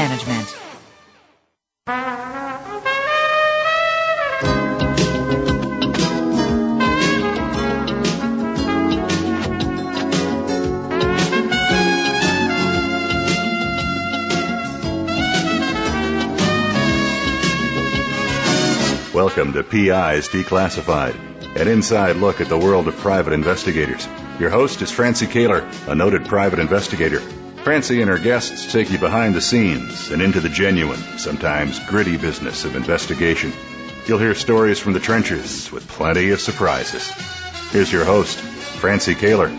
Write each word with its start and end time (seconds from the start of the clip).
management. 0.00 0.56
Welcome 19.12 19.52
to 19.52 19.62
PIs 19.62 20.30
Declassified, 20.30 21.14
an 21.56 21.68
inside 21.68 22.16
look 22.16 22.40
at 22.40 22.48
the 22.48 22.56
world 22.56 22.88
of 22.88 22.96
private 22.96 23.34
investigators. 23.34 24.08
Your 24.38 24.48
host 24.48 24.80
is 24.80 24.90
Francie 24.90 25.26
Koehler, 25.26 25.88
a 25.88 25.94
noted 25.94 26.24
private 26.24 26.58
investigator. 26.58 27.20
Francie 27.62 28.00
and 28.00 28.10
her 28.10 28.18
guests 28.18 28.72
take 28.72 28.90
you 28.90 28.98
behind 28.98 29.34
the 29.34 29.40
scenes 29.40 30.10
and 30.10 30.22
into 30.22 30.40
the 30.40 30.48
genuine, 30.48 31.00
sometimes 31.18 31.78
gritty 31.86 32.16
business 32.16 32.64
of 32.64 32.76
investigation. 32.76 33.52
You'll 34.06 34.18
hear 34.18 34.34
stories 34.34 34.78
from 34.78 34.94
the 34.94 35.00
trenches 35.00 35.70
with 35.70 35.86
plenty 35.86 36.30
of 36.30 36.40
surprises. 36.40 37.10
Here's 37.70 37.92
your 37.92 38.04
host, 38.04 38.38
Francie 38.38 39.14
Koehler. 39.14 39.50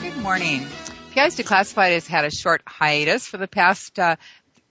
Good 0.00 0.16
morning. 0.22 0.66
PIs 1.12 1.36
Declassified 1.36 1.92
has 1.92 2.06
had 2.06 2.24
a 2.24 2.30
short 2.30 2.62
hiatus 2.66 3.26
for 3.26 3.36
the 3.36 3.46
past 3.46 3.98
uh, 3.98 4.16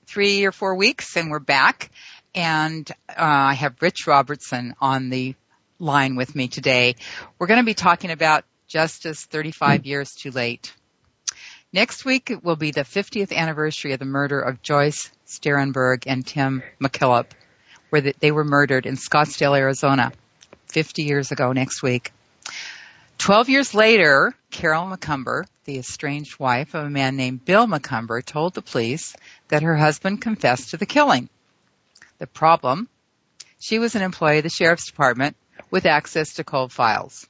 three 0.08 0.46
or 0.46 0.52
four 0.52 0.76
weeks, 0.76 1.16
and 1.16 1.30
we're 1.30 1.40
back 1.40 1.92
and 2.36 2.90
uh, 3.10 3.14
I 3.18 3.54
have 3.54 3.82
Rich 3.82 4.08
Robertson 4.08 4.76
on 4.82 5.10
the 5.10 5.36
line 5.80 6.16
with 6.16 6.36
me 6.36 6.48
today. 6.48 6.96
We're 7.38 7.48
going 7.48 7.60
to 7.60 7.66
be 7.66 7.74
talking 7.74 8.12
about 8.12 8.46
Justice 8.68 9.26
35 9.26 9.86
years 9.86 10.14
too 10.16 10.32
late. 10.32 10.74
Next 11.74 12.06
week 12.06 12.32
will 12.44 12.56
be 12.56 12.70
the 12.70 12.82
50th 12.82 13.36
anniversary 13.36 13.94
of 13.94 14.00
the 14.00 14.06
murder 14.06 14.40
of 14.40 14.62
Joyce 14.62 15.10
Sterrenberg 15.26 16.04
and 16.06 16.24
Tim 16.24 16.62
McKillop, 16.80 17.26
where 17.90 18.14
they 18.20 18.32
were 18.32 18.44
murdered 18.44 18.86
in 18.86 18.96
Scottsdale, 18.96 19.58
Arizona, 19.58 20.12
50 20.68 21.02
years 21.02 21.32
ago 21.32 21.52
next 21.52 21.82
week. 21.82 22.14
Twelve 23.18 23.50
years 23.50 23.74
later, 23.74 24.36
Carol 24.52 24.86
Macumber, 24.86 25.46
the 25.66 25.80
estranged 25.80 26.38
wife 26.40 26.76
of 26.76 26.86
a 26.86 26.90
man 26.92 27.16
named 27.16 27.44
Bill 27.44 27.66
Macumber, 27.66 28.24
told 28.24 28.54
the 28.54 28.62
police 28.62 29.16
that 29.48 29.64
her 29.64 29.76
husband 29.76 30.22
confessed 30.22 30.70
to 30.72 30.78
the 30.78 30.86
killing. 30.86 31.28
The 32.20 32.28
problem? 32.28 32.88
She 33.60 33.80
was 33.80 33.96
an 33.96 34.04
employee 34.04 34.38
of 34.38 34.44
the 34.44 34.50
sheriff's 34.50 34.86
department 34.86 35.36
with 35.72 35.88
access 35.88 36.36
to 36.36 36.44
cold 36.44 36.72
files. 36.72 37.26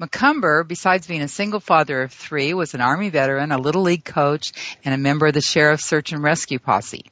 Macumber, 0.00 0.66
besides 0.66 1.06
being 1.06 1.20
a 1.20 1.28
single 1.28 1.60
father 1.60 2.02
of 2.02 2.12
three, 2.12 2.54
was 2.54 2.72
an 2.72 2.80
Army 2.80 3.10
veteran, 3.10 3.52
a 3.52 3.58
Little 3.58 3.82
League 3.82 4.04
coach, 4.04 4.52
and 4.82 4.94
a 4.94 4.98
member 4.98 5.26
of 5.26 5.34
the 5.34 5.42
Sheriff's 5.42 5.84
Search 5.84 6.12
and 6.12 6.22
Rescue 6.22 6.58
Posse. 6.58 7.10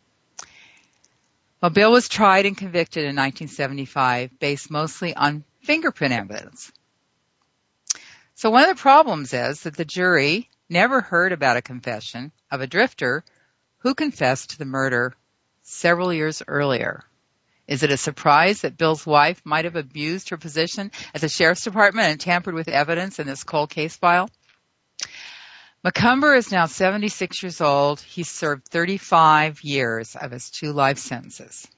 Well, 1.60 1.70
Bill 1.70 1.92
was 1.92 2.08
tried 2.08 2.46
and 2.46 2.56
convicted 2.56 3.02
in 3.02 3.16
1975 3.16 4.38
based 4.38 4.70
mostly 4.70 5.14
on 5.14 5.44
fingerprint 5.60 6.14
evidence. 6.14 6.72
So 8.34 8.48
one 8.48 8.62
of 8.62 8.74
the 8.74 8.80
problems 8.80 9.34
is 9.34 9.62
that 9.62 9.76
the 9.76 9.84
jury 9.84 10.48
never 10.70 11.02
heard 11.02 11.32
about 11.32 11.58
a 11.58 11.62
confession 11.62 12.32
of 12.50 12.62
a 12.62 12.66
drifter 12.66 13.22
who 13.78 13.94
confessed 13.94 14.50
to 14.50 14.58
the 14.58 14.64
murder 14.64 15.14
several 15.62 16.10
years 16.10 16.42
earlier. 16.48 17.04
Is 17.68 17.82
it 17.82 17.92
a 17.92 17.98
surprise 17.98 18.62
that 18.62 18.78
Bill's 18.78 19.06
wife 19.06 19.40
might 19.44 19.66
have 19.66 19.76
abused 19.76 20.30
her 20.30 20.38
position 20.38 20.90
at 21.14 21.20
the 21.20 21.28
sheriff's 21.28 21.64
department 21.64 22.08
and 22.08 22.20
tampered 22.20 22.54
with 22.54 22.68
evidence 22.68 23.18
in 23.18 23.26
this 23.26 23.44
cold 23.44 23.68
case 23.68 23.94
file? 23.94 24.30
Macumber 25.84 26.36
is 26.36 26.50
now 26.50 26.66
76 26.66 27.42
years 27.42 27.60
old. 27.60 28.00
He 28.00 28.24
served 28.24 28.66
35 28.68 29.60
years 29.62 30.16
of 30.16 30.32
his 30.32 30.50
two 30.50 30.72
life 30.72 30.98
sentences. 30.98 31.68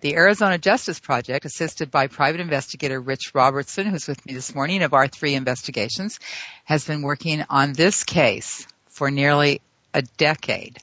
The 0.00 0.14
Arizona 0.14 0.56
Justice 0.56 0.98
Project, 0.98 1.44
assisted 1.44 1.90
by 1.90 2.06
private 2.06 2.40
investigator 2.40 2.98
Rich 3.00 3.32
Robertson, 3.34 3.86
who's 3.86 4.08
with 4.08 4.24
me 4.24 4.32
this 4.32 4.54
morning 4.54 4.82
of 4.82 4.92
R3 4.92 5.34
Investigations, 5.34 6.18
has 6.64 6.86
been 6.86 7.02
working 7.02 7.44
on 7.50 7.74
this 7.74 8.02
case 8.02 8.66
for 8.88 9.10
nearly 9.10 9.60
a 9.92 10.02
decade. 10.02 10.78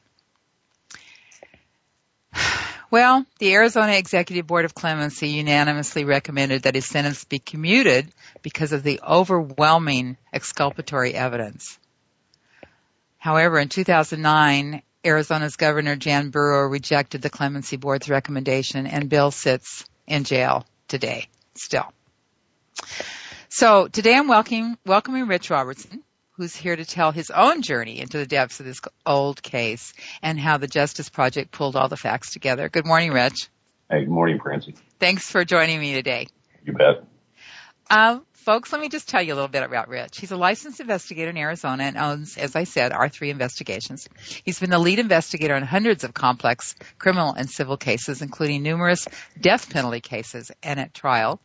Well, 2.96 3.26
the 3.40 3.54
Arizona 3.54 3.92
Executive 3.92 4.48
Board 4.48 4.64
of 4.64 4.74
Clemency 4.74 5.28
unanimously 5.28 6.06
recommended 6.06 6.62
that 6.62 6.76
his 6.76 6.86
sentence 6.86 7.26
be 7.26 7.40
commuted 7.40 8.08
because 8.42 8.72
of 8.72 8.84
the 8.84 9.02
overwhelming 9.06 10.16
exculpatory 10.32 11.14
evidence. 11.14 11.78
However, 13.18 13.60
in 13.60 13.68
2009, 13.68 14.82
Arizona's 15.04 15.58
Governor 15.58 15.98
Jan 15.98 16.30
Brewer 16.30 16.70
rejected 16.70 17.22
the 17.22 17.30
Clemency 17.30 17.76
Board's 17.76 18.08
recommendation 18.08 18.88
and 18.88 19.10
Bill 19.10 19.30
sits 19.30 19.84
in 20.08 20.24
jail 20.24 20.66
today 20.88 21.28
still. 21.54 21.92
So 23.50 23.90
today 23.90 24.16
I'm 24.16 24.30
welcoming, 24.30 24.78
welcoming 24.86 25.28
Rich 25.28 25.50
Robertson 25.50 26.05
who's 26.38 26.56
here 26.56 26.76
to 26.76 26.86
tell 26.86 27.12
his 27.12 27.32
own 27.32 27.62
journey 27.62 28.00
into 28.00 28.18
the 28.18 28.26
depths 28.26 28.60
of 28.60 28.66
this 28.66 28.82
old 29.06 29.42
case 29.42 29.94
and 30.22 30.40
how 30.40 30.58
the 30.58 30.68
Justice 30.68 31.10
Project 31.10 31.52
pulled 31.52 31.76
all 31.76 31.88
the 31.88 31.98
facts 31.98 32.32
together. 32.32 32.70
Good 32.70 32.86
morning, 32.86 33.12
Rich. 33.12 33.50
Hey, 33.90 34.02
good 34.02 34.10
morning, 34.10 34.40
Francie. 34.42 34.76
Thanks 35.00 35.30
for 35.30 35.46
joining 35.46 35.80
me 35.80 35.94
today. 35.94 36.28
You 36.66 36.74
bet. 36.74 37.04
Uh, 37.90 38.20
folks, 38.34 38.72
let 38.72 38.82
me 38.82 38.90
just 38.90 39.08
tell 39.08 39.22
you 39.22 39.34
a 39.34 39.36
little 39.36 39.48
bit 39.48 39.64
about 39.64 39.88
Rich. 39.88 40.20
He's 40.20 40.32
a 40.32 40.38
licensed 40.38 40.80
investigator 40.80 41.30
in 41.30 41.38
Arizona 41.38 41.84
and 41.84 41.98
owns, 41.98 42.38
as 42.38 42.56
I 42.56 42.66
said, 42.66 42.92
R3 42.92 43.30
Investigations. 43.30 44.10
He's 44.44 44.60
been 44.60 44.72
the 44.72 44.80
lead 44.80 45.00
investigator 45.00 45.56
on 45.56 45.62
hundreds 45.62 46.04
of 46.04 46.14
complex 46.14 46.76
criminal 46.98 47.34
and 47.34 47.50
civil 47.50 47.78
cases, 47.78 48.22
including 48.22 48.64
numerous 48.64 49.08
death 49.40 49.70
penalty 49.72 50.02
cases 50.02 50.52
and 50.64 50.80
at 50.80 50.94
trial 50.94 51.40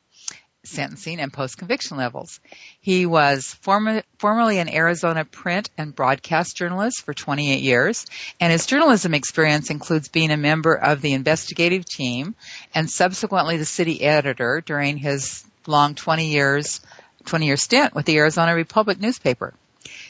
sentencing 0.65 1.21
and 1.21 1.33
post-conviction 1.33 1.97
levels. 1.97 2.41
He 2.81 3.07
was 3.07 3.55
former, 3.63 4.03
formerly 4.19 4.59
an 4.59 4.69
Arizona 4.69 5.25
print 5.25 5.71
and 5.79 5.95
broadcast 5.95 6.57
journalist 6.57 7.03
for 7.03 7.15
28 7.15 7.61
years, 7.61 8.07
and 8.41 8.53
his 8.53 8.67
journalism 8.67 9.15
experience 9.15 9.71
includes 9.71 10.09
being 10.09 10.31
a 10.31 10.37
member 10.37 10.75
of 10.75 11.01
the 11.01 11.15
investigative 11.15 11.85
team 11.85 12.35
and 12.75 12.91
subsequently 12.91 13.57
the 13.57 13.65
city 13.65 14.03
editor 14.03 14.63
during 14.65 14.97
his 14.97 15.45
long 15.67 15.95
20 15.95 16.29
years, 16.29 16.81
20 17.25 17.47
year 17.47 17.57
stint 17.57 17.95
with 17.95 18.07
the 18.07 18.19
Arizona 18.19 18.55
Republic 18.55 19.01
newspaper. 19.01 19.55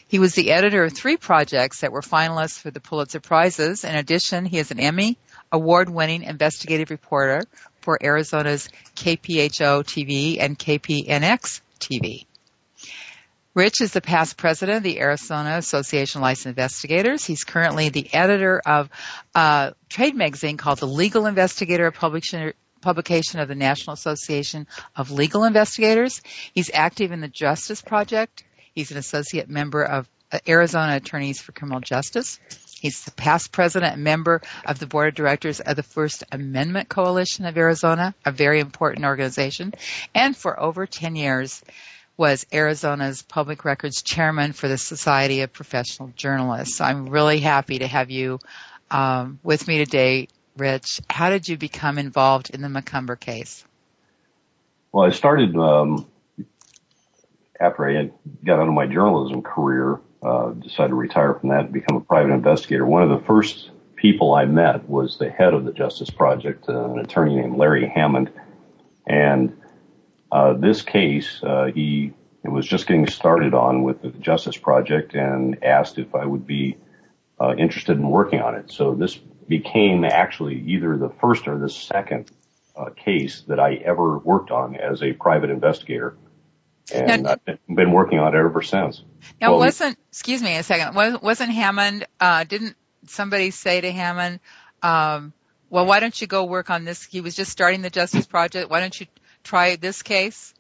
He 0.08 0.18
was 0.18 0.34
the 0.34 0.50
editor 0.50 0.82
of 0.82 0.92
three 0.92 1.16
projects 1.16 1.80
that 1.80 1.92
were 1.92 2.00
finalists 2.00 2.58
for 2.58 2.72
the 2.72 2.80
Pulitzer 2.80 3.20
Prizes. 3.20 3.84
In 3.84 3.94
addition, 3.94 4.44
he 4.44 4.58
is 4.58 4.72
an 4.72 4.80
Emmy 4.80 5.16
award-winning 5.52 6.24
investigative 6.24 6.90
reporter 6.90 7.44
for 7.80 7.98
Arizona's 8.02 8.68
KPHO 8.96 9.84
TV 9.84 10.38
and 10.40 10.58
KPNX 10.58 11.60
TV. 11.78 12.26
Rich 13.54 13.80
is 13.80 13.92
the 13.92 14.00
past 14.00 14.36
president 14.36 14.78
of 14.78 14.82
the 14.84 15.00
Arizona 15.00 15.56
Association 15.56 16.20
of 16.20 16.22
Licensed 16.22 16.46
Investigators. 16.46 17.24
He's 17.24 17.42
currently 17.42 17.88
the 17.88 18.12
editor 18.14 18.62
of 18.64 18.88
a 19.34 19.74
trade 19.88 20.14
magazine 20.14 20.56
called 20.56 20.78
The 20.78 20.86
Legal 20.86 21.26
Investigator, 21.26 21.86
a 21.86 21.92
publication 21.92 23.40
of 23.40 23.48
the 23.48 23.54
National 23.56 23.94
Association 23.94 24.68
of 24.94 25.10
Legal 25.10 25.42
Investigators. 25.42 26.22
He's 26.54 26.70
active 26.72 27.10
in 27.10 27.20
the 27.20 27.28
Justice 27.28 27.82
Project. 27.82 28.44
He's 28.72 28.92
an 28.92 28.98
associate 28.98 29.48
member 29.48 29.82
of 29.82 30.08
uh, 30.30 30.38
Arizona 30.46 30.96
Attorneys 30.96 31.40
for 31.40 31.50
Criminal 31.50 31.80
Justice. 31.80 32.38
He's 32.80 33.04
the 33.04 33.10
past 33.10 33.52
president 33.52 33.94
and 33.94 34.04
member 34.04 34.40
of 34.64 34.78
the 34.78 34.86
board 34.86 35.08
of 35.08 35.14
directors 35.14 35.60
of 35.60 35.76
the 35.76 35.82
First 35.82 36.24
Amendment 36.32 36.88
Coalition 36.88 37.44
of 37.44 37.58
Arizona, 37.58 38.14
a 38.24 38.32
very 38.32 38.58
important 38.58 39.04
organization, 39.04 39.74
and 40.14 40.34
for 40.34 40.58
over 40.58 40.86
10 40.86 41.14
years 41.14 41.62
was 42.16 42.46
Arizona's 42.52 43.22
public 43.22 43.64
records 43.64 44.02
chairman 44.02 44.52
for 44.52 44.66
the 44.66 44.78
Society 44.78 45.42
of 45.42 45.52
Professional 45.52 46.12
Journalists. 46.16 46.76
So 46.76 46.84
I'm 46.84 47.08
really 47.10 47.38
happy 47.38 47.80
to 47.80 47.86
have 47.86 48.10
you 48.10 48.38
um, 48.90 49.38
with 49.42 49.68
me 49.68 49.84
today, 49.84 50.28
Rich. 50.56 51.02
How 51.08 51.30
did 51.30 51.48
you 51.48 51.56
become 51.58 51.98
involved 51.98 52.50
in 52.50 52.62
the 52.62 52.68
Macumber 52.68 53.18
case? 53.18 53.64
Well, 54.92 55.06
I 55.06 55.10
started 55.10 55.54
um, 55.56 56.06
after 57.60 57.88
I 57.88 58.10
got 58.44 58.60
into 58.60 58.72
my 58.72 58.86
journalism 58.86 59.42
career 59.42 60.00
uh, 60.22 60.50
decided 60.50 60.90
to 60.90 60.94
retire 60.94 61.34
from 61.34 61.50
that 61.50 61.66
and 61.66 61.72
become 61.72 61.96
a 61.96 62.00
private 62.00 62.32
investigator, 62.32 62.84
one 62.84 63.02
of 63.02 63.08
the 63.08 63.24
first 63.26 63.70
people 63.96 64.34
I 64.34 64.44
met 64.44 64.88
was 64.88 65.18
the 65.18 65.30
head 65.30 65.54
of 65.54 65.64
the 65.64 65.72
Justice 65.72 66.10
Project, 66.10 66.68
uh, 66.68 66.90
an 66.90 66.98
attorney 66.98 67.36
named 67.36 67.56
Larry 67.56 67.88
Hammond. 67.88 68.30
And 69.06 69.56
uh, 70.32 70.54
this 70.54 70.82
case, 70.82 71.40
uh, 71.42 71.66
he 71.74 72.12
was 72.44 72.66
just 72.66 72.86
getting 72.86 73.06
started 73.06 73.54
on 73.54 73.82
with 73.82 74.02
the 74.02 74.08
Justice 74.10 74.56
Project 74.56 75.14
and 75.14 75.62
asked 75.62 75.98
if 75.98 76.14
I 76.14 76.24
would 76.24 76.46
be 76.46 76.76
uh, 77.40 77.54
interested 77.56 77.96
in 77.96 78.08
working 78.08 78.40
on 78.40 78.54
it. 78.54 78.70
So 78.70 78.94
this 78.94 79.16
became 79.16 80.04
actually 80.04 80.60
either 80.60 80.96
the 80.96 81.10
first 81.20 81.48
or 81.48 81.58
the 81.58 81.68
second 81.68 82.30
uh, 82.76 82.90
case 82.90 83.42
that 83.48 83.58
I 83.58 83.74
ever 83.76 84.18
worked 84.18 84.50
on 84.50 84.76
as 84.76 85.02
a 85.02 85.12
private 85.12 85.50
investigator. 85.50 86.16
And 86.92 87.26
I've 87.26 87.58
been 87.68 87.92
working 87.92 88.18
on 88.18 88.34
it 88.34 88.38
ever 88.38 88.62
since. 88.62 89.02
Now, 89.40 89.56
wasn't, 89.56 89.98
excuse 90.08 90.42
me 90.42 90.56
a 90.56 90.62
second, 90.62 90.94
wasn't 91.22 91.50
Hammond, 91.50 92.06
uh, 92.18 92.44
didn't 92.44 92.76
somebody 93.06 93.50
say 93.50 93.80
to 93.80 93.90
Hammond, 93.90 94.40
um, 94.82 95.32
well, 95.68 95.86
why 95.86 96.00
don't 96.00 96.20
you 96.20 96.26
go 96.26 96.44
work 96.44 96.68
on 96.68 96.84
this? 96.84 97.04
He 97.04 97.20
was 97.20 97.36
just 97.36 97.52
starting 97.52 97.82
the 97.82 97.90
Justice 97.90 98.26
Project. 98.26 98.70
Why 98.70 98.80
don't 98.80 98.98
you 98.98 99.06
try 99.44 99.76
this 99.76 100.02
case? 100.02 100.52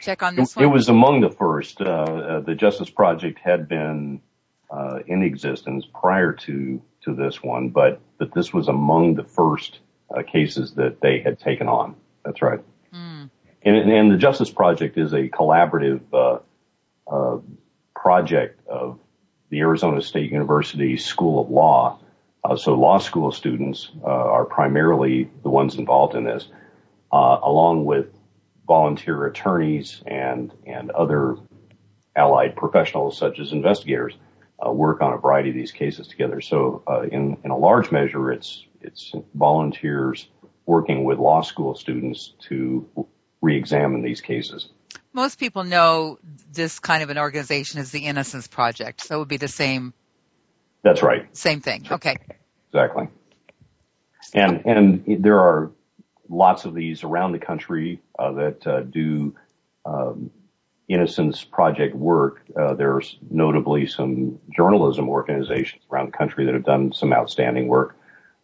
Check 0.00 0.22
on 0.22 0.36
this 0.36 0.54
one. 0.54 0.64
It 0.64 0.68
was 0.68 0.88
among 0.88 1.22
the 1.22 1.30
first. 1.30 1.80
Uh, 1.80 1.84
uh, 1.84 2.40
the 2.40 2.54
Justice 2.54 2.88
Project 2.88 3.40
had 3.42 3.68
been 3.68 4.20
uh, 4.70 5.00
in 5.06 5.22
existence 5.22 5.84
prior 5.92 6.32
to 6.32 6.80
to 7.02 7.14
this 7.14 7.42
one, 7.42 7.70
but 7.70 8.00
but 8.18 8.32
this 8.32 8.52
was 8.52 8.68
among 8.68 9.14
the 9.14 9.24
first 9.24 9.80
uh, 10.14 10.22
cases 10.22 10.74
that 10.74 11.00
they 11.00 11.20
had 11.20 11.40
taken 11.40 11.68
on. 11.68 11.96
That's 12.24 12.42
right. 12.42 12.60
And, 13.62 13.90
and, 13.90 14.10
the 14.10 14.16
Justice 14.16 14.50
Project 14.50 14.96
is 14.96 15.12
a 15.12 15.28
collaborative 15.28 16.00
uh, 16.12 16.38
uh, 17.10 17.40
project 17.94 18.66
of 18.68 18.98
the 19.50 19.60
Arizona 19.60 20.00
State 20.00 20.30
University 20.30 20.96
School 20.96 21.40
of 21.40 21.50
Law. 21.50 21.98
Uh, 22.44 22.56
so 22.56 22.74
law 22.74 22.98
school 22.98 23.32
students 23.32 23.90
uh, 24.02 24.06
are 24.06 24.44
primarily 24.44 25.28
the 25.42 25.48
ones 25.48 25.74
involved 25.74 26.14
in 26.14 26.24
this, 26.24 26.48
uh, 27.12 27.38
along 27.42 27.84
with 27.84 28.06
volunteer 28.66 29.26
attorneys 29.26 30.02
and 30.06 30.52
and 30.66 30.90
other 30.90 31.36
allied 32.14 32.54
professionals 32.54 33.16
such 33.16 33.38
as 33.38 33.52
investigators 33.52 34.16
uh, 34.64 34.70
work 34.70 35.00
on 35.00 35.12
a 35.14 35.16
variety 35.16 35.48
of 35.48 35.54
these 35.54 35.72
cases 35.72 36.06
together. 36.06 36.40
So 36.40 36.82
uh, 36.86 37.02
in 37.02 37.36
in 37.44 37.50
a 37.50 37.56
large 37.56 37.90
measure, 37.90 38.30
it's 38.30 38.66
it's 38.80 39.12
volunteers 39.34 40.28
working 40.66 41.04
with 41.04 41.18
law 41.18 41.40
school 41.40 41.74
students 41.74 42.34
to 42.40 42.86
re-examine 43.40 44.02
these 44.02 44.20
cases. 44.20 44.68
Most 45.12 45.38
people 45.38 45.64
know 45.64 46.18
this 46.52 46.78
kind 46.78 47.02
of 47.02 47.10
an 47.10 47.18
organization 47.18 47.80
as 47.80 47.90
the 47.90 48.00
Innocence 48.00 48.46
Project, 48.46 49.02
so 49.02 49.16
it 49.16 49.18
would 49.20 49.28
be 49.28 49.36
the 49.36 49.48
same. 49.48 49.92
That's 50.82 51.02
right. 51.02 51.34
Same 51.36 51.60
thing. 51.60 51.86
Okay. 51.90 52.16
Exactly. 52.72 53.08
And 54.34 54.66
and 54.66 55.24
there 55.24 55.40
are 55.40 55.70
lots 56.28 56.64
of 56.64 56.74
these 56.74 57.04
around 57.04 57.32
the 57.32 57.38
country 57.38 58.00
uh, 58.18 58.32
that 58.32 58.66
uh, 58.66 58.80
do 58.82 59.34
um, 59.86 60.30
Innocence 60.88 61.44
Project 61.44 61.94
work. 61.94 62.42
Uh, 62.56 62.74
there's 62.74 63.18
notably 63.30 63.86
some 63.86 64.38
journalism 64.54 65.08
organizations 65.08 65.82
around 65.90 66.06
the 66.12 66.16
country 66.16 66.44
that 66.44 66.54
have 66.54 66.64
done 66.64 66.92
some 66.92 67.12
outstanding 67.12 67.68
work. 67.68 67.96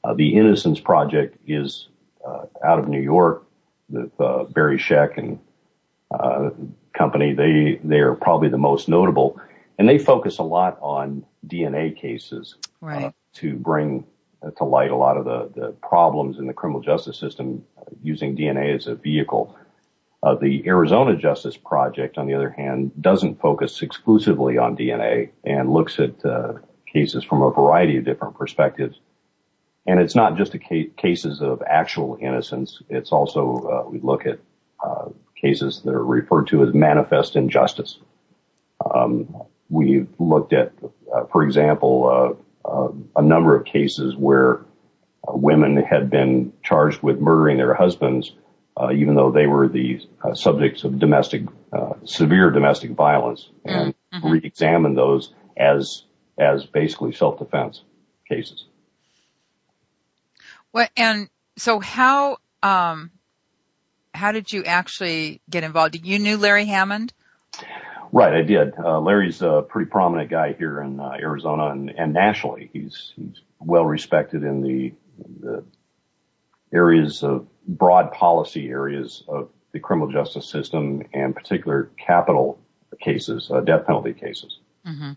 Uh, 0.02 0.14
the 0.14 0.35
Innocence 0.35 0.81
Project 0.81 1.37
is 1.46 1.88
uh, 2.26 2.46
out 2.62 2.79
of 2.79 2.88
New 2.88 3.00
York 3.00 3.44
uh, 4.19 4.44
Barry 4.44 4.78
Scheck 4.78 5.19
and 5.19 5.38
uh, 6.10 6.50
company. 6.92 7.34
They 7.34 7.81
they 7.82 8.00
are 8.00 8.14
probably 8.14 8.48
the 8.48 8.58
most 8.58 8.88
notable, 8.88 9.40
and 9.78 9.88
they 9.88 9.98
focus 9.98 10.38
a 10.38 10.42
lot 10.42 10.78
on 10.81 11.25
DNA 11.46 11.96
cases 11.96 12.56
right. 12.81 13.12
to 13.34 13.54
bring 13.54 14.04
to 14.56 14.64
light 14.64 14.90
a 14.90 14.96
lot 14.96 15.16
of 15.16 15.25
the, 15.25 15.50
the 15.60 15.72
problems 15.72 16.38
in 16.38 16.46
the 16.46 16.52
criminal 16.52 16.81
justice 16.81 17.19
system 17.19 17.64
using 18.02 18.36
DNA 18.36 18.75
as 18.75 18.86
a 18.86 18.94
vehicle. 18.94 19.56
Uh, 20.22 20.34
the 20.34 20.66
Arizona 20.66 21.16
Justice 21.16 21.56
Project, 21.56 22.16
on 22.16 22.26
the 22.26 22.34
other 22.34 22.50
hand, 22.50 22.90
doesn't 23.00 23.40
focus 23.40 23.82
exclusively 23.82 24.56
on 24.56 24.76
DNA 24.76 25.31
and 25.44 25.70
looks 25.70 25.98
at 25.98 26.25
uh, 26.25 26.54
cases 26.90 27.25
from 27.25 27.42
a 27.42 27.50
variety 27.50 27.98
of 27.98 28.04
different 28.04 28.34
perspectives. 28.36 29.00
And 29.86 30.00
it's 30.00 30.14
not 30.14 30.36
just 30.36 30.52
ca- 30.52 30.90
cases 30.96 31.42
of 31.42 31.62
actual 31.66 32.16
innocence. 32.20 32.81
It's 32.88 33.12
also, 33.12 33.84
uh, 33.86 33.90
we 33.90 34.00
look 34.00 34.26
at 34.26 34.38
uh, 34.82 35.10
cases 35.40 35.82
that 35.84 35.94
are 35.94 36.04
referred 36.04 36.46
to 36.48 36.62
as 36.62 36.72
manifest 36.72 37.36
injustice. 37.36 37.98
Um, 38.94 39.34
we've 39.69 40.08
looked 40.19 40.52
at, 40.52 40.72
uh, 41.14 41.25
for 41.31 41.42
example, 41.42 42.38
uh, 42.66 42.88
a 43.16 43.22
number 43.22 43.54
of 43.54 43.66
cases 43.66 44.16
where 44.16 44.62
women 45.28 45.76
had 45.76 46.08
been 46.10 46.52
charged 46.62 47.02
with 47.02 47.20
murdering 47.20 47.58
their 47.58 47.75
husbands, 47.75 48.32
even 48.92 49.14
though 49.14 49.31
they 49.31 49.46
were 49.46 49.69
the 49.69 50.00
subjects 50.34 50.82
of 50.84 50.98
domestic, 50.98 51.42
severe 52.04 52.50
domestic 52.50 52.92
violence, 52.92 53.50
and 53.66 53.94
mm-hmm. 54.14 54.31
re-examine 54.31 54.94
those 54.94 55.34
as 55.56 56.04
as 56.38 56.64
basically 56.64 57.12
self-defense 57.12 57.82
cases. 58.28 58.64
Well, 60.75 60.88
and 60.97 61.29
so 61.56 61.79
how 61.79 62.38
um, 62.62 63.12
how 64.12 64.32
did 64.32 64.53
you 64.53 64.65
actually 64.65 65.41
get 65.49 65.62
involved? 65.62 65.97
You 66.05 66.19
knew 66.19 66.37
Larry 66.37 66.67
Hammond? 66.67 67.12
Right, 68.12 68.35
I 68.35 68.43
did. 68.43 68.75
Uh, 68.76 69.00
Larry's 69.00 69.41
a 69.41 69.65
pretty 69.67 69.88
prominent 69.88 70.31
guy 70.31 70.53
here 70.53 70.81
in 70.81 71.00
uh, 71.00 71.12
Arizona 71.19 71.69
and, 71.69 71.91
and 71.91 72.12
nationally. 72.12 72.71
He's 72.73 73.12
he's 73.15 73.41
well 73.61 73.85
respected 73.85 74.43
in 74.43 74.62
the 74.62 74.93
the 75.41 75.65
areas 76.73 77.23
of 77.23 77.47
broad 77.69 78.12
policy 78.12 78.69
areas 78.69 79.23
of 79.29 79.50
the 79.73 79.79
criminal 79.79 80.11
justice 80.11 80.49
system 80.49 81.05
and 81.12 81.37
particular 81.37 81.91
capital 81.97 82.59
cases, 83.00 83.49
uh, 83.49 83.61
death 83.61 83.87
penalty 83.87 84.12
cases. 84.12 84.59
Mm-hmm. 84.85 85.12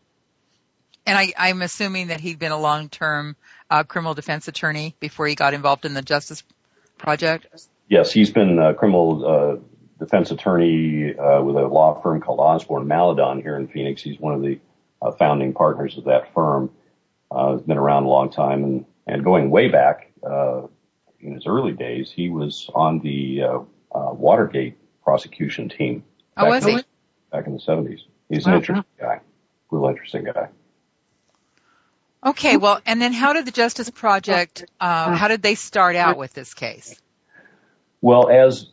And 1.08 1.18
I, 1.18 1.34
I'm 1.38 1.62
assuming 1.62 2.08
that 2.08 2.20
he'd 2.20 2.38
been 2.38 2.52
a 2.52 2.60
long-term 2.60 3.36
uh, 3.70 3.84
criminal 3.84 4.14
defense 4.14 4.48
attorney 4.48 4.94
before 5.00 5.26
he 5.26 5.36
got 5.36 5.54
involved 5.54 5.86
in 5.86 5.94
the 5.94 6.02
Justice 6.02 6.44
Project. 6.98 7.48
Yes, 7.88 8.12
he's 8.12 8.30
been 8.30 8.60
a 8.60 8.74
criminal 8.74 9.26
uh, 9.26 10.04
defense 10.04 10.32
attorney 10.32 11.16
uh, 11.16 11.42
with 11.42 11.56
a 11.56 11.66
law 11.66 12.02
firm 12.02 12.20
called 12.20 12.40
Osborn 12.40 12.88
Maledon 12.88 13.42
here 13.42 13.56
in 13.56 13.68
Phoenix. 13.70 14.02
He's 14.02 14.20
one 14.20 14.34
of 14.34 14.42
the 14.42 14.60
uh, 15.02 15.12
founding 15.12 15.54
partners 15.54 15.98
of 15.98 16.04
that 16.04 16.34
firm. 16.34 16.72
Uh, 17.32 17.54
he's 17.54 17.66
been 17.66 17.78
around 17.78 18.04
a 18.04 18.10
long 18.10 18.30
time 18.30 18.64
and, 18.64 18.86
and 19.08 19.24
going 19.24 19.50
way 19.50 19.70
back 19.70 20.12
uh, 20.24 20.64
in 21.22 21.34
his 21.34 21.48
early 21.48 21.72
days, 21.72 22.12
he 22.12 22.30
was 22.30 22.70
on 22.74 23.00
the 23.00 23.44
uh, 23.44 23.60
uh, 23.92 24.14
Watergate 24.14 24.78
prosecution 25.04 25.70
team. 25.70 26.04
Oh, 26.36 26.48
was 26.48 26.66
he? 26.66 26.84
Back 27.32 27.48
in 27.48 27.54
the 27.54 27.60
70s. 27.60 28.02
He's 28.30 28.46
an 28.46 28.56
interesting 28.56 28.84
guy, 29.00 29.22
real 29.72 29.88
interesting 29.88 30.26
guy. 30.26 30.50
Okay, 32.26 32.58
well, 32.58 32.82
and 32.86 33.02
then 33.02 33.14
how 33.14 33.34
did 33.34 33.46
the 33.46 33.52
Justice 33.52 33.90
Project, 33.90 34.66
uh, 34.80 35.16
how 35.16 35.28
did 35.28 35.42
they 35.42 35.56
start 35.56 35.96
out 35.96 36.18
with 36.18 36.34
this 36.34 36.54
case? 36.54 37.00
Well, 38.02 38.30
as 38.30 38.68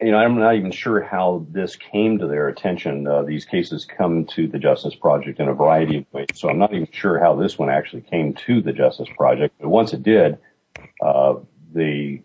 you 0.00 0.12
know, 0.12 0.18
I'm 0.18 0.38
not 0.38 0.54
even 0.54 0.70
sure 0.70 1.00
how 1.00 1.46
this 1.50 1.74
came 1.74 2.18
to 2.18 2.28
their 2.28 2.48
attention. 2.48 3.06
Uh, 3.06 3.22
these 3.22 3.44
cases 3.44 3.84
come 3.84 4.26
to 4.36 4.46
the 4.46 4.58
Justice 4.58 4.94
Project 4.94 5.40
in 5.40 5.48
a 5.48 5.54
variety 5.54 5.98
of 5.98 6.06
ways, 6.12 6.28
so 6.34 6.48
I'm 6.48 6.58
not 6.58 6.72
even 6.72 6.88
sure 6.92 7.18
how 7.18 7.34
this 7.34 7.58
one 7.58 7.68
actually 7.68 8.02
came 8.02 8.34
to 8.46 8.60
the 8.60 8.72
Justice 8.72 9.08
Project. 9.16 9.56
But 9.60 9.68
once 9.68 9.92
it 9.92 10.04
did, 10.04 10.38
uh, 11.04 11.34
the 11.72 12.22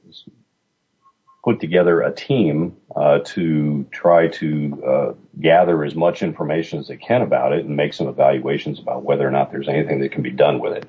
put 1.43 1.59
together 1.59 2.01
a 2.01 2.13
team 2.13 2.75
uh, 2.95 3.19
to 3.19 3.85
try 3.91 4.27
to 4.27 4.83
uh, 4.85 5.13
gather 5.41 5.83
as 5.83 5.93
much 5.93 6.23
information 6.23 6.79
as 6.79 6.87
they 6.87 6.95
can 6.95 7.21
about 7.21 7.51
it 7.51 7.65
and 7.65 7.75
make 7.75 7.93
some 7.93 8.07
evaluations 8.07 8.79
about 8.79 9.03
whether 9.03 9.27
or 9.27 9.31
not 9.31 9.51
there's 9.51 9.67
anything 9.67 9.99
that 9.99 10.11
can 10.11 10.21
be 10.21 10.31
done 10.31 10.59
with 10.59 10.73
it. 10.73 10.87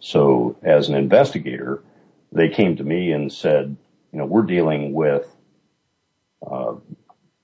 So 0.00 0.56
as 0.62 0.88
an 0.90 0.94
investigator, 0.94 1.82
they 2.32 2.50
came 2.50 2.76
to 2.76 2.84
me 2.84 3.12
and 3.12 3.32
said, 3.32 3.76
you 4.12 4.18
know, 4.18 4.26
we're 4.26 4.42
dealing 4.42 4.92
with, 4.92 5.26
uh, 6.46 6.74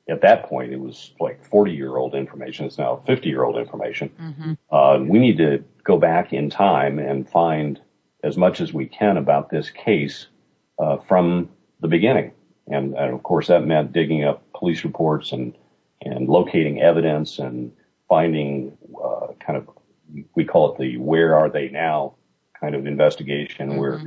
at 0.09 0.21
that 0.21 0.45
point, 0.45 0.73
it 0.73 0.81
was 0.81 1.14
like 1.19 1.43
40 1.45 1.73
year 1.73 1.97
old 1.97 2.14
information. 2.14 2.67
It's 2.67 2.76
now 2.76 3.02
50 3.07 3.29
year 3.29 3.45
old 3.45 3.57
information. 3.57 4.11
Mm-hmm. 4.21 4.52
Uh, 4.71 4.99
we 4.99 5.19
need 5.19 5.38
to 5.38 5.64
go 5.85 5.97
back 5.97 6.35
in 6.35 6.50
time 6.50 6.99
and 6.99 7.26
find 7.26 7.81
as 8.23 8.37
much 8.37 8.61
as 8.61 8.75
we 8.75 8.85
can 8.85 9.17
about 9.17 9.49
this 9.49 9.71
case 9.71 10.26
uh, 10.79 10.99
from 10.99 11.49
the 11.81 11.88
beginning. 11.88 12.33
And, 12.67 12.95
and 12.95 13.14
of 13.14 13.23
course 13.23 13.49
that 13.49 13.67
meant 13.67 13.93
digging 13.93 14.25
up 14.25 14.43
police 14.52 14.85
reports 14.85 15.33
and, 15.33 15.57
and 16.02 16.29
locating 16.29 16.81
evidence 16.81 17.38
and 17.38 17.73
finding, 18.09 18.76
uh, 19.02 19.29
kind 19.38 19.57
of, 19.57 19.69
we 20.35 20.45
call 20.45 20.73
it 20.73 20.79
the 20.79 20.97
where 20.97 21.37
are 21.37 21.50
they 21.50 21.69
now 21.69 22.14
kind 22.59 22.75
of 22.75 22.87
investigation 22.87 23.71
mm-hmm. 23.71 23.79
where 23.79 23.99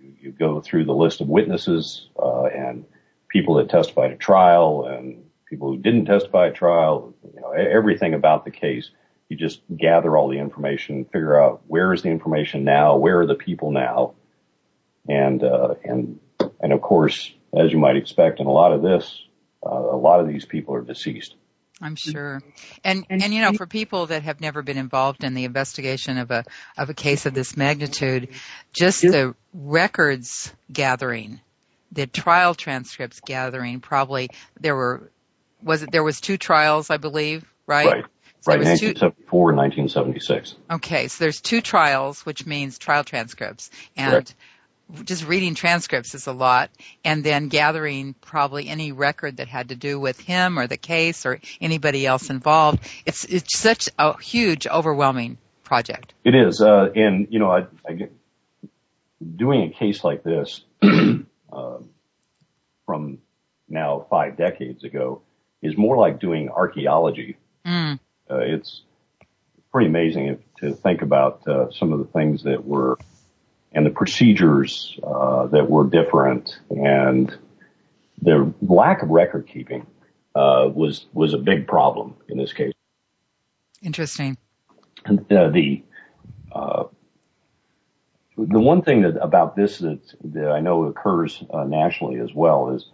you, 0.00 0.12
you, 0.20 0.32
go 0.32 0.60
through 0.60 0.84
the 0.84 0.94
list 0.94 1.20
of 1.20 1.28
witnesses, 1.28 2.08
uh, 2.20 2.44
and 2.46 2.84
people 3.28 3.54
that 3.54 3.68
testified 3.68 4.10
at 4.10 4.20
trial 4.20 4.86
and 4.86 5.24
people 5.48 5.68
who 5.68 5.78
didn't 5.78 6.06
testify 6.06 6.48
at 6.48 6.54
trial, 6.54 7.14
you 7.34 7.40
know, 7.40 7.50
everything 7.52 8.14
about 8.14 8.44
the 8.44 8.50
case 8.50 8.90
you 9.28 9.36
just 9.36 9.62
gather 9.76 10.16
all 10.16 10.28
the 10.28 10.38
information, 10.38 11.04
figure 11.06 11.40
out 11.40 11.62
where 11.66 11.92
is 11.92 12.02
the 12.02 12.08
information 12.08 12.64
now, 12.64 12.96
where 12.96 13.20
are 13.20 13.26
the 13.26 13.34
people 13.34 13.70
now, 13.70 14.14
and 15.08 15.42
uh, 15.42 15.74
and 15.84 16.18
and 16.60 16.72
of 16.72 16.80
course, 16.82 17.32
as 17.56 17.72
you 17.72 17.78
might 17.78 17.96
expect, 17.96 18.40
in 18.40 18.46
a 18.46 18.52
lot 18.52 18.72
of 18.72 18.82
this, 18.82 19.22
uh, 19.64 19.70
a 19.70 19.96
lot 19.96 20.20
of 20.20 20.28
these 20.28 20.44
people 20.44 20.74
are 20.74 20.82
deceased. 20.82 21.34
I'm 21.80 21.96
sure. 21.96 22.40
And 22.84 23.04
and 23.10 23.34
you 23.34 23.42
know, 23.42 23.52
for 23.52 23.66
people 23.66 24.06
that 24.06 24.22
have 24.22 24.40
never 24.40 24.62
been 24.62 24.78
involved 24.78 25.24
in 25.24 25.34
the 25.34 25.44
investigation 25.44 26.18
of 26.18 26.30
a 26.30 26.44
of 26.78 26.88
a 26.88 26.94
case 26.94 27.26
of 27.26 27.34
this 27.34 27.56
magnitude, 27.56 28.28
just 28.72 29.02
the 29.02 29.34
records 29.52 30.52
gathering, 30.72 31.40
the 31.90 32.06
trial 32.06 32.54
transcripts 32.54 33.20
gathering, 33.20 33.80
probably 33.80 34.28
there 34.60 34.76
were 34.76 35.10
was 35.62 35.82
it 35.82 35.90
there 35.90 36.04
was 36.04 36.20
two 36.20 36.36
trials, 36.36 36.90
I 36.90 36.96
believe, 36.96 37.44
right? 37.66 37.86
Right. 37.86 38.04
So 38.40 38.52
right, 38.52 38.58
1974 38.58 39.50
and 39.50 39.58
1976. 39.58 40.54
Okay, 40.70 41.08
so 41.08 41.24
there's 41.24 41.40
two 41.40 41.62
trials, 41.62 42.26
which 42.26 42.44
means 42.44 42.76
trial 42.76 43.02
transcripts, 43.02 43.70
and 43.96 44.32
just 45.04 45.26
reading 45.26 45.54
transcripts 45.54 46.14
is 46.14 46.26
a 46.26 46.32
lot 46.32 46.70
and 47.04 47.24
then 47.24 47.48
gathering 47.48 48.14
probably 48.20 48.68
any 48.68 48.92
record 48.92 49.38
that 49.38 49.48
had 49.48 49.70
to 49.70 49.74
do 49.74 49.98
with 49.98 50.20
him 50.20 50.58
or 50.58 50.66
the 50.66 50.76
case 50.76 51.26
or 51.26 51.40
anybody 51.60 52.06
else 52.06 52.30
involved. 52.30 52.80
It's, 53.06 53.24
it's 53.24 53.56
such 53.56 53.88
a 53.98 54.20
huge, 54.20 54.66
overwhelming 54.66 55.38
project. 55.62 56.12
It 56.22 56.34
is. 56.34 56.60
Uh, 56.60 56.90
and, 56.94 57.28
you 57.30 57.38
know, 57.38 57.50
I, 57.50 57.66
I 57.88 57.92
get, 57.94 58.12
doing 59.36 59.62
a 59.62 59.70
case 59.70 60.04
like 60.04 60.22
this, 60.22 60.62
uh, 60.82 61.78
from 62.86 63.18
now 63.68 64.06
five 64.10 64.36
decades 64.36 64.84
ago 64.84 65.22
is 65.62 65.76
more 65.76 65.96
like 65.96 66.20
doing 66.20 66.50
archaeology. 66.50 67.38
Mm. 67.66 67.98
Uh, 68.30 68.38
it's 68.38 68.82
pretty 69.72 69.88
amazing 69.88 70.26
if, 70.26 70.38
to 70.56 70.74
think 70.74 71.00
about, 71.00 71.48
uh, 71.48 71.70
some 71.70 71.92
of 71.92 71.98
the 72.00 72.04
things 72.04 72.42
that 72.42 72.64
were 72.64 72.98
and 73.74 73.84
the 73.84 73.90
procedures 73.90 74.98
uh, 75.02 75.46
that 75.48 75.68
were 75.68 75.88
different 75.88 76.58
and 76.70 77.36
the 78.22 78.52
lack 78.62 79.02
of 79.02 79.10
record 79.10 79.46
keeping 79.46 79.86
uh, 80.34 80.68
was 80.72 81.06
was 81.12 81.34
a 81.34 81.38
big 81.38 81.66
problem 81.66 82.14
in 82.28 82.38
this 82.38 82.52
case. 82.52 82.72
Interesting. 83.82 84.36
And, 85.04 85.20
uh, 85.30 85.50
the 85.50 85.82
uh, 86.52 86.84
the 88.36 88.60
one 88.60 88.82
thing 88.82 89.02
that 89.02 89.22
about 89.22 89.54
this 89.54 89.78
that, 89.78 90.00
that 90.24 90.50
I 90.50 90.60
know 90.60 90.84
occurs 90.84 91.42
uh, 91.50 91.64
nationally 91.64 92.20
as 92.20 92.32
well 92.34 92.70
is 92.70 92.88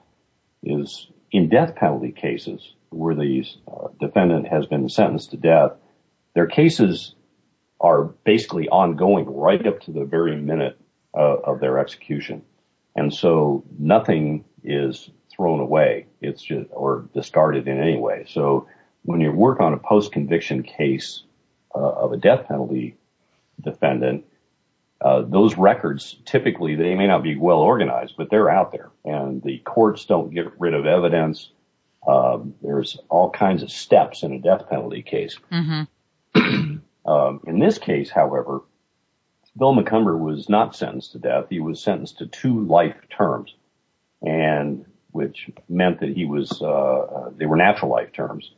is 0.62 1.08
in 1.30 1.48
death 1.48 1.76
penalty 1.76 2.12
cases 2.12 2.74
where 2.90 3.14
the 3.14 3.44
uh, 3.68 3.88
defendant 4.00 4.48
has 4.48 4.66
been 4.66 4.88
sentenced 4.88 5.30
to 5.30 5.36
death, 5.36 5.72
their 6.34 6.46
cases 6.46 7.14
are 7.80 8.04
basically 8.04 8.68
ongoing 8.68 9.26
right 9.26 9.66
up 9.66 9.80
to 9.80 9.90
the 9.90 10.04
very 10.04 10.36
minute 10.36 10.78
uh, 11.14 11.36
of 11.44 11.60
their 11.60 11.78
execution. 11.78 12.42
And 12.94 13.12
so 13.12 13.64
nothing 13.78 14.44
is 14.62 15.10
thrown 15.34 15.60
away. 15.60 16.06
It's 16.20 16.42
just, 16.42 16.68
or 16.72 17.08
discarded 17.14 17.68
in 17.68 17.80
any 17.80 17.96
way. 17.96 18.26
So 18.28 18.68
when 19.02 19.20
you 19.20 19.32
work 19.32 19.60
on 19.60 19.72
a 19.72 19.78
post-conviction 19.78 20.64
case 20.64 21.22
uh, 21.74 21.78
of 21.78 22.12
a 22.12 22.16
death 22.16 22.46
penalty 22.48 22.96
defendant, 23.60 24.24
uh, 25.00 25.22
those 25.22 25.56
records 25.56 26.16
typically 26.26 26.74
they 26.74 26.94
may 26.94 27.06
not 27.06 27.22
be 27.22 27.36
well 27.36 27.60
organized, 27.60 28.14
but 28.18 28.28
they're 28.30 28.50
out 28.50 28.70
there, 28.72 28.90
and 29.04 29.42
the 29.42 29.58
courts 29.58 30.04
don't 30.04 30.34
get 30.34 30.60
rid 30.60 30.74
of 30.74 30.84
evidence. 30.84 31.50
Uh, 32.06 32.38
there's 32.62 32.98
all 33.08 33.30
kinds 33.30 33.62
of 33.62 33.70
steps 33.70 34.22
in 34.22 34.32
a 34.34 34.38
death 34.38 34.68
penalty 34.68 35.02
case. 35.02 35.38
Um, 37.06 37.40
in 37.46 37.58
this 37.58 37.78
case, 37.78 38.10
however, 38.10 38.62
Bill 39.58 39.74
Macumber 39.74 40.18
was 40.18 40.48
not 40.48 40.76
sentenced 40.76 41.12
to 41.12 41.18
death. 41.18 41.46
He 41.50 41.60
was 41.60 41.82
sentenced 41.82 42.18
to 42.18 42.26
two 42.26 42.64
life 42.66 42.96
terms, 43.10 43.54
and 44.22 44.84
which 45.12 45.50
meant 45.68 46.00
that 46.00 46.10
he 46.10 46.24
was 46.24 46.60
uh, 46.62 46.66
uh, 46.66 47.30
they 47.36 47.46
were 47.46 47.56
natural 47.56 47.90
life 47.90 48.12
terms. 48.12 48.52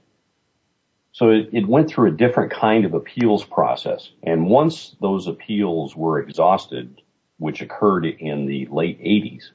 So 1.12 1.28
it, 1.30 1.68
went 1.68 1.90
through 1.90 2.08
a 2.08 2.16
different 2.16 2.52
kind 2.52 2.86
of 2.86 2.94
appeals 2.94 3.44
process, 3.44 4.10
and 4.22 4.48
once 4.48 4.96
those 5.00 5.26
appeals 5.26 5.94
were 5.94 6.18
exhausted, 6.18 7.02
which 7.36 7.60
occurred 7.60 8.06
in 8.06 8.46
the 8.46 8.66
late 8.70 8.98
80s, 8.98 9.50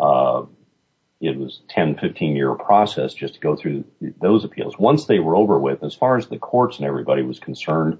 uh, 0.00 0.42
it 1.22 1.38
was 1.38 1.60
10, 1.68 1.98
15 1.98 2.34
year 2.34 2.52
process 2.54 3.14
just 3.14 3.34
to 3.34 3.40
go 3.40 3.54
through 3.54 3.84
those 4.20 4.44
appeals. 4.44 4.76
Once 4.76 5.06
they 5.06 5.20
were 5.20 5.36
over 5.36 5.58
with, 5.58 5.84
as 5.84 5.94
far 5.94 6.16
as 6.16 6.26
the 6.26 6.36
courts 6.36 6.78
and 6.78 6.86
everybody 6.86 7.22
was 7.22 7.38
concerned, 7.38 7.98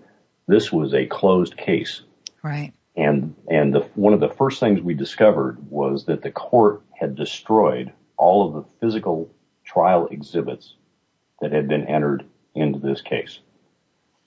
this 0.49 0.73
was 0.73 0.93
a 0.93 1.07
closed 1.07 1.57
case. 1.57 2.03
Right. 2.43 2.73
And, 2.97 3.37
and 3.49 3.73
the, 3.73 3.81
one 3.95 4.13
of 4.13 4.19
the 4.19 4.29
first 4.29 4.59
things 4.59 4.81
we 4.81 4.95
discovered 4.95 5.71
was 5.71 6.07
that 6.07 6.23
the 6.23 6.33
court 6.33 6.83
had 6.99 7.15
destroyed 7.15 7.93
all 8.17 8.49
of 8.49 8.55
the 8.55 8.71
physical 8.81 9.33
trial 9.65 10.09
exhibits 10.11 10.75
that 11.41 11.53
had 11.53 11.69
been 11.69 11.87
entered 11.87 12.25
into 12.57 12.81
this 12.81 13.01
case. 13.03 13.39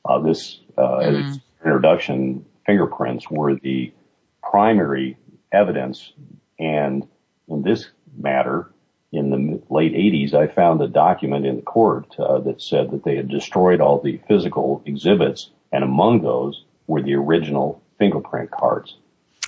Uh, 0.06 0.20
this, 0.20 0.62
uh, 0.78 1.00
mm-hmm. 1.00 1.34
introduction, 1.66 2.46
fingerprints 2.66 3.30
were 3.30 3.56
the 3.56 3.92
primary 4.42 5.18
evidence. 5.52 6.14
And 6.58 7.06
in 7.50 7.62
this 7.62 7.90
matter, 8.18 8.72
in 9.12 9.30
the 9.30 9.62
late 9.70 9.94
80s, 9.94 10.34
I 10.34 10.48
found 10.48 10.82
a 10.82 10.88
document 10.88 11.46
in 11.46 11.58
the 11.58 11.62
court 11.62 12.16
uh, 12.20 12.40
that 12.40 12.62
said 12.62 12.92
that 12.92 13.04
they 13.04 13.16
had 13.16 13.30
destroyed 13.30 13.82
all 13.82 14.02
the 14.02 14.20
physical 14.28 14.84
exhibits, 14.86 15.50
and 15.72 15.84
among 15.84 16.22
those 16.22 16.64
were 16.88 17.02
the 17.02 17.16
original 17.16 17.82
fingerprint 17.98 18.52
cards. 18.52 18.98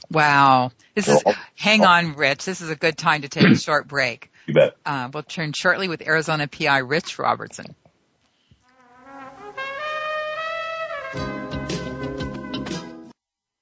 Wow. 0.09 0.71
This 0.95 1.07
is, 1.07 1.23
hang 1.55 1.83
on, 1.83 2.15
Rich. 2.15 2.45
This 2.45 2.61
is 2.61 2.69
a 2.69 2.75
good 2.75 2.97
time 2.97 3.23
to 3.23 3.29
take 3.29 3.45
a 3.45 3.55
short 3.55 3.87
break. 3.87 4.31
You 4.45 4.53
bet. 4.53 4.77
Uh, 4.85 5.09
we'll 5.13 5.23
turn 5.23 5.51
shortly 5.53 5.89
with 5.89 6.01
Arizona 6.01 6.47
PI 6.47 6.79
Rich 6.79 7.19
Robertson. 7.19 7.75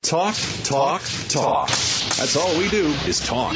Talk, 0.04 0.36
talk, 0.64 1.02
talk. 1.30 1.70
That's 1.70 2.36
all 2.36 2.56
we 2.60 2.70
do 2.70 2.86
is 3.08 3.25
talk. 3.25 3.56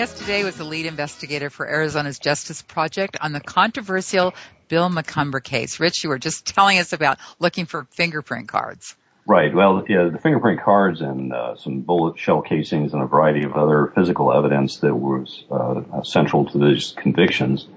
guest 0.00 0.16
today 0.16 0.44
was 0.44 0.56
the 0.56 0.64
lead 0.64 0.86
investigator 0.86 1.50
for 1.50 1.68
Arizona's 1.68 2.18
Justice 2.18 2.62
Project 2.62 3.18
on 3.20 3.32
the 3.34 3.40
controversial 3.40 4.32
Bill 4.66 4.88
Macumber 4.88 5.44
case. 5.44 5.78
Rich, 5.78 6.04
you 6.04 6.08
were 6.08 6.18
just 6.18 6.46
telling 6.46 6.78
us 6.78 6.94
about 6.94 7.18
looking 7.38 7.66
for 7.66 7.86
fingerprint 7.90 8.48
cards. 8.48 8.96
Right. 9.26 9.54
Well, 9.54 9.84
yeah, 9.86 10.08
the 10.10 10.18
fingerprint 10.18 10.62
cards 10.62 11.02
and 11.02 11.34
uh, 11.34 11.56
some 11.56 11.82
bullet 11.82 12.18
shell 12.18 12.40
casings 12.40 12.94
and 12.94 13.02
a 13.02 13.06
variety 13.06 13.44
of 13.44 13.52
other 13.52 13.92
physical 13.94 14.32
evidence 14.32 14.78
that 14.78 14.94
was 14.94 15.44
uh, 15.50 16.02
central 16.02 16.46
to 16.46 16.58
these 16.58 16.94
convictions 16.96 17.68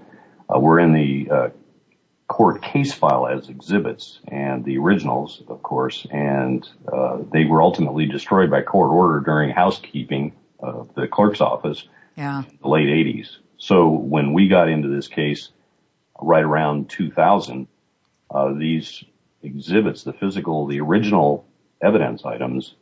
uh, 0.49 0.57
were 0.57 0.79
in 0.79 0.93
the 0.93 1.29
uh, 1.29 1.49
court 2.29 2.61
case 2.61 2.93
file 2.93 3.27
as 3.27 3.49
exhibits 3.49 4.21
and 4.29 4.63
the 4.63 4.77
originals, 4.77 5.43
of 5.49 5.61
course, 5.61 6.07
and 6.09 6.65
uh, 6.87 7.17
they 7.33 7.43
were 7.43 7.61
ultimately 7.61 8.05
destroyed 8.05 8.49
by 8.49 8.61
court 8.61 8.91
order 8.91 9.19
during 9.19 9.49
housekeeping 9.49 10.31
of 10.59 10.95
the 10.95 11.05
clerk's 11.05 11.41
office 11.41 11.85
yeah. 12.15 12.43
the 12.61 12.67
late 12.67 12.87
80s. 12.87 13.37
So 13.57 13.89
when 13.89 14.33
we 14.33 14.47
got 14.47 14.67
into 14.69 14.87
this 14.89 15.07
case 15.07 15.49
right 16.21 16.43
around 16.43 16.89
2000, 16.89 17.67
uh, 18.29 18.53
these 18.53 19.03
exhibits, 19.41 20.03
the 20.03 20.13
physical, 20.13 20.65
the 20.67 20.79
original 20.79 21.45
evidence 21.81 22.25
items 22.25 22.75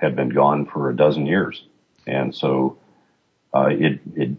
had 0.00 0.16
been 0.16 0.28
gone 0.28 0.66
for 0.66 0.90
a 0.90 0.96
dozen 0.96 1.26
years. 1.26 1.64
And 2.06 2.34
so 2.34 2.78
uh, 3.54 3.68
it, 3.70 4.00
it 4.14 4.30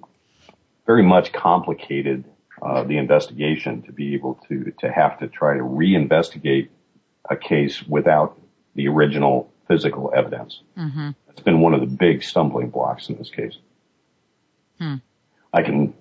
very 0.86 1.04
much 1.04 1.32
complicated 1.32 2.26
uh, 2.62 2.84
the 2.84 2.98
investigation 2.98 3.82
to 3.84 3.92
be 3.92 4.14
able 4.14 4.40
to, 4.48 4.74
to 4.80 4.92
have 4.92 5.20
to 5.20 5.28
try 5.28 5.56
to 5.56 5.64
reinvestigate 5.64 6.70
a 7.30 7.36
case 7.36 7.84
without 7.84 8.40
the 8.76 8.88
original 8.88 9.52
physical 9.68 10.12
evidence. 10.16 10.62
Mm-hmm. 10.78 11.12
It's 11.30 11.42
been 11.42 11.62
one 11.62 11.74
of 11.74 11.82
the 11.82 11.88
big 11.88 12.24
stumbling 12.24 12.70
blocks 12.70 13.10
in 13.10 13.18
this 13.18 13.30
case. 13.30 13.58
Hmm. 14.80 14.96
I 15.54 15.62
can 15.62 15.94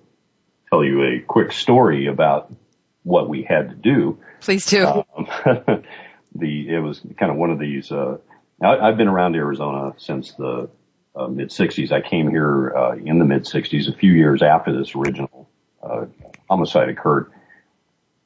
tell 0.69 0.83
you 0.83 1.03
a 1.03 1.19
quick 1.19 1.51
story 1.51 2.07
about 2.07 2.51
what 3.03 3.29
we 3.29 3.43
had 3.43 3.69
to 3.69 3.75
do. 3.75 4.17
Please 4.41 4.65
do. 4.65 4.85
Um, 4.85 5.27
the 6.35 6.69
it 6.69 6.79
was 6.79 7.01
kind 7.17 7.31
of 7.31 7.37
one 7.37 7.51
of 7.51 7.59
these. 7.59 7.91
Uh, 7.91 8.17
I, 8.61 8.87
have 8.87 8.97
been 8.97 9.07
around 9.07 9.35
Arizona 9.35 9.93
since 9.97 10.33
the 10.33 10.69
uh, 11.15 11.27
mid 11.27 11.49
'60s. 11.49 11.91
I 11.91 12.01
came 12.01 12.29
here 12.29 12.73
uh, 12.75 12.95
in 12.95 13.19
the 13.19 13.25
mid 13.25 13.43
'60s, 13.43 13.87
a 13.87 13.97
few 13.97 14.11
years 14.11 14.41
after 14.41 14.75
this 14.77 14.95
original 14.95 15.49
uh, 15.81 16.05
homicide 16.49 16.89
occurred, 16.89 17.31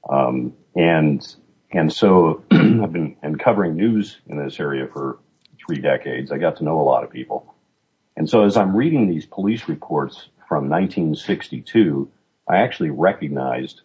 um, 0.10 0.54
and 0.76 1.36
and 1.72 1.92
so 1.92 2.44
I've 2.52 2.94
been 2.94 3.18
and 3.22 3.40
covering 3.40 3.76
news 3.76 4.18
in 4.28 4.42
this 4.44 4.60
area 4.60 4.88
for 4.88 5.20
three 5.66 5.82
decades. 5.82 6.32
I 6.32 6.38
got 6.38 6.58
to 6.58 6.64
know 6.64 6.80
a 6.80 6.84
lot 6.84 7.04
of 7.04 7.10
people, 7.10 7.54
and 8.16 8.30
so 8.30 8.46
as 8.46 8.56
I'm 8.56 8.76
reading 8.76 9.10
these 9.10 9.26
police 9.26 9.68
reports 9.68 10.30
from 10.48 10.70
1962, 10.70 12.10
I 12.48 12.58
actually 12.58 12.92
recognized 12.92 13.82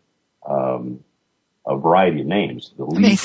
um, 0.48 1.04
a 1.66 1.76
variety 1.76 2.20
of 2.20 2.26
names. 2.26 2.72
The 2.76 2.84
lead, 2.84 3.18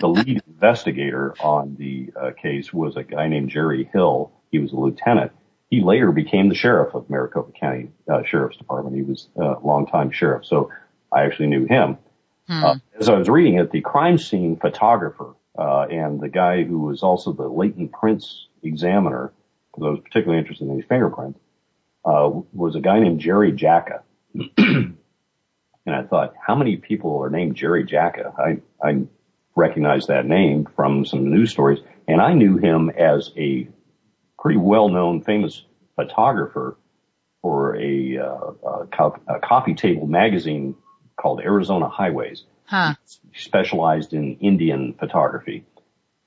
the 0.00 0.08
lead 0.08 0.42
investigator 0.46 1.34
on 1.40 1.76
the 1.78 2.12
uh, 2.18 2.30
case 2.40 2.72
was 2.72 2.96
a 2.96 3.02
guy 3.02 3.28
named 3.28 3.50
Jerry 3.50 3.88
Hill. 3.92 4.32
He 4.50 4.58
was 4.58 4.72
a 4.72 4.76
lieutenant. 4.76 5.32
He 5.70 5.82
later 5.82 6.12
became 6.12 6.48
the 6.48 6.54
sheriff 6.54 6.94
of 6.94 7.10
Maricopa 7.10 7.52
County 7.52 7.90
uh, 8.10 8.22
Sheriff's 8.24 8.56
Department. 8.56 8.96
He 8.96 9.02
was 9.02 9.28
a 9.36 9.56
longtime 9.62 10.10
sheriff, 10.10 10.46
so 10.46 10.70
I 11.12 11.24
actually 11.24 11.48
knew 11.48 11.66
him. 11.66 11.98
Hmm. 12.48 12.64
Uh, 12.64 12.74
as 12.98 13.08
I 13.08 13.18
was 13.18 13.28
reading 13.28 13.58
it, 13.58 13.70
the 13.70 13.82
crime 13.82 14.18
scene 14.18 14.56
photographer 14.56 15.34
uh, 15.58 15.82
and 15.90 16.20
the 16.20 16.28
guy 16.28 16.62
who 16.62 16.78
was 16.80 17.02
also 17.02 17.32
the 17.32 17.48
latent 17.48 17.92
prints 17.92 18.46
examiner, 18.62 19.32
because 19.70 19.86
I 19.86 19.90
was 19.90 20.00
particularly 20.00 20.38
interested 20.38 20.68
in 20.68 20.76
these 20.76 20.86
fingerprints, 20.88 21.38
uh, 22.04 22.30
was 22.52 22.76
a 22.76 22.80
guy 22.80 23.00
named 23.00 23.20
Jerry 23.20 23.52
Jacka. 23.52 24.02
and 24.56 24.96
I 25.86 26.02
thought, 26.02 26.34
how 26.44 26.54
many 26.54 26.76
people 26.76 27.22
are 27.22 27.30
named 27.30 27.56
Jerry 27.56 27.84
Jacka? 27.84 28.32
I, 28.38 28.60
I 28.86 29.02
recognized 29.56 30.08
that 30.08 30.26
name 30.26 30.66
from 30.76 31.04
some 31.04 31.30
news 31.30 31.50
stories 31.50 31.80
and 32.08 32.22
I 32.22 32.32
knew 32.32 32.56
him 32.56 32.90
as 32.90 33.30
a 33.36 33.68
pretty 34.38 34.58
well-known 34.58 35.22
famous 35.22 35.62
photographer 35.94 36.78
for 37.42 37.76
a, 37.76 38.18
uh, 38.18 38.68
a, 38.68 38.86
co- 38.86 39.20
a 39.28 39.38
coffee 39.40 39.74
table 39.74 40.06
magazine 40.06 40.74
called 41.20 41.40
Arizona 41.40 41.88
Highways. 41.88 42.44
Huh. 42.64 42.94
He 43.32 43.40
specialized 43.40 44.14
in 44.14 44.38
Indian 44.38 44.94
photography. 44.94 45.66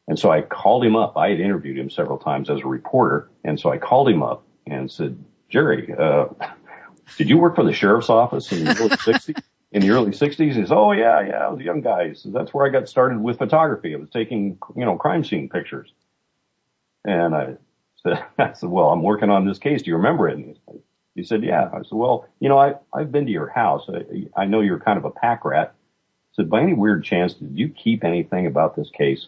And 0.08 0.20
so 0.20 0.32
I 0.32 0.42
called 0.42 0.86
him 0.86 0.96
up. 0.96 1.18
I 1.18 1.30
had 1.30 1.40
interviewed 1.40 1.78
him 1.78 1.90
several 1.90 2.18
times 2.18 2.50
as 2.50 2.60
a 2.60 2.68
reporter. 2.68 3.30
And 3.44 3.60
so 3.60 3.72
I 3.72 3.78
called 3.78 4.08
him 4.08 4.22
up 4.22 4.46
and 4.68 4.92
said, 4.92 5.24
Jerry, 5.52 5.94
uh, 5.98 6.28
did 7.18 7.30
you 7.30 7.38
work 7.38 7.56
for 7.56 7.64
the 7.64 7.74
sheriff's 7.74 8.10
office 8.10 8.52
in 8.52 8.64
the 8.64 8.72
early 8.72 8.90
60s? 8.90 9.44
In 9.74 9.82
the 9.82 9.90
early 9.92 10.12
60s? 10.12 10.38
He 10.38 10.54
says, 10.54 10.72
oh 10.72 10.94
yeah, 10.94 11.22
yeah, 11.22 11.46
I 11.46 11.50
was 11.50 11.60
a 11.60 11.64
young 11.64 11.82
guy. 11.82 12.14
So 12.14 12.30
that's 12.30 12.54
where 12.54 12.66
I 12.66 12.70
got 12.70 12.88
started 12.88 13.20
with 13.20 13.38
photography. 13.38 13.94
I 13.94 13.98
was 13.98 14.10
taking, 14.10 14.58
you 14.76 14.86
know, 14.86 14.96
crime 14.96 15.24
scene 15.24 15.50
pictures. 15.50 15.94
And 17.04 17.36
I 17.36 17.56
said, 18.02 18.24
I 18.40 18.54
said, 18.54 18.70
well, 18.70 18.90
I'm 18.90 19.04
working 19.04 19.30
on 19.30 19.46
this 19.46 19.60
case. 19.60 19.82
Do 19.82 19.90
you 19.92 19.98
remember 19.98 20.30
it? 20.30 20.38
And 20.38 20.58
he 21.16 21.24
said, 21.24 21.44
yeah. 21.44 21.70
I 21.74 21.80
said, 21.80 21.92
well, 21.92 22.28
you 22.40 22.48
know, 22.48 22.58
I, 22.58 22.76
I've 22.94 23.12
been 23.12 23.26
to 23.26 23.32
your 23.32 23.50
house. 23.50 23.90
I, 23.90 24.28
I 24.42 24.46
know 24.46 24.62
you're 24.62 24.80
kind 24.80 24.98
of 24.98 25.06
a 25.06 25.12
pack 25.12 25.44
rat. 25.44 25.76
I 25.76 26.36
said, 26.38 26.50
by 26.50 26.62
any 26.62 26.74
weird 26.74 27.04
chance, 27.04 27.34
did 27.34 27.58
you 27.58 27.68
keep 27.68 28.06
anything 28.06 28.48
about 28.48 28.78
this 28.78 28.90
case? 28.90 29.28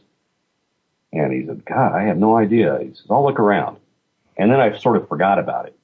And 1.11 1.33
he 1.33 1.45
said, 1.45 1.65
God, 1.65 1.93
I 1.93 2.03
have 2.03 2.17
no 2.17 2.37
idea. 2.37 2.79
He 2.81 2.93
says, 2.93 3.07
I'll 3.09 3.25
look 3.25 3.39
around. 3.39 3.77
And 4.37 4.49
then 4.49 4.61
I 4.61 4.77
sort 4.77 4.95
of 4.95 5.07
forgot 5.09 5.37
about 5.37 5.67
it 5.67 5.77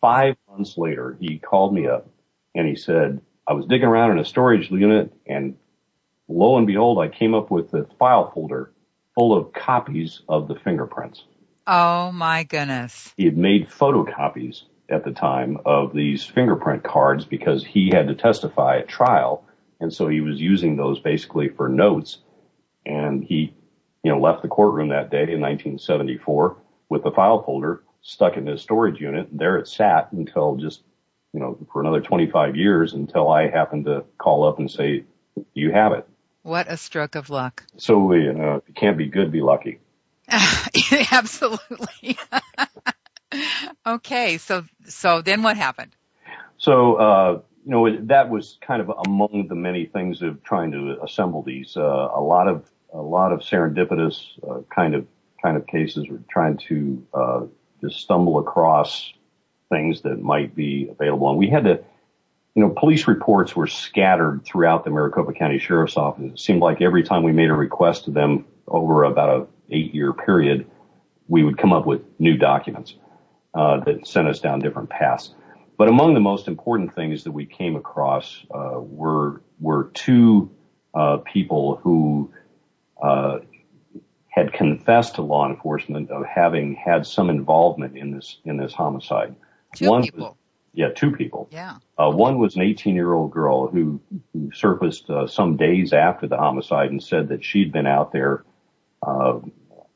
five 0.00 0.36
months 0.48 0.76
later, 0.76 1.16
he 1.20 1.38
called 1.38 1.74
me 1.74 1.86
up 1.86 2.08
and 2.54 2.66
he 2.66 2.76
said, 2.76 3.20
I 3.46 3.52
was 3.52 3.66
digging 3.66 3.88
around 3.88 4.12
in 4.12 4.18
a 4.18 4.24
storage 4.24 4.70
unit 4.70 5.12
and 5.26 5.56
lo 6.28 6.56
and 6.56 6.66
behold, 6.66 6.98
I 6.98 7.08
came 7.08 7.34
up 7.34 7.50
with 7.50 7.72
a 7.74 7.86
file 7.98 8.30
folder 8.32 8.72
full 9.14 9.36
of 9.36 9.52
copies 9.52 10.22
of 10.28 10.48
the 10.48 10.56
fingerprints. 10.56 11.24
Oh 11.66 12.12
my 12.12 12.44
goodness. 12.44 13.12
He 13.16 13.24
had 13.24 13.36
made 13.36 13.68
photocopies 13.68 14.62
at 14.88 15.04
the 15.04 15.10
time 15.10 15.58
of 15.64 15.92
these 15.92 16.24
fingerprint 16.24 16.84
cards 16.84 17.24
because 17.24 17.64
he 17.64 17.90
had 17.92 18.08
to 18.08 18.14
testify 18.14 18.78
at 18.78 18.88
trial. 18.88 19.44
And 19.80 19.92
so 19.92 20.08
he 20.08 20.20
was 20.20 20.40
using 20.40 20.76
those 20.76 21.00
basically 21.00 21.48
for 21.48 21.68
notes. 21.68 22.18
And 22.84 23.24
he, 23.24 23.52
you 24.04 24.12
know, 24.12 24.20
left 24.20 24.42
the 24.42 24.48
courtroom 24.48 24.90
that 24.90 25.10
day 25.10 25.22
in 25.22 25.40
1974 25.40 26.56
with 26.88 27.02
the 27.02 27.10
file 27.10 27.42
folder 27.42 27.82
stuck 28.02 28.36
in 28.36 28.46
his 28.46 28.62
storage 28.62 29.00
unit. 29.00 29.28
And 29.30 29.38
there 29.38 29.58
it 29.58 29.68
sat 29.68 30.12
until 30.12 30.56
just, 30.56 30.82
you 31.32 31.40
know, 31.40 31.58
for 31.72 31.80
another 31.80 32.00
25 32.00 32.56
years 32.56 32.92
until 32.92 33.30
I 33.30 33.48
happened 33.48 33.86
to 33.86 34.04
call 34.18 34.44
up 34.44 34.58
and 34.58 34.70
say, 34.70 35.04
you 35.54 35.72
have 35.72 35.92
it. 35.92 36.06
What 36.42 36.70
a 36.70 36.76
stroke 36.76 37.16
of 37.16 37.28
luck. 37.28 37.64
So, 37.76 38.12
you 38.12 38.32
know, 38.32 38.56
if 38.56 38.68
you 38.68 38.74
can't 38.74 38.96
be 38.96 39.06
good, 39.06 39.32
be 39.32 39.40
lucky. 39.40 39.80
Absolutely. 41.10 42.18
okay. 43.86 44.38
So, 44.38 44.64
so 44.86 45.22
then 45.22 45.42
what 45.42 45.56
happened? 45.56 45.92
So, 46.58 46.94
uh, 46.94 47.40
you 47.64 47.70
know, 47.72 47.96
that 48.06 48.30
was 48.30 48.58
kind 48.60 48.80
of 48.80 48.92
among 49.06 49.46
the 49.48 49.56
many 49.56 49.86
things 49.86 50.22
of 50.22 50.42
trying 50.44 50.70
to 50.72 51.02
assemble 51.02 51.42
these. 51.42 51.76
Uh, 51.76 52.10
a 52.14 52.20
lot 52.20 52.48
of, 52.48 52.70
a 52.92 53.02
lot 53.02 53.32
of 53.32 53.40
serendipitous, 53.40 54.22
uh, 54.48 54.60
kind 54.72 54.94
of, 54.94 55.06
kind 55.42 55.56
of 55.56 55.66
cases 55.66 56.08
were 56.08 56.22
trying 56.30 56.56
to, 56.68 57.06
uh, 57.12 57.40
just 57.80 58.00
stumble 58.00 58.38
across 58.38 59.12
things 59.68 60.02
that 60.02 60.22
might 60.22 60.54
be 60.54 60.88
available. 60.90 61.28
And 61.30 61.38
we 61.38 61.48
had 61.48 61.64
to, 61.64 61.84
you 62.54 62.62
know, 62.62 62.70
police 62.70 63.06
reports 63.06 63.54
were 63.54 63.66
scattered 63.66 64.44
throughout 64.44 64.84
the 64.84 64.90
Maricopa 64.90 65.32
County 65.32 65.58
Sheriff's 65.58 65.96
Office. 65.96 66.32
It 66.32 66.38
seemed 66.38 66.60
like 66.60 66.80
every 66.80 67.02
time 67.02 67.22
we 67.22 67.32
made 67.32 67.50
a 67.50 67.54
request 67.54 68.04
to 68.04 68.10
them 68.10 68.46
over 68.66 69.04
about 69.04 69.28
a 69.28 69.46
eight 69.70 69.94
year 69.94 70.12
period, 70.12 70.66
we 71.28 71.42
would 71.42 71.58
come 71.58 71.72
up 71.72 71.86
with 71.86 72.02
new 72.18 72.36
documents 72.36 72.94
uh, 73.54 73.80
that 73.80 74.06
sent 74.06 74.28
us 74.28 74.40
down 74.40 74.60
different 74.60 74.90
paths. 74.90 75.34
But 75.76 75.88
among 75.88 76.14
the 76.14 76.20
most 76.20 76.48
important 76.48 76.94
things 76.94 77.24
that 77.24 77.32
we 77.32 77.44
came 77.44 77.76
across 77.76 78.44
uh, 78.54 78.80
were 78.80 79.42
were 79.60 79.90
two 79.94 80.50
uh, 80.94 81.18
people 81.18 81.76
who 81.82 82.32
uh, 83.02 83.38
had 84.36 84.52
confessed 84.52 85.14
to 85.14 85.22
law 85.22 85.48
enforcement 85.48 86.10
of 86.10 86.24
having 86.26 86.74
had 86.74 87.06
some 87.06 87.30
involvement 87.30 87.96
in 87.96 88.10
this 88.10 88.38
in 88.44 88.58
this 88.58 88.74
homicide. 88.74 89.34
Two 89.74 89.90
One 89.90 90.02
people. 90.02 90.20
Was, 90.20 90.34
Yeah, 90.74 90.88
two 90.90 91.12
people. 91.12 91.48
Yeah. 91.50 91.78
Uh, 91.98 92.10
one 92.10 92.38
was 92.38 92.54
an 92.56 92.62
18 92.62 92.94
year 92.94 93.12
old 93.12 93.32
girl 93.32 93.66
who, 93.68 94.00
who 94.32 94.52
surfaced 94.52 95.08
uh, 95.08 95.26
some 95.26 95.56
days 95.56 95.92
after 95.92 96.26
the 96.26 96.36
homicide 96.36 96.90
and 96.90 97.02
said 97.02 97.28
that 97.28 97.44
she'd 97.44 97.72
been 97.72 97.86
out 97.86 98.12
there 98.12 98.44
uh, 99.02 99.40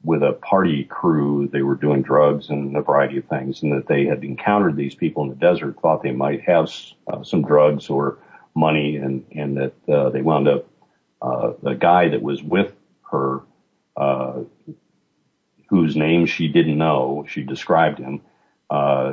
with 0.03 0.23
a 0.23 0.33
party 0.33 0.85
crew. 0.85 1.49
They 1.53 1.63
were 1.63 1.75
doing 1.75 2.03
drugs 2.03 2.49
and 2.49 2.75
a 2.77 2.83
variety 2.83 3.19
of 3.19 3.27
things, 3.27 3.63
and 3.63 3.73
that 3.73 3.87
they 3.87 4.07
had 4.07 4.25
encountered 4.25 4.77
these 4.77 4.95
people 4.95 5.25
in 5.25 5.29
the 5.29 5.35
desert, 5.35 5.77
thought 5.81 6.03
they 6.03 6.13
might 6.13 6.43
have 6.43 6.71
uh, 7.13 7.23
some 7.23 7.43
drugs 7.43 7.91
or 7.91 8.19
money, 8.55 8.97
and 8.97 9.25
and 9.33 9.57
that 9.59 9.89
uh, 9.89 10.09
they 10.09 10.23
wound 10.23 10.49
up 10.49 10.67
uh, 11.21 11.53
the 11.63 11.75
guy 11.75 12.09
that 12.09 12.23
was 12.23 12.43
with 12.43 12.73
her, 13.11 13.43
uh, 14.01 14.45
whose 15.69 15.95
name 15.95 16.27
she 16.27 16.49
didn't 16.49 16.79
know, 16.79 17.27
she 17.29 17.43
described 17.43 17.99
him, 17.99 18.23
uh, 18.71 19.13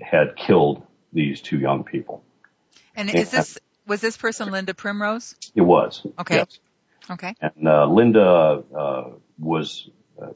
had 0.00 0.36
killed 0.36 0.82
these 1.12 1.40
two 1.40 1.58
young 1.58 1.84
people. 1.84 2.22
And 2.94 3.08
is 3.12 3.30
this 3.30 3.58
was 3.86 4.00
this 4.00 4.16
person 4.16 4.50
Linda 4.50 4.74
Primrose? 4.74 5.34
It 5.54 5.62
was. 5.62 6.06
Okay. 6.18 6.36
Yes. 6.36 6.60
Okay. 7.10 7.34
And 7.40 7.66
uh, 7.66 7.86
Linda 7.86 8.62
uh, 8.76 9.10
was 9.38 9.88
uh, 10.20 10.26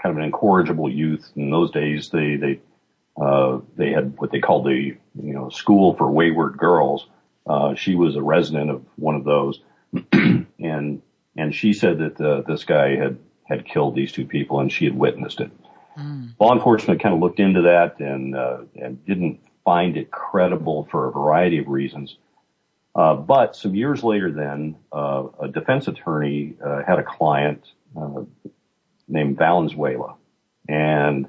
kind 0.00 0.12
of 0.12 0.18
an 0.18 0.24
incorrigible 0.24 0.90
youth. 0.90 1.28
In 1.34 1.50
those 1.50 1.70
days, 1.70 2.10
they 2.10 2.36
they 2.36 2.60
uh, 3.20 3.60
they 3.76 3.90
had 3.92 4.18
what 4.18 4.30
they 4.30 4.40
called 4.40 4.66
the 4.66 4.96
you 5.22 5.32
know 5.32 5.48
school 5.48 5.96
for 5.96 6.10
wayward 6.10 6.58
girls. 6.58 7.08
Uh, 7.46 7.74
she 7.74 7.94
was 7.94 8.14
a 8.14 8.22
resident 8.22 8.70
of 8.70 8.84
one 8.96 9.16
of 9.16 9.24
those, 9.24 9.60
and 10.12 11.02
and 11.40 11.54
she 11.54 11.72
said 11.72 11.98
that 11.98 12.20
uh, 12.20 12.42
this 12.42 12.64
guy 12.64 12.96
had 12.96 13.18
had 13.44 13.66
killed 13.66 13.96
these 13.96 14.12
two 14.12 14.24
people, 14.24 14.60
and 14.60 14.70
she 14.70 14.84
had 14.84 14.96
witnessed 14.96 15.40
it. 15.40 15.50
Mm. 15.98 16.34
Law 16.38 16.52
enforcement 16.54 17.02
kind 17.02 17.14
of 17.14 17.20
looked 17.20 17.40
into 17.40 17.62
that 17.62 17.98
and 18.00 18.36
uh, 18.36 18.58
and 18.76 19.04
didn't 19.04 19.40
find 19.64 19.96
it 19.96 20.10
credible 20.10 20.88
for 20.90 21.08
a 21.08 21.12
variety 21.12 21.58
of 21.58 21.68
reasons. 21.68 22.16
Uh, 22.94 23.14
but 23.14 23.56
some 23.56 23.74
years 23.74 24.02
later, 24.02 24.32
then 24.32 24.76
uh, 24.92 25.24
a 25.40 25.48
defense 25.48 25.88
attorney 25.88 26.54
uh, 26.64 26.82
had 26.86 26.98
a 26.98 27.04
client 27.04 27.64
uh, 27.96 28.22
named 29.08 29.38
Valenzuela, 29.38 30.16
and 30.68 31.28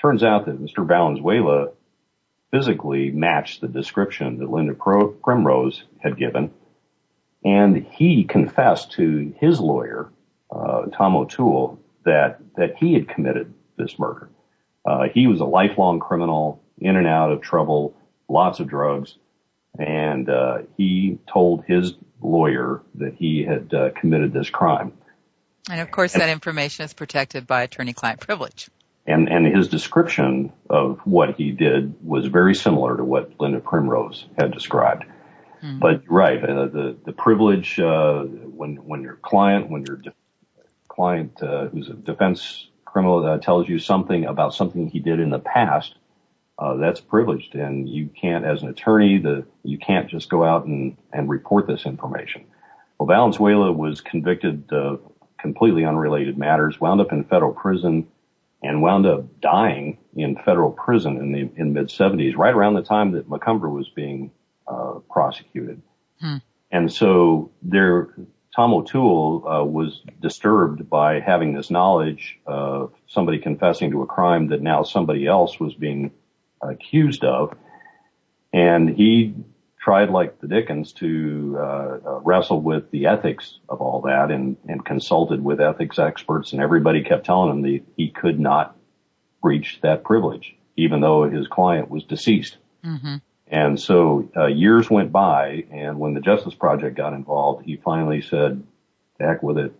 turns 0.00 0.22
out 0.22 0.46
that 0.46 0.62
Mr. 0.62 0.86
Valenzuela 0.86 1.70
physically 2.50 3.10
matched 3.10 3.60
the 3.60 3.68
description 3.68 4.38
that 4.38 4.50
Linda 4.50 4.74
Pro- 4.74 5.08
Primrose 5.08 5.82
had 5.98 6.16
given, 6.16 6.50
and 7.44 7.86
he 7.92 8.24
confessed 8.24 8.92
to 8.92 9.34
his 9.38 9.60
lawyer, 9.60 10.10
uh, 10.50 10.86
Tom 10.86 11.16
O'Toole, 11.16 11.78
that 12.04 12.40
that 12.56 12.76
he 12.76 12.94
had 12.94 13.08
committed 13.08 13.54
this 13.76 13.98
murder. 13.98 14.28
Uh, 14.84 15.08
he 15.12 15.26
was 15.26 15.40
a 15.40 15.44
lifelong 15.44 16.00
criminal, 16.00 16.62
in 16.78 16.96
and 16.96 17.06
out 17.06 17.30
of 17.30 17.40
trouble, 17.40 17.94
lots 18.28 18.60
of 18.60 18.68
drugs, 18.68 19.16
and 19.78 20.28
uh, 20.28 20.58
he 20.76 21.18
told 21.30 21.64
his 21.66 21.94
lawyer 22.20 22.82
that 22.94 23.14
he 23.14 23.44
had 23.44 23.72
uh, 23.72 23.90
committed 23.90 24.32
this 24.32 24.50
crime. 24.50 24.92
And 25.70 25.80
of 25.80 25.90
course, 25.90 26.14
that 26.14 26.30
information 26.30 26.84
is 26.84 26.94
protected 26.94 27.46
by 27.46 27.62
attorney-client 27.62 28.20
privilege. 28.20 28.68
And 29.06 29.28
and 29.28 29.46
his 29.46 29.68
description 29.68 30.52
of 30.68 30.98
what 31.04 31.36
he 31.36 31.50
did 31.50 31.94
was 32.04 32.26
very 32.26 32.54
similar 32.54 32.96
to 32.96 33.04
what 33.04 33.32
Linda 33.40 33.60
Primrose 33.60 34.26
had 34.38 34.52
described. 34.52 35.04
Hmm. 35.60 35.78
But 35.78 36.02
right, 36.08 36.42
uh, 36.42 36.66
the 36.66 36.96
the 37.04 37.12
privilege 37.12 37.80
uh, 37.80 38.22
when 38.22 38.76
when 38.76 39.02
your 39.02 39.16
client 39.16 39.70
when 39.70 39.84
your 39.84 39.96
de- 39.96 40.14
client 40.88 41.42
uh, 41.42 41.68
who's 41.68 41.88
a 41.88 41.94
defense 41.94 42.68
criminal 42.84 43.24
uh, 43.24 43.38
tells 43.38 43.68
you 43.68 43.78
something 43.78 44.24
about 44.24 44.54
something 44.54 44.88
he 44.88 45.00
did 45.00 45.20
in 45.20 45.30
the 45.30 45.38
past, 45.38 45.96
uh, 46.58 46.74
that's 46.76 47.00
privileged, 47.00 47.54
and 47.54 47.88
you 47.88 48.08
can't, 48.08 48.44
as 48.44 48.62
an 48.62 48.68
attorney, 48.68 49.18
the 49.18 49.44
you 49.62 49.78
can't 49.78 50.08
just 50.08 50.28
go 50.28 50.44
out 50.44 50.66
and 50.66 50.96
and 51.12 51.28
report 51.28 51.66
this 51.66 51.86
information. 51.86 52.44
Well, 52.98 53.06
Valenzuela 53.06 53.72
was 53.72 54.00
convicted 54.00 54.72
of 54.72 55.00
completely 55.38 55.84
unrelated 55.84 56.36
matters, 56.36 56.80
wound 56.80 57.00
up 57.00 57.12
in 57.12 57.24
federal 57.24 57.52
prison, 57.52 58.08
and 58.62 58.82
wound 58.82 59.06
up 59.06 59.40
dying 59.40 59.98
in 60.16 60.36
federal 60.36 60.72
prison 60.72 61.16
in 61.16 61.32
the 61.32 61.48
in 61.56 61.72
mid 61.72 61.88
70s, 61.88 62.36
right 62.36 62.54
around 62.54 62.74
the 62.74 62.82
time 62.82 63.12
that 63.12 63.28
Macumber 63.28 63.70
was 63.70 63.88
being 63.88 64.32
uh, 64.68 65.00
prosecuted. 65.10 65.82
Hmm. 66.20 66.36
And 66.70 66.92
so 66.92 67.50
there, 67.62 68.14
Tom 68.54 68.74
O'Toole 68.74 69.46
uh, 69.48 69.64
was 69.64 70.02
disturbed 70.20 70.88
by 70.88 71.20
having 71.20 71.54
this 71.54 71.70
knowledge 71.70 72.38
of 72.46 72.92
somebody 73.06 73.38
confessing 73.38 73.90
to 73.92 74.02
a 74.02 74.06
crime 74.06 74.48
that 74.48 74.60
now 74.60 74.82
somebody 74.82 75.26
else 75.26 75.58
was 75.58 75.74
being 75.74 76.12
accused 76.60 77.24
of, 77.24 77.56
and 78.52 78.88
he 78.88 79.34
tried 79.78 80.10
like 80.10 80.40
the 80.40 80.48
Dickens 80.48 80.92
to 80.94 81.56
uh, 81.58 81.62
uh, 81.62 82.20
wrestle 82.24 82.60
with 82.60 82.90
the 82.90 83.06
ethics 83.06 83.58
of 83.68 83.80
all 83.80 84.02
that 84.02 84.30
and, 84.30 84.56
and 84.68 84.84
consulted 84.84 85.42
with 85.42 85.60
ethics 85.60 85.98
experts 85.98 86.52
and 86.52 86.60
everybody 86.60 87.04
kept 87.04 87.24
telling 87.24 87.50
him 87.50 87.62
that 87.62 87.80
he 87.96 88.10
could 88.10 88.40
not 88.40 88.76
breach 89.40 89.78
that 89.82 90.02
privilege 90.02 90.56
even 90.78 91.00
though 91.00 91.28
his 91.28 91.48
client 91.48 91.90
was 91.90 92.04
deceased. 92.04 92.56
Mm-hmm. 92.84 93.16
And 93.50 93.80
so 93.80 94.28
uh, 94.36 94.46
years 94.46 94.90
went 94.90 95.10
by 95.10 95.64
and 95.70 95.98
when 95.98 96.14
the 96.14 96.20
Justice 96.20 96.54
Project 96.54 96.96
got 96.96 97.14
involved, 97.14 97.64
he 97.64 97.76
finally 97.76 98.20
said, 98.20 98.62
heck 99.18 99.42
with 99.42 99.58
it. 99.58 99.72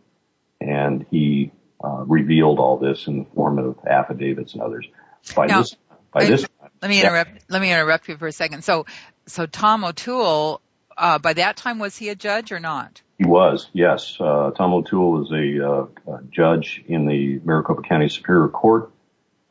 And 0.61 1.07
he 1.11 1.53
uh, 1.83 2.05
revealed 2.07 2.59
all 2.59 2.79
this 2.79 3.07
in 3.07 3.21
the 3.21 3.25
form 3.35 3.59
of 3.59 3.79
affidavits 3.87 4.55
and 4.55 4.63
others. 4.63 4.87
By 5.35 5.47
Now, 5.47 5.61
this, 5.61 5.77
by 6.13 6.23
I- 6.23 6.27
this, 6.27 6.47
Let 6.81 6.89
me 6.89 7.01
interrupt. 7.01 7.31
Let 7.49 7.61
me 7.61 7.71
interrupt 7.71 8.09
you 8.09 8.17
for 8.17 8.27
a 8.27 8.33
second. 8.33 8.65
So, 8.65 8.87
so 9.27 9.47
Tom 9.47 9.85
O'Toole, 9.85 10.61
uh, 10.97 11.19
by 11.19 11.35
that 11.35 11.57
time, 11.57 11.79
was 11.79 11.97
he 11.97 12.09
a 12.09 12.15
judge 12.15 12.53
or 12.53 12.61
not? 12.61 13.03
He 13.19 13.27
was, 13.27 13.69
yes. 13.73 14.17
Uh, 14.19 14.53
Tom 14.53 14.73
O'Toole 14.73 15.11
was 15.13 15.33
a, 15.33 15.69
uh, 15.69 16.15
a 16.15 16.23
judge 16.31 16.85
in 16.87 17.07
the 17.07 17.41
Maricopa 17.45 17.83
County 17.83 18.09
Superior 18.09 18.49
Court, 18.49 18.91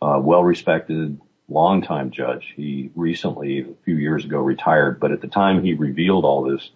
uh, 0.02 0.20
well 0.22 0.44
respected, 0.44 1.20
longtime 1.50 2.12
judge. 2.12 2.54
He 2.56 2.92
recently, 2.96 3.60
a 3.62 3.84
few 3.86 3.96
years 3.96 4.26
ago, 4.26 4.40
retired, 4.40 5.00
but 5.00 5.12
at 5.12 5.22
the 5.22 5.28
time 5.28 5.64
he 5.64 5.74
revealed 5.74 6.26
all 6.26 6.44
this 6.44 6.70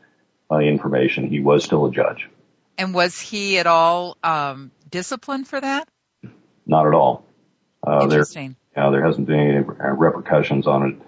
uh, 0.49 0.59
information, 0.59 1.29
he 1.29 1.39
was 1.39 1.63
still 1.63 1.85
a 1.85 1.91
judge. 1.91 2.29
And 2.77 2.93
was 2.93 3.19
he 3.19 3.59
at 3.59 3.67
all 3.67 4.17
um, 4.23 4.71
disciplined 4.89 5.47
for 5.47 5.59
that? 5.59 5.87
Not 6.65 6.87
at 6.87 6.93
all. 6.93 7.25
Uh, 7.85 8.03
Interesting. 8.03 8.55
yeah, 8.75 8.89
there 8.91 9.05
hasn't 9.05 9.27
been 9.27 9.39
any 9.39 9.59
repercussions 9.59 10.67
on 10.67 10.89
it. 10.89 11.01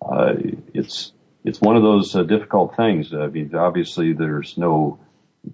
Uh, 0.00 0.34
it's 0.74 1.12
it's 1.44 1.60
one 1.60 1.76
of 1.76 1.82
those 1.82 2.14
uh, 2.14 2.22
difficult 2.22 2.76
things. 2.76 3.14
I 3.14 3.28
mean, 3.28 3.54
obviously, 3.54 4.12
there's 4.12 4.58
no 4.58 4.98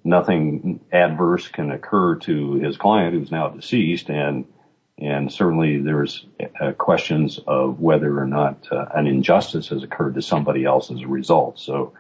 nothing 0.05 0.81
adverse 0.91 1.49
can 1.49 1.71
occur 1.71 2.17
to 2.17 2.55
his 2.55 2.77
client 2.77 3.15
who's 3.15 3.31
now 3.31 3.49
deceased, 3.49 4.09
and 4.09 4.47
and 5.03 5.33
certainly 5.33 5.79
there's 5.79 6.25
uh, 6.61 6.73
questions 6.73 7.41
of 7.47 7.81
whether 7.81 8.19
or 8.19 8.27
not 8.27 8.69
uh, 8.71 8.87
an 8.95 9.07
injustice 9.07 9.69
has 9.69 9.83
occurred 9.83 10.15
to 10.15 10.23
somebody 10.23 10.65
else 10.65 10.91
as 10.91 11.01
a 11.01 11.09
result. 11.09 11.59
So 11.59 11.93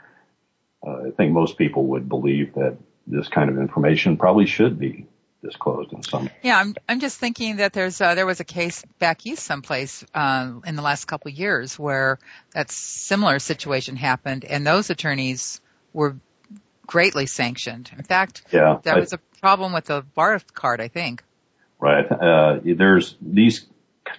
uh, 0.87 1.09
I 1.09 1.11
think 1.11 1.33
most 1.33 1.59
people 1.59 1.87
would 1.87 2.09
believe 2.09 2.55
that 2.55 2.77
this 3.07 3.29
kind 3.29 3.51
of 3.51 3.59
information 3.59 4.17
probably 4.17 4.47
should 4.47 4.79
be 4.79 5.07
disclosed 5.43 5.93
in 5.93 6.03
some. 6.05 6.31
Yeah, 6.43 6.57
I'm 6.59 6.75
I'm 6.89 7.01
just 7.01 7.19
thinking 7.19 7.57
that 7.57 7.73
there's 7.73 8.01
uh, 8.01 8.15
there 8.15 8.27
was 8.27 8.39
a 8.39 8.45
case 8.45 8.85
back 9.01 9.27
east 9.27 9.45
someplace 9.45 10.05
uh, 10.15 10.53
in 10.65 10.77
the 10.77 10.83
last 10.83 11.07
couple 11.07 11.31
of 11.33 11.37
years 11.37 11.77
where 11.79 12.19
that 12.55 12.71
similar 12.71 13.41
situation 13.41 13.97
happened, 13.97 14.45
and 14.45 14.65
those 14.65 14.91
attorneys 14.91 15.61
were 15.93 16.17
greatly 16.87 17.27
sanctioned. 17.27 17.91
In 17.97 18.05
fact, 18.05 18.43
Yeah, 18.53 18.79
that 18.85 18.97
I- 18.97 19.01
was 19.01 19.13
a 19.13 19.19
problem 19.41 19.73
with 19.73 19.87
the 19.87 20.03
bar 20.15 20.41
card, 20.55 20.81
I 20.81 20.87
think. 20.89 21.25
Right. 21.83 22.07
Uh, 22.13 22.61
there's 22.63 23.17
these 23.21 23.67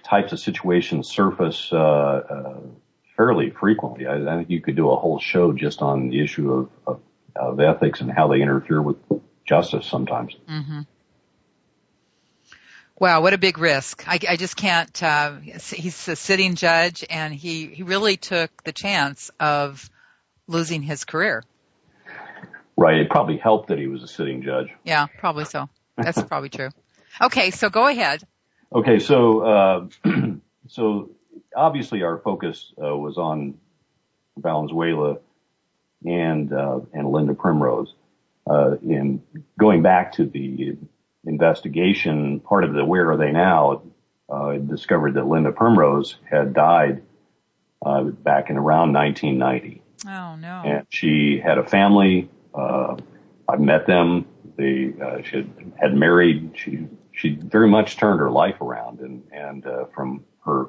types 0.02 0.34
of 0.34 0.38
situations 0.38 1.08
surface 1.08 1.70
uh, 1.72 1.76
uh, 1.78 2.60
fairly 3.16 3.48
frequently. 3.48 4.06
I, 4.06 4.16
I 4.16 4.36
think 4.36 4.50
you 4.50 4.60
could 4.60 4.76
do 4.76 4.90
a 4.90 4.96
whole 4.96 5.18
show 5.18 5.54
just 5.54 5.80
on 5.80 6.10
the 6.10 6.22
issue 6.22 6.68
of, 6.86 7.00
of, 7.34 7.60
ethics 7.60 8.02
and 8.02 8.12
how 8.12 8.28
they 8.28 8.42
interfere 8.42 8.82
with 8.82 8.98
justice 9.46 9.86
sometimes. 9.86 10.36
hmm 10.46 10.80
Wow, 12.98 13.22
what 13.22 13.32
a 13.32 13.38
big 13.38 13.58
risk! 13.58 14.06
I, 14.06 14.20
I 14.28 14.36
just 14.36 14.56
can't. 14.56 15.02
Uh, 15.02 15.38
he's 15.40 16.06
a 16.06 16.14
sitting 16.14 16.54
judge, 16.54 17.04
and 17.10 17.34
he 17.34 17.66
he 17.66 17.82
really 17.82 18.16
took 18.16 18.62
the 18.62 18.72
chance 18.72 19.32
of 19.40 19.90
losing 20.46 20.80
his 20.82 21.04
career. 21.04 21.42
Right. 22.76 22.98
It 22.98 23.10
probably 23.10 23.38
helped 23.38 23.68
that 23.68 23.78
he 23.78 23.88
was 23.88 24.02
a 24.04 24.06
sitting 24.06 24.42
judge. 24.42 24.68
Yeah, 24.84 25.06
probably 25.18 25.44
so. 25.44 25.68
That's 25.96 26.22
probably 26.22 26.50
true. 26.50 26.70
Okay, 27.20 27.50
so 27.50 27.70
go 27.70 27.86
ahead. 27.86 28.22
Okay. 28.74 28.98
So, 28.98 29.40
uh, 29.40 29.86
so 30.68 31.10
obviously 31.56 32.02
our 32.02 32.18
focus 32.18 32.72
uh, 32.82 32.96
was 32.96 33.18
on 33.18 33.54
Valenzuela 34.36 35.18
and 36.04 36.52
uh, 36.52 36.80
and 36.92 37.10
Linda 37.10 37.34
Primrose. 37.34 37.94
Uh, 38.46 38.76
in 38.82 39.22
going 39.58 39.80
back 39.80 40.12
to 40.12 40.26
the 40.26 40.76
investigation, 41.24 42.40
part 42.40 42.64
of 42.64 42.74
the 42.74 42.84
where 42.84 43.10
are 43.10 43.16
they 43.16 43.32
now 43.32 43.82
uh, 44.28 44.54
discovered 44.54 45.14
that 45.14 45.26
Linda 45.26 45.50
Primrose 45.52 46.16
had 46.28 46.52
died 46.52 47.02
uh, 47.84 48.02
back 48.02 48.50
in 48.50 48.56
around 48.56 48.92
1990. 48.92 49.82
Oh 50.06 50.36
no! 50.36 50.62
And 50.64 50.86
she 50.90 51.40
had 51.42 51.58
a 51.58 51.64
family. 51.64 52.28
Uh, 52.54 52.96
I 53.48 53.56
met 53.56 53.86
them. 53.86 54.26
They 54.56 54.92
uh, 55.02 55.22
she 55.22 55.36
had, 55.36 55.72
had 55.80 55.94
married. 55.94 56.52
She 56.56 56.86
she 57.14 57.36
very 57.36 57.68
much 57.68 57.96
turned 57.96 58.20
her 58.20 58.30
life 58.30 58.60
around 58.60 59.00
and 59.00 59.22
and 59.32 59.66
uh, 59.66 59.84
from 59.94 60.24
her 60.44 60.66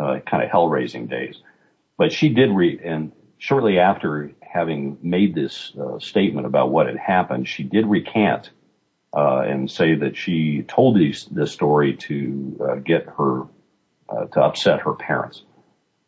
uh, 0.00 0.18
kind 0.20 0.42
of 0.42 0.50
hell 0.50 0.68
raising 0.68 1.06
days. 1.06 1.36
But 1.98 2.12
she 2.12 2.30
did 2.30 2.50
read, 2.50 2.80
and 2.80 3.12
shortly 3.38 3.78
after 3.78 4.32
having 4.40 4.98
made 5.02 5.34
this 5.34 5.72
uh, 5.78 5.98
statement 5.98 6.46
about 6.46 6.70
what 6.70 6.86
had 6.86 6.96
happened, 6.96 7.46
she 7.46 7.62
did 7.62 7.86
recant 7.86 8.50
uh, 9.14 9.40
and 9.40 9.70
say 9.70 9.94
that 9.96 10.16
she 10.16 10.62
told 10.66 10.96
these, 10.96 11.26
this 11.26 11.52
story 11.52 11.96
to 11.96 12.58
uh, 12.60 12.74
get 12.76 13.06
her 13.18 13.42
uh, 14.08 14.24
to 14.32 14.40
upset 14.40 14.80
her 14.80 14.94
parents. 14.94 15.42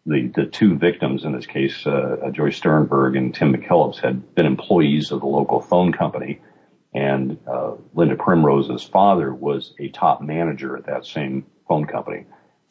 The 0.07 0.33
the 0.35 0.47
two 0.47 0.77
victims 0.77 1.25
in 1.25 1.33
this 1.33 1.47
case, 1.47 1.77
Joyce 1.85 2.59
Sterrenberg 2.59 3.17
and 3.17 3.33
Tim 3.33 3.55
McKillop, 3.55 4.01
had 4.01 4.35
been 4.35 4.47
employees 4.47 5.13
of 5.13 5.21
the 5.21 5.27
local 5.27 5.61
phone 5.61 5.93
company, 5.93 6.41
and 6.95 7.39
uh, 7.47 7.73
Linda 7.95 8.17
Primrose's 8.17 8.83
father 8.85 9.33
was 9.33 9.75
a 9.79 9.89
top 9.89 10.21
manager 10.21 10.77
at 10.77 10.87
that 10.87 11.07
same 11.07 11.47
phone 11.69 11.87
company. 11.87 12.27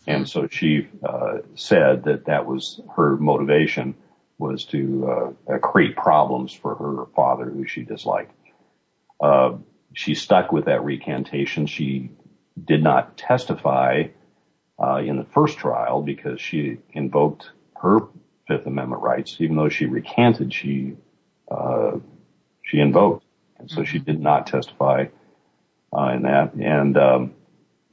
And 0.08 0.28
so 0.28 0.48
she 0.48 0.88
uh, 1.04 1.40
said 1.56 2.04
that 2.06 2.26
that 2.26 2.46
was 2.46 2.82
her 2.96 3.18
motivation 3.18 3.96
was 4.38 4.66
to 4.66 5.36
uh, 5.48 5.58
create 5.60 5.96
problems 5.96 6.52
for 6.52 6.76
her 6.76 7.06
father, 7.16 7.46
who 7.46 7.68
she 7.68 7.84
disliked. 7.84 8.34
Uh, 9.20 9.58
she 9.94 10.16
stuck 10.16 10.52
with 10.52 10.66
that 10.66 10.84
recantation. 10.84 11.68
She 11.68 12.12
did 12.64 12.82
not 12.82 13.18
testify 13.18 14.06
uh, 14.82 14.98
in 14.98 15.18
the 15.18 15.26
first 15.26 15.58
trial 15.60 16.02
because 16.02 16.42
she 16.42 16.80
invoked 16.94 17.52
her 17.82 18.00
Fifth 18.48 18.66
Amendment 18.66 19.02
rights, 19.04 19.38
even 19.40 19.56
though 19.56 19.70
she 19.70 19.86
recanted. 19.86 20.54
She 20.54 20.96
uh, 21.50 22.00
she 22.64 22.80
invoked, 22.80 23.26
and 23.62 23.72
so 23.72 23.84
she 23.84 24.00
did 24.00 24.20
not 24.20 24.48
testify 24.48 25.06
uh, 25.96 26.12
in 26.16 26.24
that. 26.24 26.54
And 26.54 26.98
um, 26.98 27.34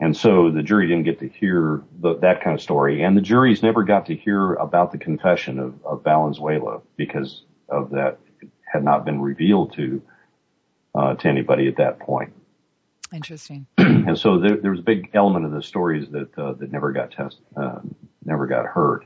and 0.00 0.16
so 0.16 0.50
the 0.50 0.62
jury 0.62 0.86
didn't 0.86 1.04
get 1.04 1.18
to 1.20 1.28
hear 1.28 1.82
the, 2.00 2.16
that 2.18 2.42
kind 2.42 2.54
of 2.54 2.62
story. 2.62 3.02
And 3.02 3.16
the 3.16 3.20
juries 3.20 3.62
never 3.62 3.82
got 3.82 4.06
to 4.06 4.14
hear 4.14 4.54
about 4.54 4.92
the 4.92 4.98
confession 4.98 5.58
of, 5.58 5.74
of 5.84 6.04
Valenzuela 6.04 6.80
because 6.96 7.42
of 7.68 7.90
that 7.90 8.18
it 8.40 8.48
had 8.64 8.84
not 8.84 9.04
been 9.04 9.20
revealed 9.20 9.72
to, 9.74 10.00
uh, 10.94 11.14
to 11.14 11.28
anybody 11.28 11.66
at 11.66 11.76
that 11.76 11.98
point. 11.98 12.32
Interesting. 13.12 13.66
and 13.78 14.16
so 14.16 14.38
there, 14.38 14.56
there 14.56 14.70
was 14.70 14.80
a 14.80 14.84
big 14.84 15.10
element 15.14 15.44
of 15.44 15.50
the 15.50 15.62
stories 15.62 16.08
that, 16.10 16.38
uh, 16.38 16.52
that 16.52 16.70
never 16.70 16.92
got 16.92 17.10
tested, 17.10 17.44
uh, 17.56 17.80
never 18.24 18.46
got 18.46 18.66
heard. 18.66 19.04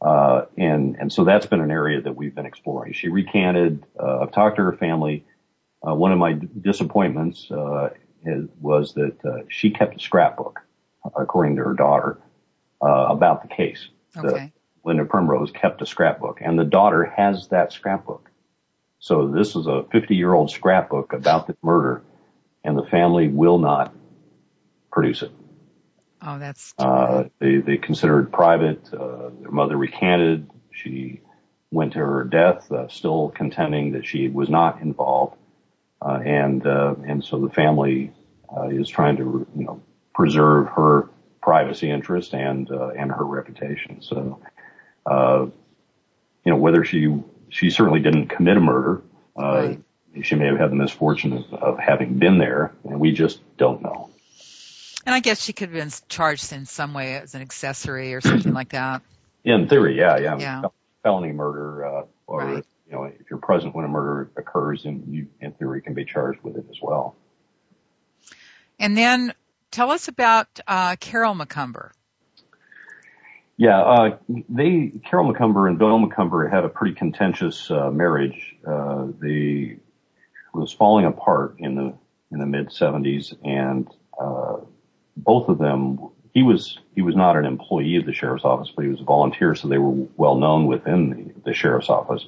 Uh, 0.00 0.42
and, 0.56 0.96
and 0.98 1.12
so 1.12 1.24
that's 1.24 1.44
been 1.44 1.60
an 1.60 1.72
area 1.72 2.00
that 2.00 2.14
we've 2.14 2.34
been 2.34 2.46
exploring. 2.46 2.92
She 2.92 3.08
recanted, 3.08 3.84
uh, 4.00 4.20
I've 4.20 4.32
talked 4.32 4.56
to 4.56 4.62
her 4.62 4.72
family. 4.72 5.26
Uh, 5.86 5.94
one 5.94 6.12
of 6.12 6.18
my 6.18 6.32
disappointments, 6.60 7.50
uh, 7.50 7.90
is, 8.24 8.48
was 8.60 8.94
that 8.94 9.16
uh, 9.24 9.42
she 9.48 9.70
kept 9.70 9.96
a 9.96 10.00
scrapbook, 10.00 10.60
according 11.16 11.56
to 11.56 11.64
her 11.64 11.74
daughter, 11.74 12.18
uh, 12.82 13.06
about 13.08 13.42
the 13.42 13.48
case. 13.48 13.88
Okay. 14.16 14.28
The, 14.28 14.52
Linda 14.84 15.04
Primrose 15.04 15.50
kept 15.52 15.82
a 15.82 15.86
scrapbook, 15.86 16.40
and 16.40 16.58
the 16.58 16.64
daughter 16.64 17.04
has 17.04 17.48
that 17.48 17.72
scrapbook. 17.72 18.30
So 19.00 19.28
this 19.28 19.54
is 19.54 19.66
a 19.66 19.84
50-year-old 19.92 20.50
scrapbook 20.50 21.12
about 21.12 21.46
the 21.46 21.56
murder, 21.62 22.02
and 22.64 22.76
the 22.76 22.84
family 22.84 23.28
will 23.28 23.58
not 23.58 23.94
produce 24.90 25.22
it. 25.22 25.32
Oh, 26.20 26.38
that's. 26.38 26.74
Uh, 26.78 27.24
they 27.38 27.56
they 27.58 27.76
consider 27.76 28.20
it 28.20 28.32
private. 28.32 28.92
Uh, 28.92 29.30
their 29.40 29.50
mother 29.52 29.76
recanted. 29.76 30.50
She 30.72 31.20
went 31.70 31.92
to 31.92 32.00
her 32.00 32.24
death, 32.24 32.70
uh, 32.72 32.88
still 32.88 33.28
contending 33.28 33.92
that 33.92 34.06
she 34.06 34.28
was 34.28 34.48
not 34.48 34.80
involved. 34.80 35.36
Uh, 36.00 36.20
and 36.24 36.66
uh, 36.66 36.94
and 37.06 37.24
so 37.24 37.40
the 37.40 37.50
family 37.50 38.12
uh, 38.56 38.68
is 38.68 38.88
trying 38.88 39.16
to 39.16 39.46
you 39.56 39.64
know 39.64 39.80
preserve 40.14 40.68
her 40.68 41.08
privacy 41.42 41.90
interest 41.90 42.34
and 42.34 42.68
and 42.70 43.10
her 43.10 43.24
reputation. 43.24 44.00
So 44.00 44.40
you 45.06 46.52
know 46.52 46.56
whether 46.56 46.84
she 46.84 47.20
she 47.48 47.70
certainly 47.70 48.00
didn't 48.00 48.28
commit 48.28 48.56
a 48.56 48.60
murder. 48.60 49.02
Right. 49.36 49.80
She 50.22 50.34
may 50.34 50.46
have 50.46 50.58
had 50.58 50.70
the 50.70 50.76
misfortune 50.76 51.32
of, 51.32 51.54
of 51.54 51.78
having 51.78 52.18
been 52.18 52.38
there, 52.38 52.72
and 52.84 52.98
we 52.98 53.12
just 53.12 53.40
don't 53.56 53.82
know. 53.82 54.10
And 55.06 55.14
I 55.14 55.20
guess 55.20 55.40
she 55.40 55.52
could 55.52 55.70
have 55.70 55.78
been 55.78 55.92
charged 56.08 56.52
in 56.52 56.66
some 56.66 56.92
way 56.92 57.16
as 57.16 57.34
an 57.34 57.42
accessory 57.42 58.14
or 58.14 58.20
something 58.20 58.52
like 58.52 58.70
that. 58.70 59.02
In 59.44 59.68
theory, 59.68 59.96
yeah, 59.96 60.18
yeah. 60.18 60.36
Yeah. 60.38 60.62
Felony 61.02 61.32
murder, 61.32 61.86
uh, 61.86 62.02
or 62.26 62.44
Right. 62.44 62.66
You 62.88 62.94
know, 62.94 63.04
if 63.04 63.30
you're 63.30 63.38
present 63.38 63.74
when 63.74 63.84
a 63.84 63.88
murder 63.88 64.30
occurs, 64.36 64.84
then 64.84 65.04
you, 65.08 65.26
in 65.40 65.52
theory, 65.52 65.82
can 65.82 65.94
be 65.94 66.04
charged 66.04 66.42
with 66.42 66.56
it 66.56 66.64
as 66.70 66.78
well. 66.80 67.16
And 68.78 68.96
then 68.96 69.34
tell 69.70 69.90
us 69.90 70.08
about 70.08 70.46
uh, 70.66 70.96
Carol 70.96 71.34
Macumber. 71.34 71.90
Yeah, 73.58 73.80
uh, 73.80 74.18
they 74.48 74.92
Carol 75.04 75.32
Macumber 75.32 75.68
and 75.68 75.78
Bill 75.78 75.98
Macumber 75.98 76.48
had 76.48 76.64
a 76.64 76.68
pretty 76.68 76.94
contentious 76.94 77.68
uh, 77.70 77.90
marriage. 77.90 78.54
Uh, 78.64 79.08
they 79.20 79.78
was 80.54 80.72
falling 80.72 81.04
apart 81.04 81.56
in 81.58 81.74
the 81.74 81.94
in 82.30 82.38
the 82.38 82.46
mid 82.46 82.68
'70s, 82.68 83.34
and 83.44 83.88
uh, 84.18 84.58
both 85.16 85.48
of 85.48 85.58
them. 85.58 86.10
He 86.34 86.44
was 86.44 86.78
he 86.94 87.02
was 87.02 87.16
not 87.16 87.36
an 87.36 87.46
employee 87.46 87.96
of 87.96 88.06
the 88.06 88.12
sheriff's 88.12 88.44
office, 88.44 88.70
but 88.74 88.84
he 88.84 88.90
was 88.90 89.00
a 89.00 89.04
volunteer, 89.04 89.56
so 89.56 89.66
they 89.66 89.78
were 89.78 90.06
well 90.16 90.36
known 90.36 90.66
within 90.66 91.10
the, 91.10 91.50
the 91.50 91.54
sheriff's 91.54 91.88
office. 91.88 92.24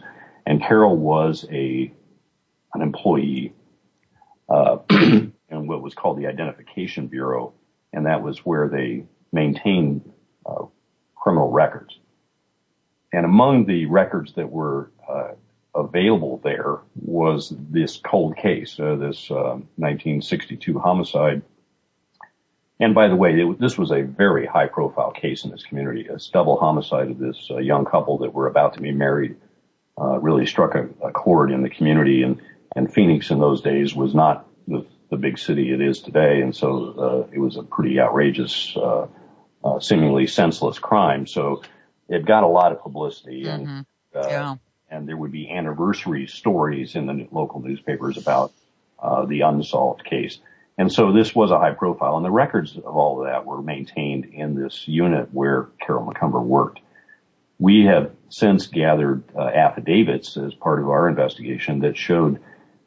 And 0.51 0.61
Carol 0.61 0.97
was 0.97 1.47
a 1.53 1.93
an 2.75 2.83
employee 2.83 3.55
uh, 4.49 4.79
in 4.91 5.33
what 5.49 5.81
was 5.81 5.95
called 5.95 6.19
the 6.19 6.27
Identification 6.27 7.07
Bureau, 7.07 7.53
and 7.93 8.07
that 8.07 8.25
was 8.25 8.39
where 8.39 8.69
they 8.69 9.05
maintained 9.31 10.13
uh, 10.45 10.65
criminal 11.15 11.53
records. 11.53 11.97
And 13.13 13.25
among 13.25 13.67
the 13.67 13.87
records 13.87 14.33
that 14.35 14.51
were 14.51 14.91
uh, 15.09 15.35
available 15.73 16.41
there 16.43 16.79
was 16.97 17.55
this 17.57 17.99
cold 17.99 18.37
case, 18.37 18.75
this 18.77 19.31
uh, 19.31 19.55
1962 19.77 20.81
homicide. 20.81 21.43
And 22.81 22.93
by 22.93 23.07
the 23.07 23.15
way, 23.15 23.41
this 23.61 23.79
was 23.79 23.93
a 23.93 24.03
very 24.03 24.47
high 24.47 24.67
profile 24.67 25.13
case 25.13 25.45
in 25.45 25.53
this 25.53 25.63
community. 25.63 26.09
A 26.09 26.19
double 26.33 26.57
homicide 26.57 27.09
of 27.09 27.19
this 27.19 27.51
young 27.51 27.85
couple 27.85 28.19
that 28.19 28.35
were 28.35 28.49
about 28.49 28.75
to 28.75 28.81
be 28.81 28.91
married 28.91 29.37
uh, 30.01 30.19
really 30.19 30.47
struck 30.47 30.75
a, 30.75 30.89
a 31.07 31.13
chord 31.13 31.51
in 31.51 31.63
the 31.63 31.71
community. 31.71 32.23
And, 32.23 32.41
and 32.75 32.93
Phoenix 32.93 33.31
in 33.31 33.39
those 33.39 33.61
days 33.61 33.95
was 33.95 34.15
not 34.15 34.47
the, 34.67 34.87
the 35.11 35.17
big 35.17 35.39
city 35.39 35.73
it 35.73 35.81
is 35.81 36.01
today. 36.01 36.41
And 36.41 36.55
so 36.55 37.27
uh, 37.29 37.31
it 37.33 37.39
was 37.39 37.57
a 37.57 37.63
pretty 37.63 38.01
outrageous 38.01 38.75
uh, 38.77 39.07
uh, 39.65 39.81
seemingly 39.81 40.27
senseless 40.27 40.79
crime. 40.79 41.27
So 41.27 41.63
it 42.09 42.25
got 42.25 42.45
a 42.45 42.49
lot 42.49 42.73
of 42.73 42.81
publicity 42.81 43.47
and, 43.47 43.67
Mhm. 43.67 43.87
uh, 44.15 44.29
Yeah. 44.29 44.57
and 44.91 45.09
there 45.09 45.17
would 45.17 45.33
be 45.33 45.51
anniversary 45.51 46.27
stories 46.27 46.97
in 46.97 47.07
the 47.07 47.29
local 47.31 47.61
newspapers 47.61 48.17
about, 48.17 48.53
uh, 48.99 49.27
the 49.27 49.43
unsolved 49.43 50.05
case. 50.05 50.39
And 50.79 50.91
so 50.91 51.13
this 51.13 51.35
was 51.35 51.51
a 51.51 51.59
high 51.59 51.73
profile 51.73 52.17
and 52.17 52.25
the 52.25 52.31
records 52.31 52.77
of 52.77 52.97
all 52.97 53.21
of 53.21 53.27
that 53.27 53.45
were 53.45 53.61
maintained 53.61 54.25
in 54.27 54.55
this 54.55 54.89
unit 54.89 55.29
where 55.33 55.69
Carol 55.85 56.07
Macumber 56.07 56.43
worked. 56.43 56.81
We 57.59 57.85
have 57.85 58.13
since 58.31 58.69
gathered 58.69 59.25
uh, 59.37 59.43
affidavits 59.43 60.37
as 60.37 60.55
part 60.55 60.81
of 60.81 60.89
our 60.89 61.09
investigation 61.09 61.81
that 61.81 61.97
showed 61.97 62.41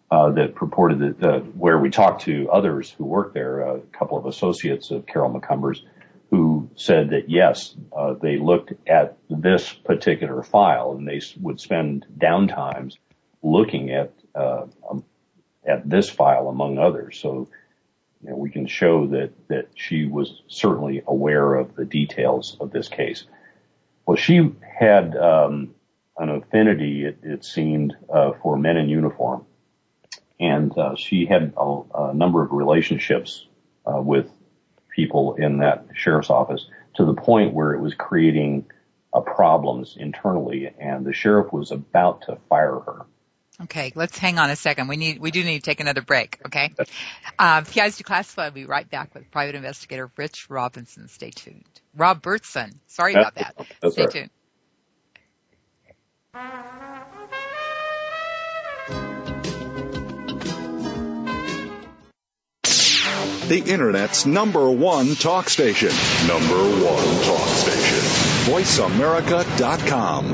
uh, 0.09 0.31
that 0.31 0.55
purported 0.55 1.19
that 1.19 1.27
uh, 1.27 1.39
where 1.39 1.77
we 1.77 1.89
talked 1.89 2.23
to 2.23 2.49
others 2.51 2.89
who 2.91 3.03
worked 3.03 3.33
there, 3.33 3.61
a 3.61 3.79
couple 3.97 4.17
of 4.17 4.25
associates 4.25 4.91
of 4.91 5.05
Carol 5.05 5.33
Macumber's, 5.33 5.83
who 6.29 6.69
said 6.75 7.11
that 7.11 7.29
yes, 7.29 7.75
uh, 7.95 8.13
they 8.13 8.37
looked 8.37 8.73
at 8.87 9.17
this 9.29 9.71
particular 9.73 10.43
file 10.43 10.93
and 10.93 11.07
they 11.07 11.21
would 11.39 11.59
spend 11.59 12.05
downtimes 12.17 12.97
looking 13.41 13.91
at 13.91 14.13
uh, 14.33 14.65
um, 14.89 15.03
at 15.65 15.87
this 15.89 16.09
file 16.09 16.47
among 16.47 16.77
others. 16.77 17.19
So 17.19 17.49
we 18.21 18.49
can 18.49 18.67
show 18.67 19.07
that 19.07 19.31
that 19.49 19.67
she 19.75 20.05
was 20.05 20.41
certainly 20.47 21.03
aware 21.05 21.55
of 21.55 21.75
the 21.75 21.85
details 21.85 22.55
of 22.59 22.71
this 22.71 22.87
case. 22.87 23.25
Well, 24.05 24.17
she 24.17 24.51
had 24.61 25.15
um, 25.15 25.75
an 26.17 26.29
affinity, 26.29 27.05
it, 27.05 27.19
it 27.23 27.45
seemed, 27.45 27.95
uh, 28.13 28.33
for 28.41 28.57
men 28.57 28.77
in 28.77 28.89
uniform, 28.89 29.45
and 30.39 30.77
uh, 30.77 30.95
she 30.95 31.25
had 31.25 31.53
a, 31.57 31.81
a 31.95 32.13
number 32.13 32.43
of 32.43 32.51
relationships 32.51 33.47
uh, 33.85 34.01
with 34.01 34.29
people 34.93 35.35
in 35.35 35.59
that 35.59 35.85
sheriff's 35.93 36.29
office 36.29 36.67
to 36.95 37.05
the 37.05 37.13
point 37.13 37.53
where 37.53 37.73
it 37.73 37.81
was 37.81 37.93
creating 37.93 38.65
uh, 39.13 39.21
problems 39.21 39.95
internally, 39.97 40.71
and 40.79 41.05
the 41.05 41.13
sheriff 41.13 41.51
was 41.53 41.71
about 41.71 42.23
to 42.23 42.37
fire 42.49 42.79
her. 42.79 43.05
Okay, 43.63 43.91
let's 43.95 44.17
hang 44.17 44.39
on 44.39 44.49
a 44.49 44.55
second. 44.55 44.87
We 44.87 44.97
need, 44.97 45.19
we 45.19 45.31
do 45.31 45.43
need 45.43 45.59
to 45.59 45.63
take 45.63 45.79
another 45.79 46.01
break. 46.01 46.39
Okay. 46.45 46.73
Uh, 47.37 47.61
PIs 47.61 48.01
Declassified. 48.01 48.37
We'll 48.37 48.51
be 48.51 48.65
right 48.65 48.89
back 48.89 49.13
with 49.13 49.29
private 49.31 49.55
investigator 49.55 50.11
Rich 50.17 50.49
Robinson. 50.49 51.07
Stay 51.07 51.31
tuned. 51.31 51.63
Rob 51.95 52.23
Robertson. 52.23 52.79
Sorry 52.87 53.13
about 53.13 53.35
that. 53.35 53.55
That's 53.81 53.93
Stay 53.93 54.03
all 54.03 54.07
right. 54.07 54.13
tuned. 54.13 54.29
The 63.47 63.59
Internet's 63.59 64.25
number 64.25 64.69
one 64.71 65.15
talk 65.15 65.49
station. 65.49 65.89
Number 66.27 66.55
one 66.55 67.23
talk 67.25 67.47
station. 67.49 67.99
VoiceAmerica.com. 68.51 70.33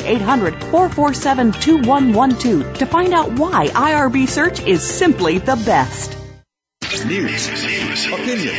1-800-447-2112 0.01 2.77
to 2.77 2.85
find 2.85 3.13
out 3.13 3.31
why 3.33 3.67
IRB 3.67 4.27
Search 4.27 4.59
is 4.61 4.83
simply 4.83 5.37
the 5.37 5.55
best. 5.55 6.17
News, 7.05 7.47
opinion. 8.11 8.55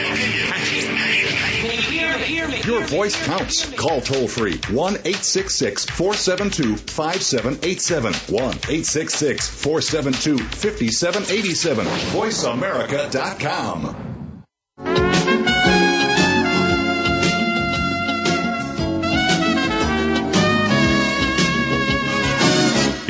Your 2.64 2.80
voice 2.82 3.16
counts. 3.26 3.68
Call 3.74 4.00
toll 4.00 4.28
free 4.28 4.60
1 4.70 4.72
866 4.72 5.86
472 5.86 6.76
5787. 6.76 8.14
1 8.14 8.42
866 8.42 9.48
472 9.48 10.38
5787. 10.38 11.86
VoiceAmerica.com. 11.86 14.11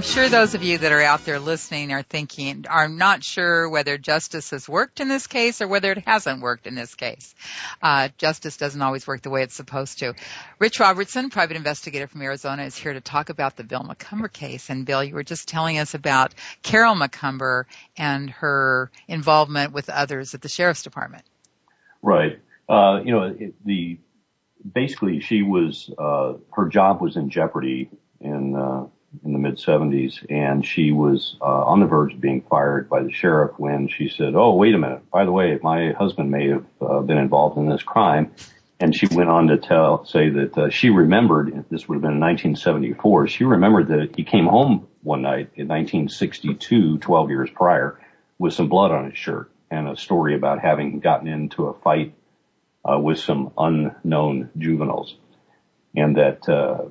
I'm 0.00 0.06
sure 0.06 0.30
those 0.30 0.54
of 0.54 0.62
you 0.62 0.78
that 0.78 0.92
are 0.92 1.02
out 1.02 1.26
there 1.26 1.38
listening 1.38 1.92
are 1.92 2.02
thinking, 2.02 2.64
are 2.70 2.88
not 2.88 3.22
sure 3.22 3.68
whether 3.68 3.98
justice 3.98 4.48
has 4.48 4.66
worked 4.66 4.98
in 4.98 5.08
this 5.08 5.26
case 5.26 5.60
or 5.60 5.68
whether 5.68 5.92
it 5.92 6.02
hasn't 6.06 6.40
worked 6.40 6.66
in 6.66 6.74
this 6.74 6.94
case. 6.94 7.34
Uh, 7.82 8.08
justice 8.16 8.56
doesn't 8.56 8.80
always 8.80 9.06
work 9.06 9.20
the 9.20 9.28
way 9.28 9.42
it's 9.42 9.54
supposed 9.54 9.98
to. 9.98 10.14
Rich 10.58 10.80
Robertson, 10.80 11.28
private 11.28 11.58
investigator 11.58 12.06
from 12.06 12.22
Arizona, 12.22 12.62
is 12.62 12.74
here 12.74 12.94
to 12.94 13.02
talk 13.02 13.28
about 13.28 13.58
the 13.58 13.62
Bill 13.62 13.82
Macumber 13.82 14.32
case. 14.32 14.70
And 14.70 14.86
Bill, 14.86 15.04
you 15.04 15.14
were 15.14 15.22
just 15.22 15.48
telling 15.48 15.76
us 15.76 15.92
about 15.92 16.32
Carol 16.62 16.94
Macumber 16.94 17.64
and 17.94 18.30
her 18.30 18.90
involvement 19.06 19.74
with 19.74 19.90
others 19.90 20.32
at 20.32 20.40
the 20.40 20.48
sheriff's 20.48 20.82
department. 20.82 21.24
Right. 22.00 22.40
Uh, 22.66 23.02
you 23.04 23.12
know, 23.12 23.24
it, 23.38 23.54
the 23.66 23.98
basically 24.72 25.20
she 25.20 25.42
was 25.42 25.92
uh, 25.98 26.38
her 26.52 26.68
job 26.70 27.02
was 27.02 27.18
in 27.18 27.28
jeopardy 27.28 27.90
in 28.18 28.56
in 29.24 29.32
the 29.32 29.38
mid 29.38 29.56
70s, 29.56 30.24
and 30.30 30.64
she 30.64 30.92
was 30.92 31.36
uh, 31.40 31.64
on 31.64 31.80
the 31.80 31.86
verge 31.86 32.14
of 32.14 32.20
being 32.20 32.42
fired 32.42 32.88
by 32.88 33.02
the 33.02 33.12
sheriff 33.12 33.52
when 33.58 33.88
she 33.88 34.08
said, 34.08 34.34
"Oh, 34.34 34.54
wait 34.54 34.74
a 34.74 34.78
minute. 34.78 35.08
By 35.10 35.24
the 35.24 35.32
way, 35.32 35.58
my 35.62 35.92
husband 35.92 36.30
may 36.30 36.48
have 36.48 36.64
uh, 36.80 37.00
been 37.00 37.18
involved 37.18 37.58
in 37.58 37.68
this 37.68 37.82
crime." 37.82 38.32
And 38.80 38.96
she 38.96 39.06
went 39.08 39.28
on 39.28 39.48
to 39.48 39.58
tell, 39.58 40.06
say 40.06 40.30
that 40.30 40.56
uh, 40.56 40.70
she 40.70 40.88
remembered, 40.88 41.66
this 41.70 41.86
would 41.86 41.96
have 41.96 42.02
been 42.02 42.12
in 42.12 42.20
1974, 42.20 43.28
she 43.28 43.44
remembered 43.44 43.88
that 43.88 44.16
he 44.16 44.24
came 44.24 44.46
home 44.46 44.88
one 45.02 45.20
night 45.20 45.50
in 45.54 45.68
1962, 45.68 46.96
12 46.96 47.30
years 47.30 47.50
prior, 47.50 48.00
with 48.38 48.54
some 48.54 48.70
blood 48.70 48.90
on 48.90 49.10
his 49.10 49.18
shirt 49.18 49.50
and 49.70 49.86
a 49.86 49.96
story 49.96 50.34
about 50.34 50.60
having 50.60 50.98
gotten 51.00 51.28
into 51.28 51.66
a 51.66 51.74
fight 51.80 52.14
uh, 52.90 52.98
with 52.98 53.18
some 53.18 53.52
unknown 53.58 54.48
juveniles. 54.56 55.14
And 55.94 56.16
that 56.16 56.48
uh, 56.48 56.86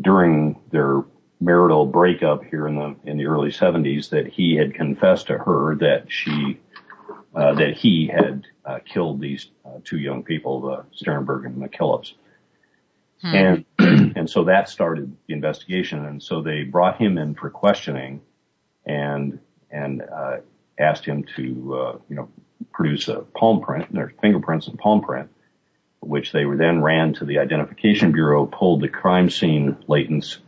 during 0.00 0.60
their 0.70 1.04
marital 1.44 1.84
breakup 1.84 2.42
here 2.44 2.66
in 2.66 2.76
the 2.76 2.96
in 3.04 3.18
the 3.18 3.26
early 3.26 3.50
70s 3.50 4.08
that 4.10 4.26
he 4.26 4.56
had 4.56 4.74
confessed 4.74 5.26
to 5.26 5.36
her 5.36 5.76
that 5.76 6.06
she 6.08 6.58
uh, 7.34 7.54
that 7.54 7.76
he 7.76 8.06
had 8.06 8.46
uh, 8.64 8.78
killed 8.84 9.20
these 9.20 9.48
uh, 9.64 9.78
two 9.84 9.98
young 9.98 10.22
people, 10.22 10.60
the 10.60 10.84
Sterrenberg 10.96 11.46
and 11.46 11.56
McKillops. 11.56 12.12
Hmm. 13.20 13.34
And 13.34 13.64
and 14.16 14.30
so 14.30 14.44
that 14.44 14.68
started 14.68 15.14
the 15.26 15.34
investigation, 15.34 16.04
and 16.06 16.22
so 16.22 16.40
they 16.40 16.62
brought 16.62 16.96
him 16.96 17.18
in 17.18 17.34
for 17.34 17.50
questioning, 17.50 18.22
and 18.86 19.38
and 19.70 20.02
uh, 20.02 20.36
asked 20.78 21.04
him 21.04 21.24
to 21.36 21.74
uh, 21.74 21.98
you 22.08 22.16
know 22.16 22.28
produce 22.72 23.08
a 23.08 23.20
palm 23.20 23.60
print, 23.60 23.92
their 23.92 24.12
fingerprints 24.22 24.68
and 24.68 24.78
palm 24.78 25.02
print, 25.02 25.28
which 26.00 26.32
they 26.32 26.44
were 26.44 26.56
then 26.56 26.82
ran 26.82 27.12
to 27.14 27.24
the 27.24 27.38
Identification 27.38 28.12
Bureau, 28.12 28.46
pulled 28.46 28.80
the 28.80 28.88
crime 28.88 29.28
scene 29.28 29.76
latents 29.88 30.38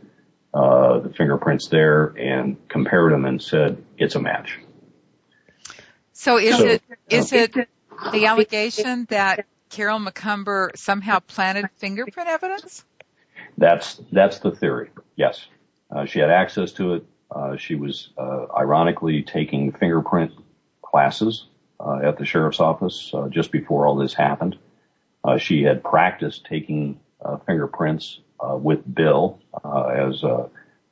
uh, 0.57 0.99
the 0.99 1.09
fingerprints 1.09 1.67
there 1.67 2.15
and 2.17 2.57
compared 2.67 3.13
them 3.13 3.25
and 3.25 3.39
said 3.39 3.77
it's 3.95 4.15
a 4.15 4.19
match. 4.19 4.57
So 6.13 6.39
is 6.39 6.57
so, 6.57 6.65
it 6.65 6.81
is 7.11 7.31
it 7.31 7.53
the 8.11 8.25
allegation 8.25 9.05
that 9.11 9.45
Carol 9.69 9.99
Macumber 9.99 10.75
somehow 10.75 11.19
planted 11.19 11.69
fingerprint 11.75 12.27
evidence? 12.27 12.83
That's 13.59 14.01
that's 14.11 14.39
the 14.39 14.49
theory. 14.49 14.89
Yes, 15.15 15.45
uh, 15.91 16.05
she 16.05 16.17
had 16.17 16.31
access 16.31 16.71
to 16.73 16.95
it. 16.95 17.05
Uh, 17.29 17.57
she 17.57 17.75
was 17.75 18.09
uh, 18.17 18.47
ironically 18.57 19.21
taking 19.21 19.73
fingerprint 19.73 20.31
classes 20.81 21.45
uh, 21.79 21.99
at 22.03 22.17
the 22.17 22.25
sheriff's 22.25 22.59
office 22.59 23.11
uh, 23.13 23.27
just 23.29 23.51
before 23.51 23.85
all 23.85 23.95
this 23.95 24.15
happened. 24.15 24.57
she 25.37 25.61
had 25.61 25.83
practiced 25.83 26.45
taking 26.45 26.99
fingerprints 27.45 28.21
uh, 28.21 28.26
with 28.53 28.81
Bill 28.93 29.39
uh, 29.63 29.87
as 29.87 30.23
a 30.23 30.49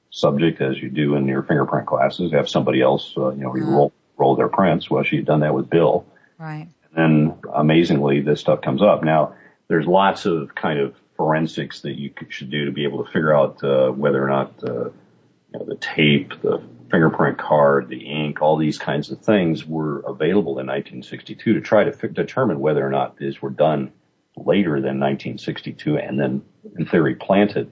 subject, 0.09 0.61
as 0.61 0.77
you 0.81 0.89
do 0.89 1.15
in 1.15 1.27
your 1.27 1.43
fingerprint 1.43 1.87
classes. 1.87 2.31
Have 2.31 2.49
somebody 2.49 2.81
else, 2.81 3.13
uh, 3.17 3.31
you 3.31 3.43
know, 3.43 3.51
mm-hmm. 3.51 3.69
roll 3.69 3.93
roll 4.17 4.35
their 4.35 4.47
prints. 4.47 4.89
Well, 4.89 5.03
she 5.03 5.17
had 5.17 5.25
done 5.25 5.41
that 5.41 5.53
with 5.53 5.69
Bill. 5.69 6.05
Right. 6.37 6.67
And 6.93 6.95
then 6.95 7.37
amazingly, 7.53 8.21
this 8.21 8.39
stuff 8.39 8.61
comes 8.61 8.81
up. 8.81 9.03
Now, 9.03 9.35
there's 9.67 9.85
lots 9.85 10.25
of 10.25 10.55
kind 10.55 10.79
of 10.79 10.95
forensics 11.17 11.81
that 11.81 11.97
you 11.97 12.11
should 12.29 12.49
do 12.49 12.65
to 12.65 12.71
be 12.71 12.83
able 12.83 13.03
to 13.03 13.11
figure 13.11 13.35
out 13.35 13.63
uh, 13.63 13.89
whether 13.89 14.23
or 14.23 14.29
not 14.29 14.53
uh, 14.63 14.85
you 14.85 15.59
know, 15.59 15.65
the 15.65 15.75
tape, 15.75 16.41
the 16.41 16.61
fingerprint 16.91 17.37
card, 17.37 17.89
the 17.89 18.05
ink, 18.05 18.41
all 18.41 18.57
these 18.57 18.77
kinds 18.77 19.11
of 19.11 19.19
things 19.19 19.65
were 19.65 19.99
available 19.99 20.59
in 20.59 20.67
1962 20.67 21.53
to 21.53 21.61
try 21.61 21.83
to 21.83 21.91
f- 21.91 22.13
determine 22.13 22.59
whether 22.59 22.85
or 22.85 22.89
not 22.89 23.17
these 23.17 23.41
were 23.41 23.49
done 23.49 23.91
later 24.37 24.81
than 24.81 24.99
1962 24.99 25.97
and 25.97 26.19
then 26.19 26.41
in 26.77 26.85
theory 26.85 27.15
planted. 27.15 27.71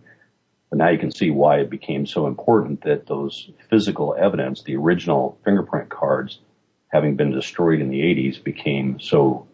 But 0.70 0.80
now 0.80 0.90
you 0.90 0.98
can 0.98 1.12
see 1.12 1.30
why 1.30 1.60
it 1.60 1.70
became 1.70 2.06
so 2.06 2.28
important 2.28 2.84
that 2.84 3.06
those 3.06 3.50
physical 3.70 4.16
evidence, 4.18 4.64
the 4.64 4.76
original 4.76 5.38
fingerprint 5.46 5.90
cards, 5.90 6.40
having 6.88 7.16
been 7.16 7.32
destroyed 7.32 7.82
in 7.82 7.90
the 7.90 8.00
80s, 8.00 8.44
became 8.44 9.00
so 9.00 9.48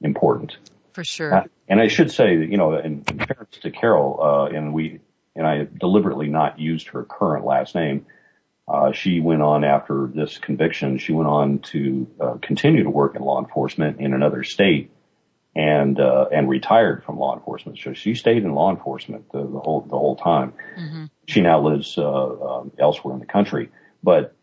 important. 0.00 0.56
For 0.92 1.04
sure. 1.04 1.34
Uh, 1.34 1.44
and 1.68 1.80
I 1.80 1.88
should 1.88 2.10
say, 2.10 2.34
you 2.34 2.56
know, 2.56 2.76
in, 2.76 3.04
in 3.08 3.18
fairness 3.18 3.58
to 3.62 3.70
Carol, 3.70 4.20
uh, 4.20 4.56
and 4.56 4.72
we, 4.72 5.00
and 5.36 5.46
I 5.46 5.66
deliberately 5.78 6.28
not 6.28 6.58
used 6.58 6.88
her 6.88 7.04
current 7.04 7.44
last 7.44 7.74
name. 7.74 8.06
Uh, 8.66 8.92
she 8.92 9.20
went 9.20 9.42
on 9.42 9.62
after 9.62 10.10
this 10.12 10.38
conviction. 10.38 10.98
She 10.98 11.12
went 11.12 11.28
on 11.28 11.58
to 11.70 12.06
uh, 12.20 12.34
continue 12.40 12.84
to 12.84 12.90
work 12.90 13.14
in 13.14 13.22
law 13.22 13.38
enforcement 13.38 14.00
in 14.00 14.14
another 14.14 14.42
state 14.42 14.90
and 15.56 16.00
uh, 16.00 16.26
and 16.32 16.48
retired 16.48 17.04
from 17.04 17.18
law 17.18 17.34
enforcement. 17.34 17.78
So 17.78 17.94
she 17.94 18.14
stayed 18.14 18.42
in 18.42 18.54
law 18.54 18.70
enforcement 18.70 19.30
the, 19.32 19.38
the 19.38 19.60
whole 19.60 19.82
the 19.82 19.96
whole 19.96 20.16
time. 20.16 20.52
Mm-hmm. 20.78 21.04
She 21.26 21.40
now 21.40 21.60
lives 21.60 21.96
uh, 21.96 22.02
um, 22.02 22.72
elsewhere 22.78 23.14
in 23.14 23.20
the 23.20 23.26
country, 23.26 23.70
but 24.02 24.34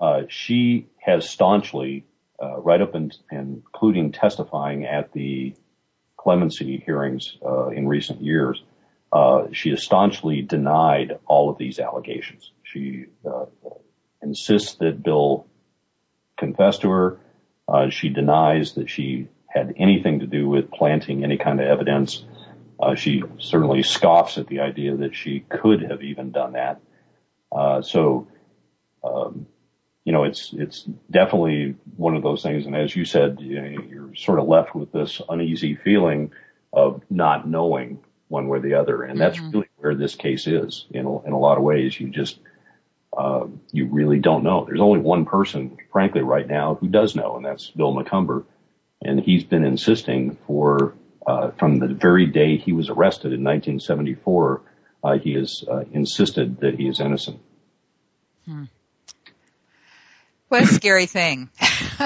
uh, 0.00 0.22
she 0.28 0.86
has 0.98 1.28
staunchly, 1.28 2.04
uh, 2.42 2.60
right 2.60 2.80
up 2.80 2.94
and 2.94 3.16
including 3.30 4.12
testifying 4.12 4.84
at 4.84 5.12
the 5.12 5.54
clemency 6.16 6.82
hearings 6.84 7.36
uh, 7.44 7.68
in 7.68 7.88
recent 7.88 8.22
years, 8.22 8.62
uh, 9.12 9.44
she 9.52 9.70
has 9.70 9.82
staunchly 9.82 10.42
denied 10.42 11.18
all 11.26 11.50
of 11.50 11.58
these 11.58 11.78
allegations. 11.78 12.50
She 12.62 13.06
insists 14.20 14.74
that 14.76 15.02
Bill 15.02 15.46
confessed 16.36 16.82
to 16.82 16.90
her. 16.90 17.20
she 17.90 18.08
denies 18.08 18.74
that 18.74 18.90
she 18.90 19.28
had 19.56 19.74
anything 19.76 20.20
to 20.20 20.26
do 20.26 20.48
with 20.48 20.70
planting 20.70 21.24
any 21.24 21.38
kind 21.38 21.60
of 21.60 21.66
evidence. 21.66 22.24
Uh, 22.78 22.94
she 22.94 23.22
certainly 23.38 23.82
scoffs 23.82 24.36
at 24.38 24.46
the 24.48 24.60
idea 24.60 24.96
that 24.96 25.14
she 25.14 25.40
could 25.40 25.82
have 25.82 26.02
even 26.02 26.30
done 26.30 26.52
that. 26.52 26.80
Uh, 27.50 27.80
so, 27.80 28.28
um, 29.02 29.46
you 30.04 30.12
know, 30.12 30.24
it's 30.24 30.52
it's 30.52 30.82
definitely 31.10 31.74
one 31.96 32.14
of 32.14 32.22
those 32.22 32.42
things. 32.42 32.66
And 32.66 32.76
as 32.76 32.94
you 32.94 33.04
said, 33.04 33.40
you 33.40 33.60
know, 33.60 33.82
you're 33.88 34.14
sort 34.14 34.38
of 34.38 34.46
left 34.46 34.74
with 34.74 34.92
this 34.92 35.22
uneasy 35.28 35.74
feeling 35.74 36.32
of 36.72 37.02
not 37.08 37.48
knowing 37.48 38.00
one 38.28 38.48
way 38.48 38.58
or 38.58 38.60
the 38.60 38.74
other, 38.74 39.02
and 39.02 39.18
that's 39.18 39.38
mm-hmm. 39.38 39.50
really 39.50 39.68
where 39.76 39.94
this 39.94 40.14
case 40.14 40.46
is. 40.46 40.86
In 40.90 41.06
a, 41.06 41.22
in 41.24 41.32
a 41.32 41.38
lot 41.38 41.58
of 41.58 41.64
ways, 41.64 41.98
you 41.98 42.10
just 42.10 42.38
uh, 43.16 43.46
you 43.72 43.86
really 43.86 44.18
don't 44.18 44.44
know. 44.44 44.64
There's 44.64 44.80
only 44.80 45.00
one 45.00 45.24
person, 45.24 45.78
frankly, 45.90 46.20
right 46.20 46.46
now 46.46 46.74
who 46.74 46.88
does 46.88 47.16
know, 47.16 47.36
and 47.36 47.44
that's 47.44 47.70
Bill 47.70 47.94
Macumber 47.94 48.44
and 49.06 49.20
he's 49.20 49.44
been 49.44 49.64
insisting 49.64 50.36
for 50.46 50.94
uh, 51.26 51.50
from 51.52 51.78
the 51.78 51.88
very 51.88 52.26
day 52.26 52.56
he 52.56 52.72
was 52.72 52.88
arrested 52.88 53.32
in 53.32 53.42
1974. 53.44 54.62
Uh, 55.02 55.18
he 55.18 55.34
has 55.34 55.64
uh, 55.68 55.84
insisted 55.92 56.60
that 56.60 56.74
he 56.78 56.88
is 56.88 57.00
innocent. 57.00 57.40
Hmm. 58.44 58.64
What 60.48 60.62
a 60.62 60.66
scary 60.66 61.06
thing. 61.06 61.50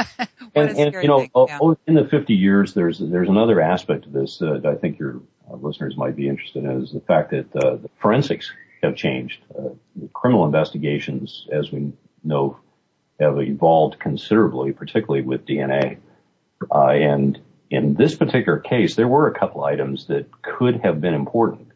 and, 0.55 0.71
and 0.71 0.95
you 0.95 1.09
know, 1.09 1.27
yeah. 1.47 1.59
In 1.87 1.95
the 1.95 2.09
50 2.09 2.35
years, 2.35 2.73
there's 2.73 2.99
there's 2.99 3.29
another 3.29 3.61
aspect 3.61 4.07
of 4.07 4.13
this 4.13 4.39
that 4.39 4.65
I 4.65 4.77
think 4.77 4.99
your 4.99 5.21
uh, 5.51 5.57
listeners 5.57 5.97
might 5.97 6.17
be 6.17 6.29
interested 6.29 6.65
in 6.65 6.83
is 6.83 6.93
the 6.93 7.01
fact 7.01 7.31
that 7.33 7.55
uh, 7.55 7.77
the 7.77 7.91
forensics 8.01 8.51
have 8.83 8.97
changed. 8.97 9.41
Uh, 9.57 9.71
criminal 10.15 10.47
investigations, 10.47 11.47
as 11.53 11.71
we 11.71 11.93
know, 12.25 12.59
have 13.19 13.39
evolved 13.39 13.99
considerably, 13.99 14.73
particularly 14.73 15.23
with 15.23 15.45
DNA. 15.45 15.99
Uh, 16.71 16.89
and 16.89 17.41
in 17.71 17.95
this 17.95 18.17
particular 18.17 18.59
case, 18.59 18.97
there 18.97 19.09
were 19.09 19.29
a 19.29 19.39
couple 19.39 19.65
items 19.65 20.07
that 20.07 20.27
could 20.43 20.81
have 20.83 21.01
been 21.01 21.15
important. 21.15 21.69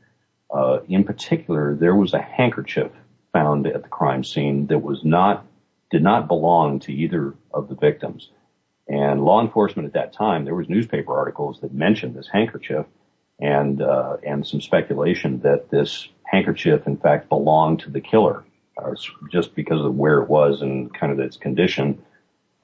Uh, 0.52 0.80
in 0.88 1.04
particular, 1.04 1.74
there 1.74 1.94
was 1.94 2.14
a 2.14 2.20
handkerchief 2.20 2.90
found 3.32 3.66
at 3.66 3.82
the 3.82 3.88
crime 3.88 4.24
scene 4.24 4.66
that 4.66 4.78
was 4.78 5.04
not, 5.04 5.46
did 5.90 6.02
not 6.02 6.28
belong 6.28 6.80
to 6.80 6.92
either 6.92 7.34
of 7.52 7.68
the 7.68 7.74
victims. 7.74 8.30
And 8.86 9.24
law 9.24 9.40
enforcement 9.40 9.86
at 9.86 9.94
that 9.94 10.12
time, 10.12 10.44
there 10.44 10.54
was 10.54 10.68
newspaper 10.68 11.16
articles 11.16 11.60
that 11.60 11.72
mentioned 11.72 12.14
this 12.14 12.28
handkerchief 12.30 12.86
and, 13.40 13.80
uh, 13.80 14.18
and 14.24 14.46
some 14.46 14.60
speculation 14.60 15.40
that 15.40 15.70
this 15.70 16.08
handkerchief 16.24 16.86
in 16.86 16.96
fact 16.96 17.28
belonged 17.28 17.80
to 17.80 17.90
the 17.90 18.00
killer, 18.00 18.44
just 19.30 19.54
because 19.54 19.84
of 19.84 19.94
where 19.94 20.20
it 20.20 20.28
was 20.28 20.60
and 20.60 20.92
kind 20.92 21.12
of 21.12 21.18
its 21.18 21.36
condition 21.36 22.02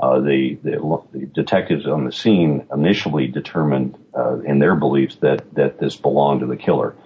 the, 0.00 0.58
the, 0.62 1.02
the, 1.12 1.26
detectives 1.26 1.86
on 1.86 2.04
the 2.04 2.12
scene 2.12 2.66
initially 2.72 3.26
determined 3.26 3.98
uh, 4.16 4.40
in 4.40 4.58
their 4.58 4.74
beliefs 4.74 5.16
that 5.16 5.54
that 5.54 5.78
this 5.78 5.96
belonged 5.96 6.40
to 6.40 6.46
the 6.46 6.56
killer. 6.56 6.96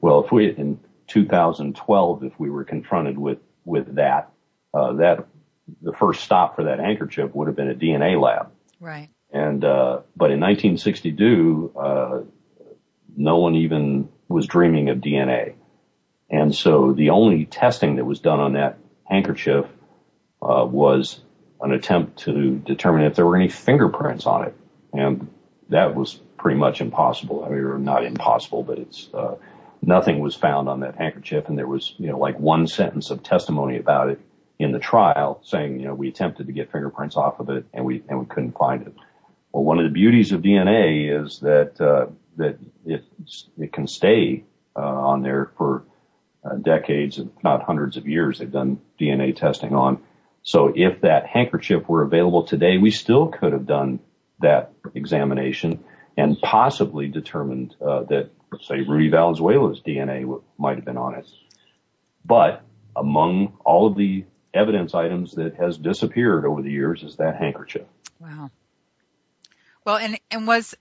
Well, 0.00 0.24
if 0.24 0.32
we 0.32 0.50
in 0.50 0.80
2012, 1.08 2.24
if 2.24 2.32
we 2.38 2.50
were 2.50 2.64
confronted 2.64 3.18
with 3.18 3.38
with 3.64 3.96
that, 3.96 4.32
uh, 4.72 4.94
that 4.94 5.26
the 5.82 5.92
first 5.92 6.24
stop 6.24 6.56
for 6.56 6.64
that 6.64 6.78
handkerchief 6.78 7.34
would 7.34 7.48
have 7.48 7.56
been 7.56 7.70
a 7.70 7.74
DNA 7.74 8.20
lab. 8.20 8.50
Right. 8.80 9.10
And 9.30 9.64
uh, 9.64 10.00
but 10.16 10.30
in 10.30 10.40
1962, 10.40 11.72
uh, 11.76 12.20
no 13.14 13.38
one 13.38 13.56
even 13.56 14.08
was 14.28 14.46
dreaming 14.46 14.88
of 14.88 14.98
DNA, 14.98 15.54
and 16.30 16.54
so 16.54 16.92
the 16.92 17.10
only 17.10 17.44
testing 17.44 17.96
that 17.96 18.04
was 18.04 18.20
done 18.20 18.40
on 18.40 18.54
that 18.54 18.78
handkerchief 19.04 19.66
uh, 20.40 20.64
was 20.64 21.20
an 21.62 21.72
attempt 21.72 22.18
to 22.20 22.58
determine 22.58 23.04
if 23.04 23.14
there 23.14 23.24
were 23.24 23.36
any 23.36 23.48
fingerprints 23.48 24.26
on 24.26 24.46
it. 24.46 24.54
And 24.92 25.28
that 25.68 25.94
was 25.94 26.14
pretty 26.36 26.58
much 26.58 26.80
impossible. 26.80 27.44
I 27.44 27.48
mean, 27.48 27.84
not 27.84 28.04
impossible, 28.04 28.64
but 28.64 28.78
it's, 28.78 29.08
uh, 29.14 29.36
nothing 29.80 30.18
was 30.18 30.34
found 30.34 30.68
on 30.68 30.80
that 30.80 30.96
handkerchief. 30.96 31.48
And 31.48 31.56
there 31.56 31.66
was, 31.68 31.94
you 31.98 32.08
know, 32.08 32.18
like 32.18 32.38
one 32.38 32.66
sentence 32.66 33.10
of 33.10 33.22
testimony 33.22 33.78
about 33.78 34.10
it 34.10 34.20
in 34.58 34.72
the 34.72 34.80
trial 34.80 35.40
saying, 35.44 35.80
you 35.80 35.86
know, 35.86 35.94
we 35.94 36.08
attempted 36.08 36.48
to 36.48 36.52
get 36.52 36.72
fingerprints 36.72 37.16
off 37.16 37.40
of 37.40 37.48
it 37.48 37.64
and 37.72 37.84
we, 37.84 38.02
and 38.08 38.18
we 38.18 38.26
couldn't 38.26 38.58
find 38.58 38.86
it. 38.86 38.94
Well, 39.52 39.64
one 39.64 39.78
of 39.78 39.84
the 39.84 39.90
beauties 39.90 40.32
of 40.32 40.42
DNA 40.42 41.24
is 41.24 41.40
that, 41.40 41.80
uh, 41.80 42.06
that 42.36 42.58
it, 42.84 43.04
it 43.58 43.72
can 43.72 43.86
stay, 43.86 44.44
uh, 44.74 44.80
on 44.80 45.22
there 45.22 45.52
for 45.56 45.84
uh, 46.44 46.56
decades, 46.56 47.18
if 47.18 47.28
not 47.44 47.62
hundreds 47.62 47.96
of 47.96 48.08
years. 48.08 48.38
They've 48.38 48.50
done 48.50 48.80
DNA 48.98 49.36
testing 49.36 49.74
on 49.74 50.02
so 50.42 50.72
if 50.74 51.02
that 51.02 51.26
handkerchief 51.26 51.88
were 51.88 52.02
available 52.02 52.44
today, 52.44 52.78
we 52.78 52.90
still 52.90 53.28
could 53.28 53.52
have 53.52 53.66
done 53.66 54.00
that 54.40 54.72
examination 54.94 55.84
and 56.16 56.38
possibly 56.40 57.06
determined 57.08 57.74
uh, 57.80 58.02
that, 58.04 58.30
say, 58.60 58.80
Rudy 58.80 59.08
Valenzuela's 59.08 59.80
DNA 59.80 60.22
w- 60.22 60.42
might 60.58 60.76
have 60.76 60.84
been 60.84 60.96
on 60.96 61.14
it. 61.14 61.28
But 62.24 62.62
among 62.94 63.56
all 63.64 63.86
of 63.86 63.96
the 63.96 64.24
evidence 64.52 64.94
items 64.94 65.32
that 65.36 65.56
has 65.56 65.78
disappeared 65.78 66.44
over 66.44 66.60
the 66.60 66.70
years 66.70 67.02
is 67.02 67.16
that 67.16 67.36
handkerchief. 67.36 67.86
Wow. 68.18 68.50
Well, 69.84 69.96
and, 69.96 70.18
and 70.30 70.46
was, 70.46 70.74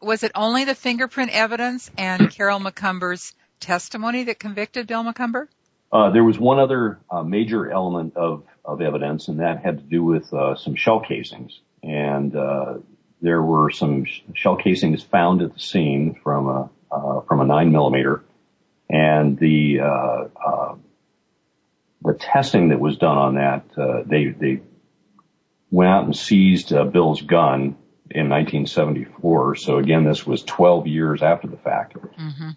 was 0.00 0.22
it 0.22 0.32
only 0.34 0.64
the 0.64 0.74
fingerprint 0.74 1.30
evidence 1.32 1.90
and 1.96 2.30
Carol 2.30 2.58
Macumber's 2.58 3.34
testimony 3.60 4.24
that 4.24 4.38
convicted 4.38 4.86
Bill 4.86 5.04
Macumber? 5.04 5.48
Uh, 5.92 6.10
there 6.10 6.24
was 6.24 6.38
one 6.38 6.58
other 6.58 7.00
uh, 7.10 7.22
major 7.22 7.70
element 7.70 8.16
of 8.16 8.44
of 8.64 8.80
evidence, 8.80 9.28
and 9.28 9.40
that 9.40 9.62
had 9.62 9.78
to 9.78 9.84
do 9.84 10.02
with 10.02 10.32
uh, 10.32 10.54
some 10.56 10.74
shell 10.74 11.00
casings. 11.00 11.60
And 11.82 12.34
uh, 12.34 12.78
there 13.20 13.42
were 13.42 13.70
some 13.70 14.04
sh- 14.04 14.20
shell 14.34 14.56
casings 14.56 15.02
found 15.02 15.42
at 15.42 15.52
the 15.52 15.60
scene 15.60 16.18
from 16.22 16.46
a 16.46 16.70
uh, 16.90 17.20
from 17.22 17.40
a 17.40 17.44
nine 17.44 17.72
millimeter, 17.72 18.24
and 18.88 19.38
the 19.38 19.80
uh, 19.80 20.24
uh, 20.44 20.74
the 22.02 22.14
testing 22.14 22.70
that 22.70 22.80
was 22.80 22.96
done 22.96 23.18
on 23.18 23.34
that, 23.34 23.64
uh, 23.76 24.02
they 24.06 24.28
they 24.28 24.60
went 25.70 25.90
out 25.90 26.04
and 26.04 26.16
seized 26.16 26.70
Bill's 26.92 27.22
gun 27.22 27.76
in 28.10 28.28
1974. 28.28 29.56
So 29.56 29.78
again, 29.78 30.04
this 30.04 30.26
was 30.26 30.42
12 30.42 30.86
years 30.86 31.22
after 31.22 31.48
the 31.48 31.56
fact. 31.56 31.94
Mm-hmm. 31.94 32.50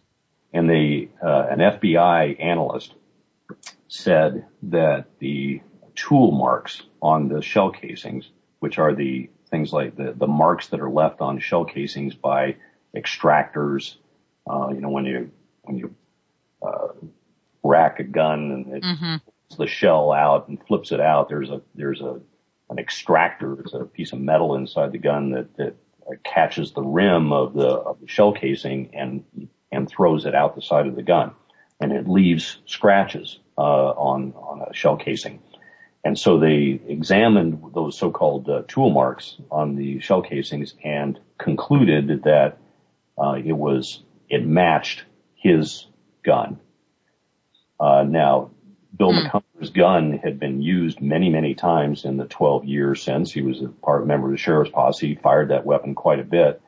And 0.52 0.70
they 0.70 1.10
an 1.22 1.60
FBI 1.60 2.44
analyst 2.44 2.94
said 3.88 4.46
that 4.64 5.06
the 5.20 5.62
tool 5.96 6.32
marks 6.32 6.82
on 7.02 7.30
the 7.30 7.42
shell 7.42 7.72
casings, 7.72 8.30
which 8.60 8.78
are 8.78 8.94
the 8.94 9.30
things 9.50 9.72
like 9.72 9.96
the, 9.96 10.14
the 10.14 10.28
marks 10.28 10.68
that 10.68 10.80
are 10.80 10.90
left 10.90 11.22
on 11.22 11.40
shell 11.40 11.66
casings 11.66 12.14
by 12.14 12.56
extractors. 12.96 13.96
Uh, 14.50 14.70
you 14.74 14.82
know, 14.82 14.90
when 14.90 15.06
you, 15.06 15.32
when 15.64 15.78
you, 15.78 15.96
uh, 16.62 16.88
rack 17.64 18.00
a 18.00 18.04
gun 18.04 18.52
and 18.52 18.74
it 18.76 18.84
mm-hmm. 18.84 19.16
pulls 19.48 19.58
the 19.58 19.68
shell 19.68 20.12
out 20.12 20.48
and 20.48 20.60
flips 20.68 20.92
it 20.92 21.00
out, 21.00 21.30
there's 21.30 21.50
a, 21.50 21.62
there's 21.74 22.02
a, 22.02 22.20
an 22.70 22.80
extractor. 22.80 23.60
It's 23.60 23.74
a 23.74 23.86
piece 23.86 24.14
of 24.14 24.20
metal 24.20 24.56
inside 24.56 24.92
the 24.92 24.98
gun 24.98 25.32
that, 25.32 25.56
that 25.58 25.76
catches 26.24 26.72
the 26.72 26.84
rim 26.84 27.32
of 27.32 27.54
the, 27.54 27.68
of 27.68 28.00
the 28.02 28.08
shell 28.08 28.34
casing 28.34 28.92
and, 28.94 29.24
and 29.72 29.90
throws 29.90 30.26
it 30.26 30.36
out 30.36 30.56
the 30.56 30.62
side 30.62 30.88
of 30.88 30.96
the 30.96 31.04
gun. 31.04 31.34
And 31.80 31.92
it 31.92 32.08
leaves 32.08 32.58
scratches, 32.66 33.40
uh, 33.58 33.62
on, 33.62 34.34
on 34.34 34.62
a 34.70 34.74
shell 34.74 34.98
casing. 34.98 35.42
And 36.04 36.18
so 36.18 36.40
they 36.40 36.80
examined 36.88 37.72
those 37.74 37.98
so-called 37.98 38.48
uh, 38.48 38.62
tool 38.68 38.92
marks 38.92 39.38
on 39.50 39.76
the 39.76 40.00
shell 40.00 40.22
casings 40.22 40.76
and 40.84 41.20
concluded 41.38 42.24
that 42.24 42.60
uh, 43.18 43.40
it 43.44 43.54
was 43.54 44.04
it 44.30 44.46
matched 44.46 45.04
his 45.36 45.88
gun. 46.24 46.60
Uh, 47.80 48.04
now, 48.08 48.52
Bill 48.96 49.12
mm. 49.12 49.24
Macumber's 49.24 49.70
gun 49.72 50.20
had 50.24 50.40
been 50.40 50.62
used 50.62 51.02
many, 51.02 51.30
many 51.30 51.56
times 51.56 52.06
in 52.06 52.18
the 52.18 52.26
12 52.26 52.66
years 52.66 53.02
since 53.02 53.32
he 53.32 53.42
was 53.42 53.62
a 53.62 53.68
part 53.68 54.06
member 54.06 54.28
of 54.28 54.32
the 54.32 54.38
sheriff's 54.38 54.72
posse. 54.72 55.08
He 55.08 55.16
fired 55.16 55.50
that 55.50 55.66
weapon 55.66 55.96
quite 55.96 56.20
a 56.20 56.24
bit. 56.24 56.62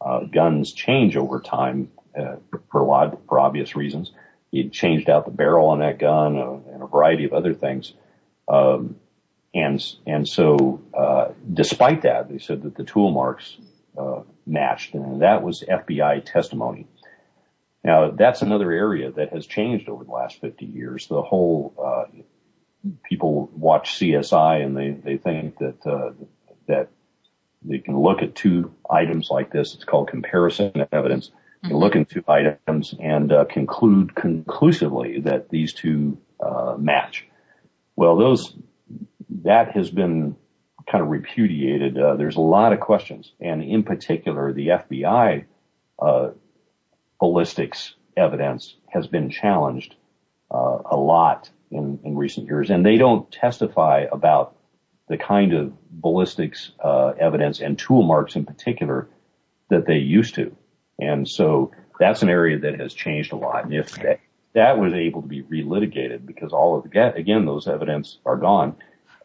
Uh, 0.00 0.20
guns 0.24 0.72
change 0.72 1.16
over 1.16 1.40
time 1.40 1.90
uh, 2.18 2.36
for 2.70 2.80
a 2.80 2.84
lot 2.84 3.18
for 3.28 3.40
obvious 3.40 3.74
reasons. 3.74 4.12
He 4.50 4.68
changed 4.68 5.10
out 5.10 5.24
the 5.24 5.30
barrel 5.30 5.68
on 5.68 5.80
that 5.80 5.98
gun 5.98 6.38
uh, 6.38 6.72
and 6.72 6.82
a 6.82 6.86
variety 6.86 7.24
of 7.24 7.32
other 7.32 7.54
things. 7.54 7.92
Um, 8.48 8.96
and 9.54 9.82
and 10.06 10.28
so, 10.28 10.82
uh, 10.94 11.28
despite 11.52 12.02
that, 12.02 12.28
they 12.28 12.38
said 12.38 12.62
that 12.62 12.74
the 12.74 12.84
tool 12.84 13.10
marks 13.10 13.56
uh, 13.96 14.20
matched, 14.46 14.94
and 14.94 15.22
that 15.22 15.42
was 15.42 15.62
FBI 15.62 16.24
testimony. 16.24 16.86
Now, 17.82 18.10
that's 18.10 18.42
another 18.42 18.72
area 18.72 19.12
that 19.12 19.32
has 19.32 19.46
changed 19.46 19.88
over 19.88 20.04
the 20.04 20.10
last 20.10 20.40
50 20.40 20.66
years. 20.66 21.06
The 21.06 21.22
whole 21.22 21.72
uh, 21.82 22.22
people 23.04 23.48
watch 23.54 23.98
CSI 23.98 24.64
and 24.64 24.76
they 24.76 24.90
they 24.90 25.16
think 25.16 25.58
that 25.58 25.86
uh, 25.86 26.10
that 26.66 26.90
they 27.62 27.78
can 27.78 27.98
look 27.98 28.22
at 28.22 28.34
two 28.34 28.74
items 28.88 29.30
like 29.30 29.52
this. 29.52 29.74
It's 29.74 29.84
called 29.84 30.08
comparison 30.08 30.86
evidence. 30.92 31.30
You 31.68 31.76
look 31.76 31.96
at 31.96 32.08
two 32.08 32.24
items 32.28 32.94
and 33.00 33.32
uh, 33.32 33.44
conclude 33.44 34.14
conclusively 34.14 35.20
that 35.20 35.48
these 35.48 35.72
two 35.72 36.18
uh, 36.40 36.76
match. 36.78 37.26
Well, 37.96 38.16
those 38.16 38.54
that 39.42 39.72
has 39.72 39.90
been 39.90 40.36
kind 40.90 41.02
of 41.02 41.10
repudiated. 41.10 41.98
Uh, 41.98 42.16
there's 42.16 42.36
a 42.36 42.40
lot 42.40 42.72
of 42.72 42.80
questions, 42.80 43.32
and 43.40 43.62
in 43.62 43.82
particular, 43.82 44.52
the 44.52 44.68
FBI 44.68 45.44
uh, 45.98 46.30
ballistics 47.18 47.94
evidence 48.16 48.76
has 48.88 49.06
been 49.06 49.30
challenged 49.30 49.94
uh, 50.50 50.78
a 50.84 50.96
lot 50.96 51.50
in, 51.70 51.98
in 52.04 52.16
recent 52.16 52.46
years, 52.46 52.70
and 52.70 52.86
they 52.86 52.96
don't 52.96 53.30
testify 53.32 54.06
about 54.10 54.56
the 55.08 55.16
kind 55.16 55.52
of 55.52 55.72
ballistics 55.90 56.72
uh, 56.82 57.12
evidence 57.18 57.60
and 57.60 57.78
tool 57.78 58.02
marks 58.02 58.36
in 58.36 58.44
particular 58.44 59.08
that 59.68 59.86
they 59.86 59.98
used 59.98 60.34
to. 60.34 60.56
And 60.98 61.28
so 61.28 61.72
that's 61.98 62.22
an 62.22 62.28
area 62.28 62.58
that 62.60 62.80
has 62.80 62.94
changed 62.94 63.32
a 63.32 63.36
lot. 63.36 63.64
And 63.64 63.74
if 63.74 63.92
that, 63.96 64.20
that 64.54 64.78
was 64.78 64.92
able 64.92 65.22
to 65.22 65.28
be 65.28 65.42
relitigated 65.42 66.26
because 66.26 66.52
all 66.52 66.76
of 66.78 66.90
the, 66.90 67.14
again, 67.14 67.44
those 67.44 67.68
evidence 67.68 68.18
are 68.24 68.36
gone, 68.36 68.76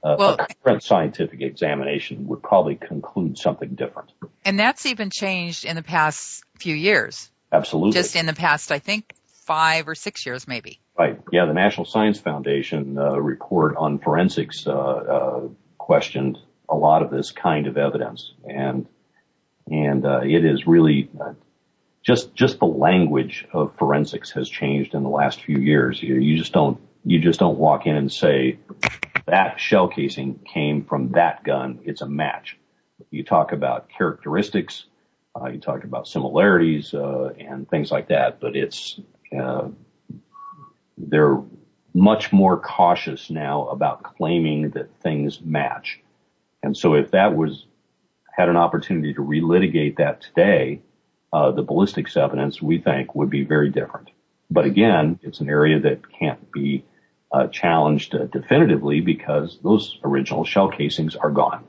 uh, 0.03 0.15
well, 0.17 0.35
a 0.39 0.47
current 0.63 0.83
scientific 0.83 1.41
examination 1.41 2.27
would 2.27 2.41
probably 2.41 2.75
conclude 2.75 3.37
something 3.37 3.75
different. 3.75 4.11
And 4.43 4.59
that's 4.59 4.85
even 4.85 5.09
changed 5.11 5.63
in 5.63 5.75
the 5.75 5.83
past 5.83 6.43
few 6.57 6.75
years. 6.75 7.29
Absolutely. 7.51 7.93
Just 7.93 8.15
in 8.15 8.25
the 8.25 8.33
past, 8.33 8.71
I 8.71 8.79
think 8.79 9.13
five 9.25 9.87
or 9.87 9.95
six 9.95 10.25
years, 10.25 10.47
maybe. 10.47 10.79
Right. 10.97 11.19
Yeah. 11.31 11.45
The 11.45 11.53
National 11.53 11.85
Science 11.85 12.19
Foundation 12.19 12.97
uh, 12.97 13.19
report 13.19 13.75
on 13.77 13.99
forensics 13.99 14.65
uh, 14.65 14.71
uh 14.71 15.41
questioned 15.77 16.37
a 16.69 16.75
lot 16.75 17.03
of 17.03 17.11
this 17.11 17.31
kind 17.31 17.67
of 17.67 17.77
evidence, 17.77 18.33
and 18.47 18.87
and 19.69 20.05
uh, 20.05 20.21
it 20.23 20.45
is 20.45 20.65
really 20.65 21.09
uh, 21.19 21.33
just 22.03 22.33
just 22.33 22.59
the 22.59 22.65
language 22.65 23.47
of 23.53 23.75
forensics 23.77 24.31
has 24.31 24.49
changed 24.49 24.93
in 24.93 25.03
the 25.03 25.09
last 25.09 25.43
few 25.43 25.57
years. 25.57 26.01
You, 26.01 26.15
you 26.15 26.37
just 26.37 26.53
don't 26.53 26.79
you 27.05 27.19
just 27.19 27.39
don't 27.39 27.57
walk 27.57 27.85
in 27.85 27.95
and 27.95 28.11
say 28.11 28.59
that 29.27 29.59
shell 29.59 29.87
casing 29.87 30.39
came 30.39 30.85
from 30.85 31.11
that 31.11 31.43
gun. 31.43 31.79
It's 31.83 32.01
a 32.01 32.07
match. 32.07 32.57
You 33.09 33.23
talk 33.23 33.51
about 33.51 33.89
characteristics, 33.89 34.85
uh, 35.39 35.49
you 35.49 35.59
talk 35.59 35.83
about 35.83 36.07
similarities 36.07 36.93
uh, 36.93 37.33
and 37.39 37.69
things 37.69 37.91
like 37.91 38.07
that, 38.09 38.39
but 38.39 38.55
it's 38.55 38.99
uh, 39.37 39.69
they're 40.97 41.41
much 41.93 42.31
more 42.31 42.59
cautious 42.59 43.29
now 43.29 43.67
about 43.67 44.03
claiming 44.03 44.71
that 44.71 44.95
things 45.01 45.41
match. 45.41 45.99
And 46.63 46.75
so 46.75 46.93
if 46.93 47.11
that 47.11 47.35
was 47.35 47.65
had 48.33 48.49
an 48.49 48.55
opportunity 48.55 49.13
to 49.13 49.21
relitigate 49.21 49.97
that 49.97 50.21
today, 50.21 50.81
the 51.31 51.63
ballistics 51.63 52.17
evidence 52.17 52.61
we 52.61 52.79
think 52.79 53.15
would 53.15 53.29
be 53.29 53.43
very 53.43 53.69
different. 53.69 54.09
But 54.49 54.65
again, 54.65 55.19
it's 55.23 55.39
an 55.39 55.49
area 55.49 55.79
that 55.79 56.11
can't 56.11 56.51
be 56.51 56.83
uh, 57.31 57.47
challenged 57.47 58.13
uh, 58.13 58.25
definitively 58.25 58.99
because 58.99 59.57
those 59.63 59.97
original 60.03 60.43
shell 60.43 60.69
casings 60.69 61.15
are 61.15 61.31
gone. 61.31 61.63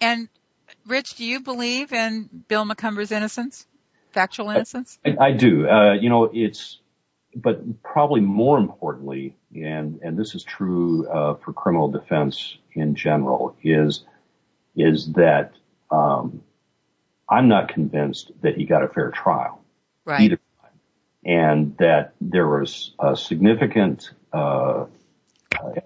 And 0.00 0.28
Rich, 0.86 1.16
do 1.16 1.24
you 1.24 1.40
believe 1.40 1.92
in 1.92 2.30
Bill 2.48 2.64
Macumber's 2.64 3.12
innocence, 3.12 3.66
factual 4.12 4.48
innocence? 4.48 4.98
I, 5.04 5.16
I 5.20 5.32
do. 5.32 5.68
Uh, 5.68 5.92
you 5.92 6.08
know, 6.08 6.30
it's, 6.32 6.78
but 7.34 7.82
probably 7.82 8.22
more 8.22 8.56
importantly, 8.56 9.36
and 9.54 10.00
and 10.02 10.18
this 10.18 10.34
is 10.34 10.42
true 10.42 11.06
uh, 11.08 11.34
for 11.34 11.52
criminal 11.52 11.90
defense 11.90 12.56
in 12.72 12.94
general, 12.94 13.54
is 13.62 14.04
is 14.74 15.12
that 15.12 15.52
um, 15.90 16.42
I'm 17.28 17.48
not 17.48 17.68
convinced 17.68 18.32
that 18.42 18.56
he 18.56 18.64
got 18.64 18.82
a 18.82 18.88
fair 18.88 19.10
trial. 19.10 19.62
Right. 20.04 20.22
Either 20.22 20.40
time. 20.60 20.70
And 21.24 21.76
that 21.78 22.14
there 22.20 22.48
was 22.48 22.94
a 22.98 23.16
significant 23.16 24.10
uh, 24.32 24.86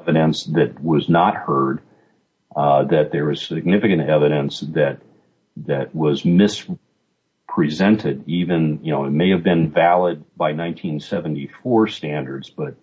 evidence 0.01 0.45
that 0.45 0.82
was 0.82 1.09
not 1.09 1.34
heard, 1.34 1.82
uh, 2.55 2.84
that 2.84 3.12
there 3.12 3.26
was 3.26 3.43
significant 3.43 4.09
evidence 4.09 4.61
that 4.61 5.01
that 5.57 5.95
was 5.95 6.24
mispresented. 6.24 8.24
Even 8.26 8.80
you 8.82 8.93
know 8.93 9.05
it 9.05 9.11
may 9.11 9.30
have 9.30 9.43
been 9.43 9.70
valid 9.70 10.24
by 10.36 10.53
1974 10.53 11.88
standards, 11.88 12.51
but 12.51 12.74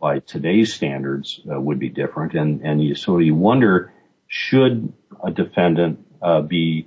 by 0.00 0.20
today's 0.20 0.74
standards 0.74 1.40
uh, 1.52 1.60
would 1.60 1.78
be 1.78 1.88
different. 1.88 2.34
And 2.34 2.62
and 2.62 2.82
you, 2.82 2.94
so 2.94 3.18
you 3.18 3.34
wonder 3.34 3.92
should 4.26 4.92
a 5.22 5.30
defendant 5.30 6.06
uh, 6.22 6.40
be 6.40 6.86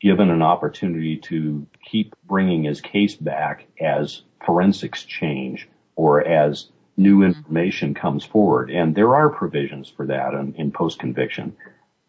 given 0.00 0.30
an 0.30 0.42
opportunity 0.42 1.16
to 1.16 1.66
keep 1.84 2.14
bringing 2.24 2.64
his 2.64 2.80
case 2.80 3.14
back 3.14 3.66
as 3.80 4.22
forensics 4.44 5.04
change 5.04 5.68
or 5.94 6.26
as 6.26 6.68
new 6.96 7.22
information 7.22 7.94
comes 7.94 8.24
forward. 8.24 8.70
And 8.70 8.94
there 8.94 9.14
are 9.14 9.30
provisions 9.30 9.88
for 9.88 10.06
that 10.06 10.34
in, 10.34 10.54
in 10.54 10.70
post-conviction. 10.70 11.56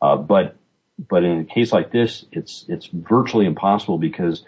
Uh, 0.01 0.17
but, 0.17 0.55
but 0.97 1.23
in 1.23 1.39
a 1.39 1.45
case 1.45 1.71
like 1.71 1.91
this, 1.91 2.25
it's, 2.31 2.65
it's 2.67 2.87
virtually 2.87 3.45
impossible 3.45 3.97
because 3.97 4.43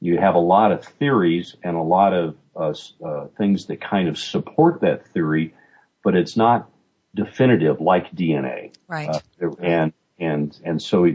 you 0.00 0.18
have 0.18 0.34
a 0.34 0.40
lot 0.40 0.72
of 0.72 0.84
theories 0.84 1.56
and 1.62 1.76
a 1.76 1.82
lot 1.82 2.12
of 2.12 2.36
uh, 2.56 2.74
uh, 3.04 3.26
things 3.38 3.66
that 3.66 3.80
kind 3.80 4.08
of 4.08 4.18
support 4.18 4.80
that 4.80 5.06
theory, 5.08 5.54
but 6.02 6.16
it's 6.16 6.36
not 6.36 6.68
definitive 7.14 7.80
like 7.80 8.12
DNA. 8.12 8.74
Right. 8.88 9.22
And 9.60 9.92
and 10.18 10.58
and 10.64 10.82
so 10.82 11.06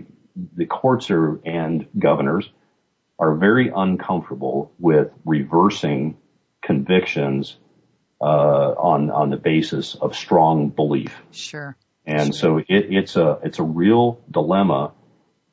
the 0.56 0.66
courts 0.66 1.10
are 1.12 1.40
and 1.46 1.88
governors 1.98 2.50
are 3.20 3.36
very 3.36 3.72
uncomfortable 3.76 4.72
with 4.80 5.12
reversing 5.26 6.18
convictions 6.62 7.58
uh, 8.22 8.24
on 8.24 9.10
on 9.10 9.30
the 9.30 9.38
basis 9.38 9.96
of 9.96 10.16
strong 10.16 10.70
belief. 10.70 11.16
Sure. 11.32 11.76
And 12.06 12.34
sure. 12.34 12.34
so 12.34 12.58
it, 12.58 12.88
it's 12.90 13.16
a 13.16 13.40
it's 13.44 13.60
a 13.60 13.64
real 13.64 14.22
dilemma 14.30 14.94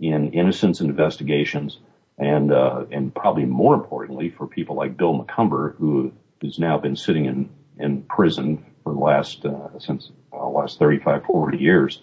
in 0.01 0.33
innocence 0.33 0.81
investigations, 0.81 1.79
and 2.19 2.53
uh, 2.53 2.85
and 2.91 3.15
probably 3.15 3.45
more 3.45 3.75
importantly 3.75 4.31
for 4.31 4.47
people 4.47 4.77
like 4.77 4.97
Bill 4.97 5.25
Macumber, 5.25 5.77
who 5.77 6.13
has 6.43 6.59
now 6.59 6.79
been 6.79 6.97
sitting 6.97 7.27
in 7.27 7.51
in 7.79 8.03
prison 8.03 8.65
for 8.83 8.93
the 8.93 8.99
last 8.99 9.45
uh, 9.45 9.79
since 9.79 10.11
uh, 10.33 10.47
last 10.49 10.79
35, 10.79 11.25
40 11.25 11.59
years, 11.59 12.03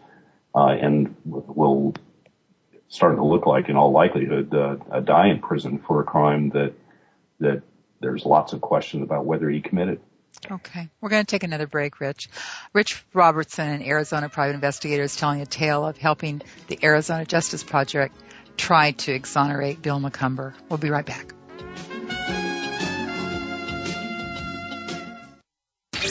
uh, 0.55 0.67
and 0.67 1.15
will 1.23 1.93
start 2.91 3.15
to 3.15 3.23
look 3.23 3.47
like, 3.47 3.69
in 3.69 3.77
all 3.77 3.91
likelihood, 3.91 4.53
uh, 4.53 4.99
die 4.99 5.29
in 5.29 5.39
prison 5.39 5.79
for 5.79 6.01
a 6.01 6.03
crime 6.03 6.49
that 6.49 6.73
that 7.39 7.63
there's 8.01 8.25
lots 8.25 8.53
of 8.53 8.61
questions 8.61 9.01
about 9.01 9.25
whether 9.25 9.49
he 9.49 9.61
committed. 9.61 9.99
Okay. 10.49 10.89
We're 10.99 11.09
going 11.09 11.25
to 11.25 11.29
take 11.29 11.43
another 11.43 11.67
break, 11.67 11.99
Rich. 11.99 12.29
Rich 12.73 13.03
Robertson, 13.13 13.67
an 13.67 13.81
Arizona 13.81 14.29
private 14.29 14.55
investigator, 14.55 15.03
is 15.03 15.15
telling 15.15 15.41
a 15.41 15.45
tale 15.45 15.85
of 15.85 15.97
helping 15.97 16.41
the 16.67 16.79
Arizona 16.83 17.25
Justice 17.25 17.63
Project 17.63 18.15
try 18.57 18.91
to 18.91 19.11
exonerate 19.11 19.81
Bill 19.81 19.99
Macumber. 19.99 20.53
We'll 20.69 20.77
be 20.77 20.89
right 20.89 21.05
back. 21.05 21.33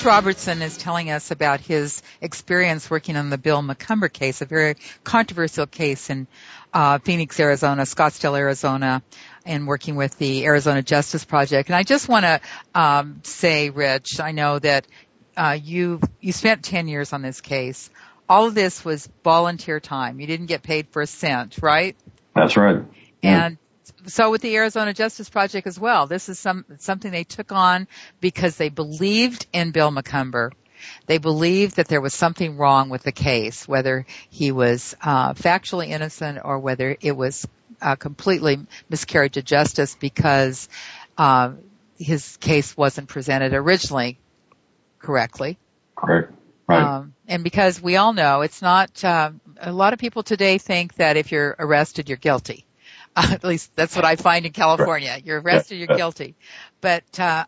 Rich 0.00 0.06
Robertson 0.06 0.62
is 0.62 0.78
telling 0.78 1.10
us 1.10 1.30
about 1.30 1.60
his 1.60 2.02
experience 2.22 2.88
working 2.88 3.18
on 3.18 3.28
the 3.28 3.36
Bill 3.36 3.60
Macumber 3.60 4.10
case, 4.10 4.40
a 4.40 4.46
very 4.46 4.76
controversial 5.04 5.66
case 5.66 6.08
in 6.08 6.26
uh, 6.72 7.00
Phoenix, 7.00 7.38
Arizona, 7.38 7.82
Scottsdale, 7.82 8.38
Arizona, 8.38 9.02
and 9.44 9.66
working 9.66 9.96
with 9.96 10.16
the 10.16 10.46
Arizona 10.46 10.80
Justice 10.80 11.26
Project. 11.26 11.68
And 11.68 11.76
I 11.76 11.82
just 11.82 12.08
want 12.08 12.24
to 12.24 12.40
um, 12.74 13.20
say, 13.24 13.68
Rich, 13.68 14.20
I 14.20 14.32
know 14.32 14.58
that 14.60 14.86
uh, 15.36 15.58
you 15.62 16.00
you 16.22 16.32
spent 16.32 16.64
10 16.64 16.88
years 16.88 17.12
on 17.12 17.20
this 17.20 17.42
case. 17.42 17.90
All 18.26 18.46
of 18.46 18.54
this 18.54 18.82
was 18.82 19.06
volunteer 19.22 19.80
time. 19.80 20.18
You 20.18 20.26
didn't 20.26 20.46
get 20.46 20.62
paid 20.62 20.88
for 20.88 21.02
a 21.02 21.06
cent, 21.06 21.58
right? 21.60 21.94
That's 22.34 22.56
right. 22.56 22.84
Yeah. 23.20 23.50
So 24.06 24.30
with 24.30 24.42
the 24.42 24.56
Arizona 24.56 24.92
Justice 24.92 25.28
Project 25.28 25.66
as 25.66 25.78
well. 25.78 26.06
This 26.06 26.28
is 26.28 26.38
some 26.38 26.64
something 26.78 27.10
they 27.10 27.24
took 27.24 27.52
on 27.52 27.88
because 28.20 28.56
they 28.56 28.68
believed 28.68 29.46
in 29.52 29.70
Bill 29.70 29.90
Macumber. 29.90 30.50
They 31.06 31.18
believed 31.18 31.76
that 31.76 31.88
there 31.88 32.00
was 32.00 32.14
something 32.14 32.56
wrong 32.56 32.88
with 32.88 33.02
the 33.02 33.12
case, 33.12 33.68
whether 33.68 34.06
he 34.30 34.50
was 34.50 34.96
uh, 35.02 35.34
factually 35.34 35.88
innocent 35.88 36.38
or 36.42 36.58
whether 36.58 36.96
it 37.00 37.12
was 37.12 37.46
uh, 37.82 37.96
completely 37.96 38.58
miscarriage 38.88 39.36
of 39.36 39.44
justice 39.44 39.94
because 39.94 40.68
uh, 41.18 41.52
his 41.98 42.36
case 42.38 42.76
wasn't 42.76 43.08
presented 43.08 43.52
originally 43.52 44.18
correctly. 44.98 45.58
Correct. 45.96 46.32
Right. 46.66 46.82
Um, 46.82 47.14
and 47.26 47.42
because 47.42 47.82
we 47.82 47.96
all 47.96 48.12
know 48.12 48.42
it's 48.42 48.62
not, 48.62 49.04
uh, 49.04 49.32
a 49.60 49.72
lot 49.72 49.92
of 49.92 49.98
people 49.98 50.22
today 50.22 50.58
think 50.58 50.94
that 50.94 51.16
if 51.16 51.32
you're 51.32 51.56
arrested, 51.58 52.08
you're 52.08 52.16
guilty. 52.16 52.64
At 53.16 53.44
least 53.44 53.74
that's 53.74 53.96
what 53.96 54.04
I 54.04 54.16
find 54.16 54.46
in 54.46 54.52
California. 54.52 55.18
You're 55.22 55.40
arrested, 55.40 55.76
you're 55.76 55.96
guilty. 55.96 56.36
But 56.80 57.18
uh, 57.18 57.44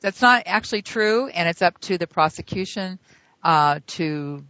that's 0.00 0.22
not 0.22 0.44
actually 0.46 0.82
true, 0.82 1.28
and 1.28 1.48
it's 1.48 1.62
up 1.62 1.78
to 1.82 1.98
the 1.98 2.06
prosecution 2.06 2.98
uh, 3.42 3.80
to 3.88 4.44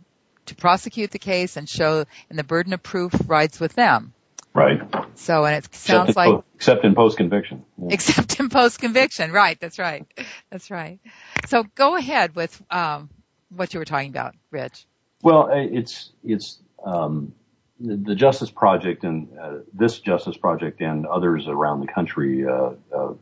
to 0.46 0.54
prosecute 0.56 1.10
the 1.10 1.18
case 1.18 1.56
and 1.56 1.68
show, 1.68 2.04
and 2.28 2.38
the 2.38 2.44
burden 2.44 2.72
of 2.72 2.82
proof 2.82 3.12
rides 3.26 3.60
with 3.60 3.74
them. 3.74 4.12
Right. 4.52 4.80
So, 5.14 5.44
and 5.44 5.56
it 5.56 5.74
sounds 5.74 6.10
except 6.10 6.16
like 6.16 6.30
po- 6.30 6.44
except 6.54 6.84
in 6.84 6.94
post 6.94 7.16
conviction. 7.16 7.64
Yeah. 7.78 7.88
Except 7.90 8.40
in 8.40 8.48
post 8.48 8.80
conviction, 8.80 9.30
right? 9.30 9.58
That's 9.60 9.78
right. 9.78 10.04
That's 10.50 10.70
right. 10.70 10.98
So, 11.46 11.64
go 11.76 11.96
ahead 11.96 12.34
with 12.34 12.60
um, 12.70 13.10
what 13.48 13.72
you 13.72 13.78
were 13.78 13.84
talking 13.84 14.10
about, 14.10 14.34
Rich. 14.50 14.86
Well, 15.22 15.50
it's 15.52 16.10
it's 16.24 16.58
um, 16.84 17.32
the, 17.80 18.14
Justice 18.14 18.50
Project 18.50 19.04
and 19.04 19.28
uh, 19.40 19.54
this 19.72 19.98
Justice 19.98 20.36
Project 20.36 20.80
and 20.80 21.06
others 21.06 21.46
around 21.48 21.80
the 21.80 21.86
country 21.86 22.46
uh, 22.46 22.72
uh, 22.94 23.14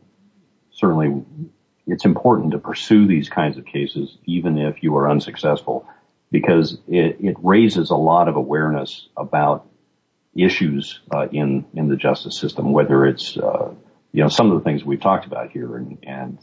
certainly 0.71 1.23
it's 1.87 2.05
important 2.05 2.51
to 2.51 2.59
pursue 2.59 3.07
these 3.07 3.29
kinds 3.29 3.57
of 3.57 3.65
cases, 3.65 4.17
even 4.25 4.57
if 4.57 4.83
you 4.83 4.95
are 4.97 5.09
unsuccessful, 5.09 5.87
because 6.31 6.77
it, 6.87 7.17
it 7.19 7.35
raises 7.41 7.89
a 7.89 7.95
lot 7.95 8.27
of 8.27 8.35
awareness 8.35 9.07
about 9.17 9.67
issues 10.35 10.99
uh, 11.11 11.27
in 11.31 11.65
in 11.73 11.87
the 11.87 11.95
justice 11.95 12.37
system, 12.37 12.71
whether 12.71 13.05
it's 13.05 13.35
uh, 13.37 13.73
you 14.11 14.23
know 14.23 14.29
some 14.29 14.51
of 14.51 14.59
the 14.59 14.63
things 14.63 14.85
we've 14.85 15.01
talked 15.01 15.25
about 15.25 15.51
here 15.51 15.75
and 15.75 15.97
and 16.03 16.37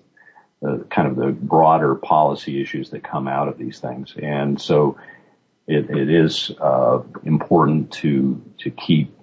uh, 0.67 0.79
kind 0.91 1.09
of 1.09 1.17
the 1.17 1.29
broader 1.29 1.95
policy 1.95 2.61
issues 2.61 2.91
that 2.91 3.05
come 3.05 3.29
out 3.29 3.47
of 3.47 3.57
these 3.59 3.79
things, 3.79 4.15
and 4.21 4.61
so 4.61 4.97
it, 5.67 5.91
it 5.91 6.11
is 6.11 6.51
uh, 6.61 7.03
important 7.25 7.93
to 7.93 8.43
to 8.59 8.71
keep 8.71 9.17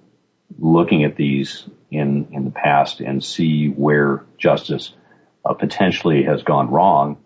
looking 0.59 1.03
at 1.03 1.15
these 1.15 1.67
in 1.89 2.27
in 2.31 2.45
the 2.45 2.51
past 2.51 2.99
and 2.99 3.23
see 3.23 3.67
where 3.67 4.25
justice 4.37 4.93
uh, 5.45 5.53
potentially 5.53 6.23
has 6.23 6.43
gone 6.43 6.69
wrong, 6.69 7.17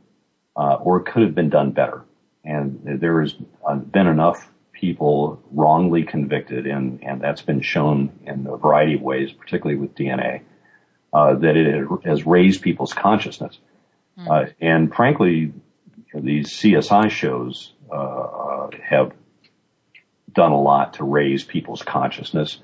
uh, 0.56 0.76
or 0.76 1.02
could 1.02 1.24
have 1.24 1.36
been 1.36 1.50
done 1.50 1.72
better. 1.72 2.04
And 2.44 2.82
there 2.84 3.22
has 3.22 3.34
been 3.34 4.08
enough 4.08 4.50
people 4.72 5.42
wrongly 5.52 6.04
convicted, 6.04 6.66
and, 6.66 7.04
and 7.04 7.20
that's 7.20 7.42
been 7.42 7.62
shown 7.62 8.12
in 8.26 8.48
a 8.48 8.56
variety 8.56 8.94
of 8.94 9.02
ways, 9.02 9.32
particularly 9.32 9.80
with 9.80 9.96
DNA, 9.96 10.42
uh, 11.12 11.36
that 11.36 11.58
it 11.58 11.88
has 12.06 12.26
raised 12.26 12.62
people's 12.62 12.94
consciousness. 12.94 13.58
Mm. 14.18 14.54
and 14.60 14.96
frankly, 14.96 15.54
these 16.12 16.48
CSI 16.48 17.12
shows 17.12 17.74
uh, 17.92 18.68
have 18.84 19.14
done 20.34 20.52
a 20.52 20.62
lot 20.62 20.94
to 20.94 21.04
raise 21.04 21.44
people's 21.44 21.82
consciousness 21.82 22.60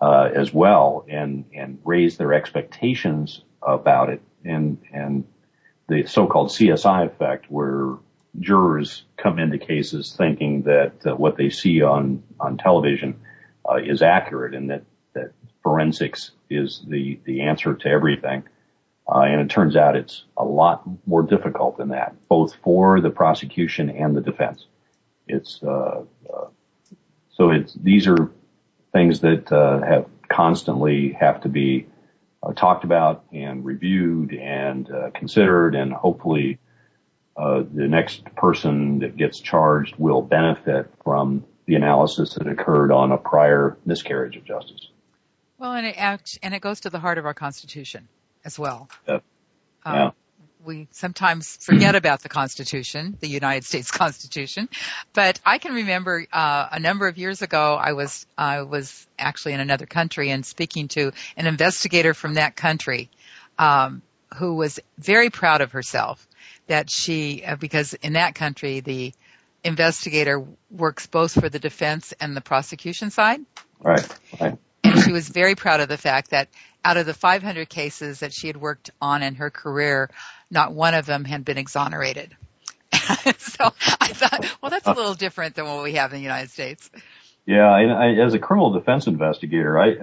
as 0.00 0.52
well, 0.52 1.04
and 1.08 1.44
and 1.54 1.78
raise 1.84 2.16
their 2.16 2.32
expectations 2.32 3.42
about 3.62 4.10
it 4.10 4.22
and 4.44 4.78
and 4.92 5.24
the 5.88 6.06
so-called 6.06 6.48
CSI 6.48 7.06
effect, 7.06 7.46
where 7.50 7.96
jurors 8.38 9.04
come 9.16 9.38
into 9.38 9.58
cases 9.58 10.14
thinking 10.16 10.62
that 10.62 11.06
uh, 11.06 11.16
what 11.16 11.36
they 11.36 11.50
see 11.50 11.82
on 11.82 12.22
on 12.38 12.58
television 12.58 13.20
uh, 13.68 13.76
is 13.76 14.02
accurate, 14.02 14.54
and 14.54 14.70
that 14.70 14.82
that 15.14 15.32
forensics 15.62 16.32
is 16.50 16.82
the 16.86 17.18
the 17.24 17.42
answer 17.42 17.74
to 17.74 17.88
everything. 17.88 18.44
Uh, 19.08 19.20
and 19.20 19.40
it 19.40 19.48
turns 19.48 19.74
out 19.74 19.96
it's 19.96 20.24
a 20.36 20.44
lot 20.44 20.82
more 21.06 21.22
difficult 21.22 21.78
than 21.78 21.88
that, 21.88 22.14
both 22.28 22.54
for 22.62 23.00
the 23.00 23.10
prosecution 23.10 23.88
and 23.88 24.14
the 24.14 24.20
defense. 24.20 24.66
It's 25.26 25.60
uh, 25.62 26.02
uh, 26.32 26.46
so 27.30 27.50
it's 27.50 27.72
these 27.74 28.06
are 28.06 28.30
things 28.92 29.20
that 29.20 29.50
uh, 29.50 29.80
have 29.80 30.06
constantly 30.28 31.12
have 31.12 31.40
to 31.42 31.48
be 31.48 31.86
uh, 32.42 32.52
talked 32.52 32.84
about 32.84 33.24
and 33.32 33.64
reviewed 33.64 34.34
and 34.34 34.90
uh, 34.90 35.10
considered, 35.14 35.74
and 35.74 35.92
hopefully 35.92 36.58
uh, 37.36 37.62
the 37.72 37.88
next 37.88 38.24
person 38.36 38.98
that 38.98 39.16
gets 39.16 39.40
charged 39.40 39.96
will 39.96 40.20
benefit 40.20 40.90
from 41.02 41.44
the 41.66 41.76
analysis 41.76 42.34
that 42.34 42.46
occurred 42.46 42.92
on 42.92 43.12
a 43.12 43.16
prior 43.16 43.78
miscarriage 43.86 44.36
of 44.36 44.44
justice. 44.44 44.88
Well, 45.58 45.72
and 45.72 45.86
it 45.86 45.94
acts, 45.96 46.38
and 46.42 46.54
it 46.54 46.60
goes 46.60 46.80
to 46.80 46.90
the 46.90 46.98
heart 46.98 47.16
of 47.16 47.24
our 47.24 47.34
Constitution 47.34 48.08
as 48.44 48.58
well. 48.58 48.88
Yeah. 49.06 49.20
Um, 49.84 49.94
yeah. 49.94 50.10
we 50.64 50.88
sometimes 50.90 51.56
forget 51.56 51.94
about 52.02 52.22
the 52.22 52.28
Constitution, 52.28 53.16
the 53.20 53.28
United 53.28 53.64
States 53.64 53.90
Constitution. 54.02 54.68
But 55.12 55.40
I 55.44 55.58
can 55.58 55.74
remember 55.74 56.26
uh, 56.32 56.68
a 56.72 56.80
number 56.80 57.08
of 57.08 57.18
years 57.18 57.42
ago, 57.42 57.74
I 57.74 57.92
was 57.92 58.26
I 58.36 58.62
was 58.62 59.06
actually 59.18 59.54
in 59.54 59.60
another 59.60 59.86
country 59.86 60.30
and 60.30 60.44
speaking 60.44 60.88
to 60.88 61.12
an 61.36 61.46
investigator 61.46 62.14
from 62.14 62.34
that 62.34 62.56
country, 62.56 63.10
um, 63.58 64.02
who 64.36 64.54
was 64.54 64.80
very 64.98 65.30
proud 65.30 65.60
of 65.60 65.72
herself 65.72 66.26
that 66.68 66.90
she 66.90 67.44
uh, 67.44 67.56
because 67.56 67.94
in 67.94 68.12
that 68.12 68.34
country 68.34 68.80
the 68.80 69.12
investigator 69.64 70.44
works 70.70 71.06
both 71.06 71.32
for 71.32 71.48
the 71.48 71.58
defense 71.58 72.14
and 72.20 72.36
the 72.36 72.40
prosecution 72.40 73.10
side. 73.10 73.40
Right. 73.80 74.06
Right. 74.40 74.58
And 74.84 75.00
she 75.00 75.12
was 75.12 75.28
very 75.28 75.54
proud 75.54 75.80
of 75.80 75.88
the 75.88 75.98
fact 75.98 76.30
that 76.30 76.48
out 76.88 76.96
of 76.96 77.04
the 77.04 77.12
500 77.12 77.68
cases 77.68 78.20
that 78.20 78.32
she 78.32 78.46
had 78.46 78.56
worked 78.56 78.90
on 78.98 79.22
in 79.22 79.34
her 79.34 79.50
career, 79.50 80.08
not 80.50 80.72
one 80.72 80.94
of 80.94 81.04
them 81.04 81.26
had 81.26 81.44
been 81.44 81.58
exonerated. 81.58 82.34
so 82.92 83.72
I 84.00 84.08
thought, 84.08 84.46
well, 84.62 84.70
that's 84.70 84.86
a 84.86 84.94
little 84.94 85.12
different 85.12 85.54
than 85.54 85.66
what 85.66 85.82
we 85.84 85.92
have 85.92 86.12
in 86.12 86.16
the 86.16 86.22
United 86.22 86.50
States. 86.50 86.90
Yeah, 87.44 87.76
and 87.76 87.92
I, 87.92 88.24
as 88.24 88.32
a 88.32 88.38
criminal 88.38 88.72
defense 88.72 89.06
investigator, 89.06 89.78
I 89.78 89.96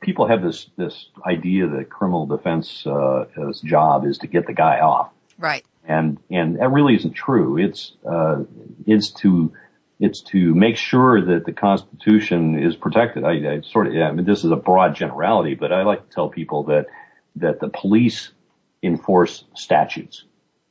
people 0.00 0.26
have 0.28 0.42
this 0.42 0.68
this 0.76 1.06
idea 1.24 1.66
that 1.68 1.88
criminal 1.88 2.26
defense 2.26 2.86
uh, 2.86 3.24
job 3.64 4.04
is 4.04 4.18
to 4.18 4.26
get 4.26 4.46
the 4.46 4.52
guy 4.52 4.80
off, 4.80 5.10
right? 5.38 5.64
And 5.86 6.18
and 6.30 6.58
that 6.58 6.68
really 6.68 6.96
isn't 6.96 7.14
true. 7.14 7.56
It's 7.56 7.92
uh, 8.06 8.44
it's 8.86 9.10
to 9.22 9.54
it's 10.04 10.20
to 10.32 10.54
make 10.54 10.76
sure 10.76 11.14
that 11.30 11.46
the 11.46 11.52
Constitution 11.52 12.58
is 12.58 12.74
protected. 12.76 13.24
I, 13.24 13.34
I 13.52 13.60
sort 13.62 13.86
of, 13.86 13.94
yeah, 13.94 14.08
I 14.08 14.12
mean, 14.12 14.26
this 14.26 14.44
is 14.44 14.50
a 14.50 14.56
broad 14.68 14.94
generality, 15.02 15.54
but 15.54 15.72
I 15.72 15.82
like 15.84 16.02
to 16.08 16.14
tell 16.14 16.28
people 16.28 16.64
that 16.64 16.86
that 17.36 17.60
the 17.60 17.68
police 17.68 18.32
enforce 18.82 19.44
statutes. 19.54 20.24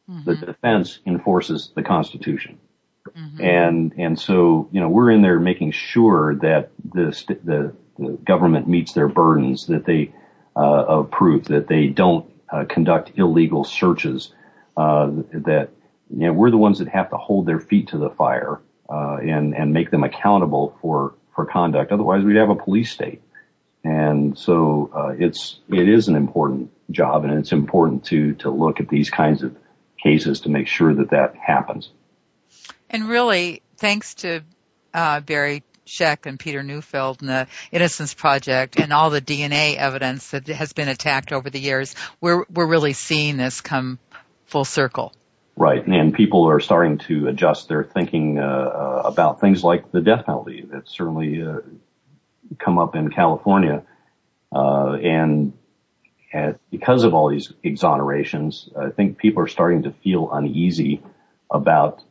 Mm-hmm. 0.10 0.30
The 0.30 0.36
defense 0.36 1.00
enforces 1.06 1.72
the 1.76 1.84
Constitution. 1.84 2.60
Mm-hmm. 3.08 3.42
And, 3.42 3.94
and 3.98 4.20
so, 4.20 4.70
you 4.72 4.80
know, 4.82 4.90
we're 4.90 5.10
in 5.10 5.22
there 5.22 5.40
making 5.40 5.72
sure 5.72 6.36
that 6.36 6.70
the, 6.84 7.06
the, 7.44 7.74
the 7.98 8.18
government 8.24 8.68
meets 8.68 8.94
their 8.94 9.08
burdens, 9.08 9.68
that 9.68 9.86
they, 9.86 10.14
uh, 10.56 10.84
of 10.96 11.10
proof, 11.10 11.46
that 11.46 11.68
they 11.68 11.88
don't, 11.88 12.26
uh, 12.54 12.66
conduct 12.70 13.14
illegal 13.16 13.64
searches, 13.64 14.34
uh, 14.78 15.08
that, 15.32 15.70
you 16.10 16.28
know, 16.28 16.34
we're 16.34 16.52
the 16.52 16.58
ones 16.58 16.80
that 16.80 16.90
have 16.90 17.10
to 17.10 17.18
hold 17.18 17.46
their 17.46 17.60
feet 17.60 17.88
to 17.88 17.98
the 17.98 18.10
fire, 18.10 18.60
uh, 18.92 19.18
and, 19.22 19.56
and 19.56 19.72
make 19.72 19.90
them 19.90 20.04
accountable 20.04 20.78
for, 20.82 21.16
for 21.34 21.46
conduct. 21.46 21.92
Otherwise 21.92 22.24
we'd 22.24 22.36
have 22.36 22.50
a 22.50 22.56
police 22.56 22.92
state. 22.92 23.22
And 23.84 24.38
so, 24.38 24.92
uh, 24.94 25.16
it's, 25.18 25.60
it 25.70 25.88
is 25.88 26.08
an 26.08 26.16
important 26.16 26.72
job 26.92 27.24
and 27.24 27.34
it's 27.34 27.52
important 27.52 28.06
to, 28.06 28.36
to 28.36 28.52
look 28.52 28.80
at 28.80 28.90
these 28.90 29.10
kinds 29.10 29.44
of 29.44 29.56
cases 30.02 30.42
to 30.42 30.50
make 30.50 30.68
sure 30.68 30.94
that 30.94 31.12
that 31.12 31.36
happens. 31.36 31.90
And 32.90 33.08
really, 33.08 33.62
thanks 33.78 34.16
to, 34.16 34.42
uh, 34.94 35.22
Barry 35.22 35.64
Scheck 35.88 36.26
and 36.26 36.38
Peter 36.38 36.62
Neufeld 36.62 37.22
and 37.22 37.30
the 37.30 37.48
Innocence 37.72 38.14
Project 38.14 38.80
and 38.80 38.94
all 38.94 39.10
the 39.10 39.22
DNA 39.22 39.78
evidence 39.78 40.30
that 40.32 40.48
has 40.48 40.74
been 40.74 40.90
attacked 40.90 41.32
over 41.32 41.50
the 41.50 41.60
years, 41.60 41.96
we're, 42.20 42.46
we're 42.54 42.68
really 42.68 42.94
seeing 42.94 43.38
this 43.38 43.62
come 43.62 44.00
full 44.46 44.66
circle. 44.66 45.14
Right, 45.58 45.86
and 45.86 46.14
people 46.14 46.50
are 46.50 46.60
starting 46.60 46.98
to 47.00 47.28
adjust 47.28 47.68
their 47.68 47.84
thinking 47.84 48.40
uh, 48.40 48.42
uh, 48.42 49.02
about 49.06 49.42
things 49.42 49.64
like 49.64 49.92
the 49.92 50.02
death 50.02 50.26
penalty. 50.26 50.66
That's 50.68 50.90
certainly 50.90 51.44
uh, 51.44 51.60
come 52.58 52.80
up 52.80 52.96
in 52.96 53.12
California, 53.12 53.84
uh, 54.56 54.94
and 54.94 55.54
at, 56.34 56.60
because 56.72 57.04
of 57.04 57.14
all 57.14 57.30
these 57.30 57.52
exonerations, 57.64 58.76
I 58.78 58.90
think 58.92 59.18
people 59.18 59.44
are 59.44 59.48
starting 59.48 59.84
to 59.84 59.92
feel 59.92 60.32
uneasy 60.32 61.04
about 61.52 62.02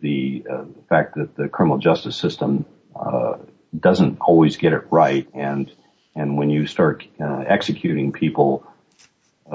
the 0.00 0.44
uh, 0.50 0.64
fact 0.88 1.16
that 1.16 1.36
the 1.36 1.48
criminal 1.48 1.78
justice 1.78 2.16
system 2.16 2.64
uh, 2.98 3.36
doesn't 3.78 4.18
always 4.20 4.56
get 4.56 4.72
it 4.72 4.84
right, 4.90 5.28
and 5.34 5.70
and 6.14 6.38
when 6.38 6.48
you 6.48 6.66
start 6.66 7.04
executing 7.20 8.10
people, 8.10 8.66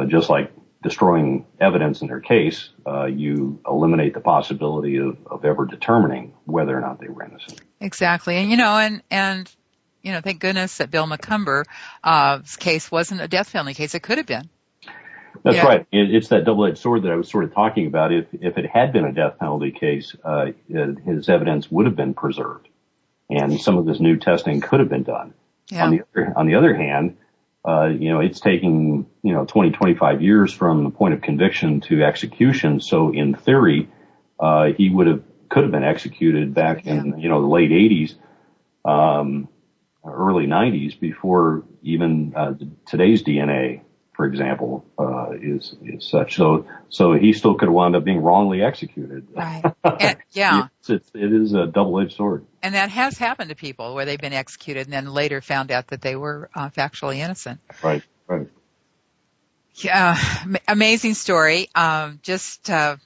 just 0.08 0.30
like 0.30 0.54
destroying 0.84 1.46
evidence 1.60 2.02
in 2.02 2.08
their 2.08 2.20
case, 2.20 2.70
uh, 2.88 3.06
you 3.06 3.60
eliminate 3.68 4.14
the 4.14 4.20
possibility 4.20 4.98
of, 4.98 5.18
of 5.28 5.46
ever 5.46 5.66
determining 5.66 6.34
whether 6.46 6.76
or 6.76 6.82
not 6.82 7.00
they 7.00 7.08
were 7.08 7.24
innocent. 7.24 7.62
Exactly, 7.80 8.38
and 8.38 8.50
you 8.50 8.58
know, 8.58 8.78
and 8.78 9.04
and 9.12 9.54
you 10.02 10.12
know, 10.12 10.22
thank 10.22 10.40
goodness 10.40 10.78
that 10.78 10.90
Bill 10.90 11.06
Macumber's 11.06 11.68
uh, 12.04 12.40
case 12.58 12.90
wasn't 12.92 13.22
a 13.22 13.28
death 13.28 13.52
penalty 13.52 13.76
case. 13.76 13.94
It 13.94 14.02
could 14.02 14.18
have 14.18 14.28
been. 14.28 14.50
That's 15.44 15.64
right. 15.64 15.88
It's 15.92 16.28
that 16.28 16.46
double-edged 16.46 16.78
sword 16.78 17.04
that 17.04 17.12
I 17.12 17.16
was 17.16 17.30
sort 17.30 17.46
of 17.46 17.54
talking 17.54 17.88
about. 17.88 18.12
If 18.12 18.28
if 18.34 18.58
it 18.58 18.66
had 18.66 18.94
been 18.94 19.06
a 19.06 19.12
death 19.12 19.40
penalty 19.40 19.72
case, 19.72 20.16
uh, 20.24 20.48
his 20.68 21.30
evidence 21.30 21.72
would 21.72 21.86
have 21.86 21.96
been 21.96 22.14
preserved, 22.14 22.68
and 23.30 23.60
some 23.60 23.78
of 23.78 23.86
this 23.86 24.00
new 24.00 24.18
testing 24.18 24.62
could 24.62 24.80
have 24.80 24.90
been 24.90 25.04
done. 25.04 25.34
Yeah. 25.70 25.86
On 25.86 25.92
the 25.92 26.34
on 26.36 26.48
the 26.48 26.56
other 26.56 26.76
hand, 26.76 27.18
uh, 27.68 27.86
you 27.88 28.10
know, 28.10 28.20
it's 28.20 28.40
taking 28.40 29.06
you 29.24 29.34
know 29.34 29.46
20, 29.46 29.72
25 29.72 30.22
years 30.22 30.54
from 30.54 30.84
the 30.84 30.90
point 30.90 31.14
of 31.14 31.22
conviction 31.22 31.82
to 31.82 32.04
execution. 32.04 32.80
So 32.80 33.14
in 33.14 33.36
theory, 33.36 33.90
uh, 34.40 34.72
he 34.78 34.90
would 34.90 35.08
have 35.08 35.24
could 35.50 35.64
have 35.64 35.72
been 35.72 35.84
executed 35.84 36.54
back 36.54 36.86
yeah. 36.86 36.94
in 36.94 37.20
you 37.20 37.30
know 37.30 37.42
the 37.42 37.48
late 37.48 37.72
80s. 37.72 38.16
Um, 38.84 39.48
early 40.06 40.48
90s 40.48 41.00
before 41.00 41.64
even 41.84 42.34
uh, 42.36 42.54
today's 42.88 43.24
DNA, 43.24 43.82
for 44.14 44.26
example, 44.26 44.86
uh, 45.00 45.32
is 45.32 45.76
is 45.84 46.08
such. 46.08 46.36
So 46.36 46.68
so 46.90 47.14
he 47.14 47.34
still 47.34 47.56
could 47.56 47.70
wound 47.70 47.96
up 47.96 48.04
being 48.04 48.22
wrongly 48.22 48.62
executed. 48.62 49.28
Right. 49.34 49.64
And, 49.84 50.18
yeah. 50.32 50.68
it's, 50.80 50.90
it's, 50.90 51.12
it 51.14 51.32
is 51.32 51.54
a 51.54 51.66
double-edged 51.68 52.16
sword. 52.16 52.46
And 52.62 52.76
that 52.76 52.90
has 52.90 53.18
happened 53.18 53.50
to 53.50 53.56
people 53.56 53.96
where 53.96 54.06
they've 54.06 54.20
been 54.20 54.34
executed 54.34 54.88
and 54.88 54.94
then 54.94 55.08
later 55.08 55.42
found 55.42 55.72
out 55.72 55.88
that 55.88 56.02
they 56.02 56.16
were 56.16 56.50
uh, 56.54 56.70
factually 56.70 57.18
innocent. 57.18 57.62
Right. 57.82 58.04
Right. 58.28 58.48
Yeah, 59.76 60.18
amazing 60.68 61.14
story. 61.14 61.70
Um, 61.74 62.20
just 62.24 62.70
uh, 62.70 62.98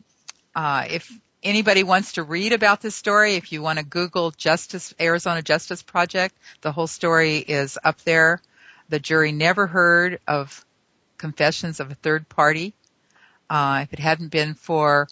uh, 0.56 0.86
if 0.90 1.12
anybody 1.44 1.84
wants 1.84 2.14
to 2.14 2.24
read 2.24 2.54
about 2.54 2.82
this 2.82 2.96
story, 2.96 3.36
if 3.36 3.52
you 3.52 3.62
want 3.62 3.80
to 3.80 3.86
Google 3.86 4.32
Justice, 4.32 4.94
Arizona 5.00 5.42
Justice 5.42 5.84
Project, 5.84 6.36
the 6.62 6.72
whole 6.72 6.88
story 6.88 7.38
is 7.38 7.78
up 7.84 8.02
there. 8.02 8.42
The 8.90 9.00
jury 9.00 9.32
never 9.32 9.68
heard 9.68 10.20
of 10.28 10.65
confessions 11.18 11.80
of 11.80 11.92
a 11.92 11.96
third 11.96 12.28
party. 12.30 12.74
Uh, 13.50 13.82
if 13.84 13.94
it 13.94 14.00
hadn't 14.00 14.30
been 14.30 14.54
for 14.56 15.08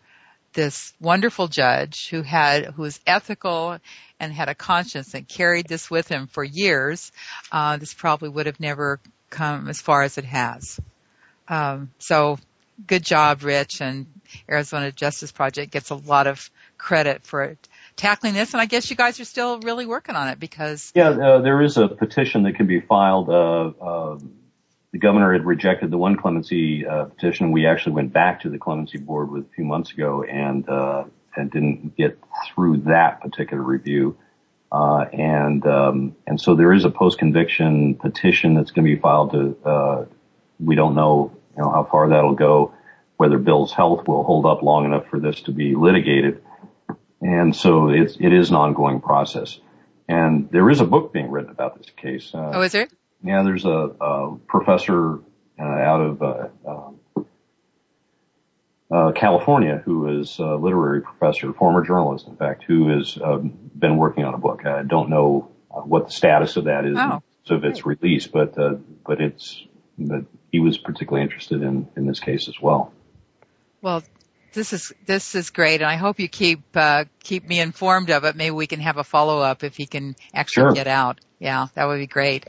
this 0.54 0.94
wonderful 1.00 1.48
judge 1.48 2.10
who 2.10 2.22
had, 2.22 2.66
who 2.66 2.84
was 2.84 3.00
ethical 3.06 3.78
and 4.20 4.34
had 4.34 4.50
a 4.50 4.56
conscience 4.56 5.14
and 5.14 5.28
carried 5.28 5.68
this 5.68 5.90
with 5.90 6.08
him 6.08 6.28
for 6.28 6.44
years, 6.44 7.12
uh, 7.52 7.78
this 7.78 7.94
probably 7.94 8.30
would 8.30 8.46
have 8.46 8.60
never 8.60 9.00
come 9.30 9.68
as 9.68 9.82
far 9.82 10.04
as 10.04 10.18
it 10.18 10.26
has. 10.26 10.80
Um, 11.48 11.92
so 12.00 12.38
good 12.88 13.04
job, 13.04 13.44
Rich, 13.44 13.82
and 13.82 14.08
Arizona 14.50 14.92
Justice 14.92 15.32
Project 15.32 15.72
gets 15.72 15.90
a 15.90 15.96
lot 15.96 16.28
of 16.28 16.50
credit 16.78 17.24
for 17.24 17.58
tackling 17.96 18.34
this. 18.34 18.54
And 18.54 18.62
I 18.62 18.66
guess 18.66 18.90
you 18.90 18.96
guys 18.96 19.20
are 19.20 19.26
still 19.26 19.60
really 19.60 19.86
working 19.86 20.16
on 20.16 20.30
it 20.30 20.40
because 20.40 20.92
yeah, 20.96 21.10
uh, 21.10 21.42
there 21.42 21.62
is 21.62 21.78
a 21.78 21.88
petition 21.88 22.44
that 22.44 22.56
can 22.56 22.68
be 22.68 22.80
filed. 22.80 23.30
Uh, 23.30 23.72
uh, 23.82 24.20
the 24.94 25.00
governor 25.00 25.34
had 25.34 25.46
rejected 25.46 25.92
the 25.92 25.98
one 25.98 26.16
clemency 26.16 26.86
uh, 26.86 27.06
petition. 27.06 27.52
We 27.52 27.66
actually 27.66 27.94
went 27.94 28.14
back 28.14 28.42
to 28.42 28.50
the 28.50 28.58
clemency 28.58 28.98
board 28.98 29.30
with 29.30 29.44
a 29.44 29.50
few 29.54 29.66
months 29.66 29.92
ago 29.92 30.24
and 30.24 30.68
uh, 30.70 31.04
and 31.36 31.52
didn't 31.52 31.98
get 31.98 32.18
through 32.48 32.78
that 32.86 33.20
particular 33.20 33.62
review. 33.62 34.18
Uh, 34.72 35.06
and 35.12 35.68
um, 35.68 36.16
and 36.26 36.40
so 36.40 36.56
there 36.56 36.72
is 36.72 36.86
a 36.86 36.90
post 36.90 37.20
conviction 37.20 37.96
petition 37.96 38.54
that's 38.54 38.72
going 38.72 38.88
to 38.88 38.96
be 38.96 39.02
filed. 39.02 39.32
To 39.32 40.08
we 40.60 40.76
don't 40.76 40.96
know 40.96 41.36
you 41.58 41.62
know 41.62 41.70
how 41.70 41.84
far 41.84 42.08
that'll 42.08 42.36
go 42.36 42.74
whether 43.18 43.38
Bill's 43.38 43.72
health 43.72 44.08
will 44.08 44.24
hold 44.24 44.46
up 44.46 44.62
long 44.62 44.86
enough 44.86 45.08
for 45.08 45.20
this 45.20 45.42
to 45.42 45.52
be 45.52 45.76
litigated. 45.76 46.44
And 47.22 47.56
so 47.56 47.90
it's, 47.90 48.18
it 48.20 48.34
is 48.34 48.50
an 48.50 48.56
ongoing 48.56 49.00
process. 49.00 49.60
And 50.10 50.50
there 50.52 50.70
is 50.70 50.82
a 50.82 50.86
book 50.86 51.14
being 51.14 51.32
written 51.32 51.50
about 51.50 51.78
this 51.78 51.90
case. 51.96 52.32
Oh, 52.34 52.62
is 52.62 52.74
there? 52.74 52.90
Yeah, 53.24 53.44
there's 53.44 53.66
a, 53.66 53.70
a 53.70 54.38
professor 54.48 55.20
uh, 55.60 55.64
out 55.64 56.02
of 56.02 56.22
uh, 56.22 56.48
um, 56.68 57.00
uh, 58.92 59.12
California 59.14 59.82
who 59.84 60.20
is 60.20 60.38
a 60.40 60.56
literary 60.56 61.02
professor, 61.02 61.54
former 61.54 61.84
journalist, 61.86 62.28
in 62.28 62.36
fact, 62.36 62.64
who 62.64 62.90
has 62.90 63.18
um, 63.24 63.58
been 63.76 63.98
working 63.98 64.24
on 64.26 64.34
a 64.34 64.38
book. 64.38 64.66
I 64.66 64.84
don't 64.84 65.10
know 65.10 65.50
uh, 65.72 65.82
what 65.82 66.08
the 66.08 66.12
status 66.12 66.58
of 66.58 66.66
that 66.66 66.86
is 66.86 66.98
oh, 66.98 67.24
of 67.50 67.64
its 67.64 67.86
release, 67.86 68.28
but 68.28 68.58
uh, 68.58 68.76
but 69.06 69.22
it's 69.22 69.64
but 69.98 70.26
he 70.52 70.60
was 70.60 70.78
particularly 70.78 71.24
interested 71.24 71.62
in 71.62 71.88
in 71.96 72.06
this 72.06 72.20
case 72.20 72.48
as 72.48 72.60
well. 72.62 72.94
Well, 73.82 74.04
this 74.54 74.74
is 74.74 74.94
this 75.06 75.36
is 75.36 75.50
great, 75.50 75.82
and 75.82 75.90
I 75.90 75.96
hope 75.96 76.20
you 76.20 76.28
keep 76.28 76.62
uh, 76.76 77.06
keep 77.24 77.48
me 77.48 77.60
informed 77.60 78.10
of 78.12 78.24
it. 78.24 78.36
Maybe 78.36 78.52
we 78.52 78.68
can 78.68 78.80
have 78.80 78.98
a 78.98 79.04
follow 79.04 79.40
up 79.40 79.64
if 79.64 79.76
he 79.76 79.86
can 79.86 80.16
actually 80.34 80.66
sure. 80.66 80.74
get 80.74 80.88
out. 80.88 81.20
Yeah, 81.40 81.68
that 81.74 81.86
would 81.86 81.98
be 81.98 82.08
great. 82.08 82.46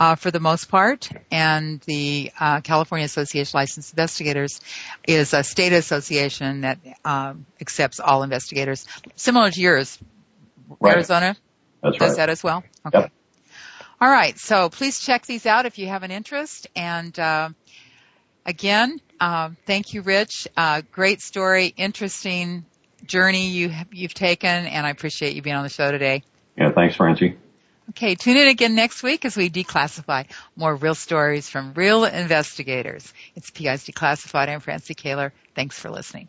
Uh, 0.00 0.14
for 0.14 0.30
the 0.30 0.38
most 0.38 0.68
part, 0.70 1.10
and 1.32 1.80
the 1.80 2.30
uh, 2.38 2.60
California 2.60 3.04
Association 3.04 3.50
of 3.50 3.54
Licensed 3.54 3.92
Investigators 3.92 4.60
is 5.08 5.34
a 5.34 5.42
state 5.42 5.72
association 5.72 6.60
that 6.60 6.78
um, 7.04 7.46
accepts 7.60 7.98
all 7.98 8.22
investigators, 8.22 8.86
similar 9.16 9.50
to 9.50 9.60
yours, 9.60 9.98
Right. 10.80 10.94
Arizona. 10.94 11.36
That's 11.82 11.98
Does 11.98 12.16
that 12.16 12.30
as 12.30 12.42
well? 12.42 12.62
Okay. 12.86 13.00
Yep. 13.00 13.12
All 14.00 14.10
right. 14.10 14.38
So 14.38 14.68
please 14.68 15.00
check 15.00 15.26
these 15.26 15.46
out 15.46 15.66
if 15.66 15.78
you 15.78 15.88
have 15.88 16.02
an 16.02 16.10
interest. 16.10 16.68
And 16.76 17.18
uh, 17.18 17.50
again, 18.46 19.00
uh, 19.20 19.50
thank 19.66 19.92
you, 19.94 20.02
Rich. 20.02 20.46
Uh, 20.56 20.82
great 20.92 21.20
story, 21.20 21.74
interesting 21.76 22.64
journey 23.04 23.48
you 23.48 23.72
you've 23.92 24.14
taken, 24.14 24.48
and 24.48 24.86
I 24.86 24.90
appreciate 24.90 25.34
you 25.34 25.42
being 25.42 25.56
on 25.56 25.62
the 25.62 25.68
show 25.68 25.90
today. 25.90 26.22
Yeah, 26.56 26.70
thanks, 26.72 26.96
Francie. 26.96 27.36
Okay, 27.90 28.14
tune 28.16 28.36
in 28.36 28.48
again 28.48 28.74
next 28.74 29.02
week 29.02 29.24
as 29.24 29.36
we 29.36 29.48
declassify 29.48 30.26
more 30.56 30.74
real 30.76 30.94
stories 30.94 31.48
from 31.48 31.72
real 31.74 32.04
investigators. 32.04 33.12
It's 33.34 33.50
PI's 33.50 33.86
Declassified. 33.86 34.48
I'm 34.48 34.60
Francie 34.60 34.94
Koehler. 34.94 35.32
Thanks 35.54 35.78
for 35.78 35.88
listening. 35.90 36.28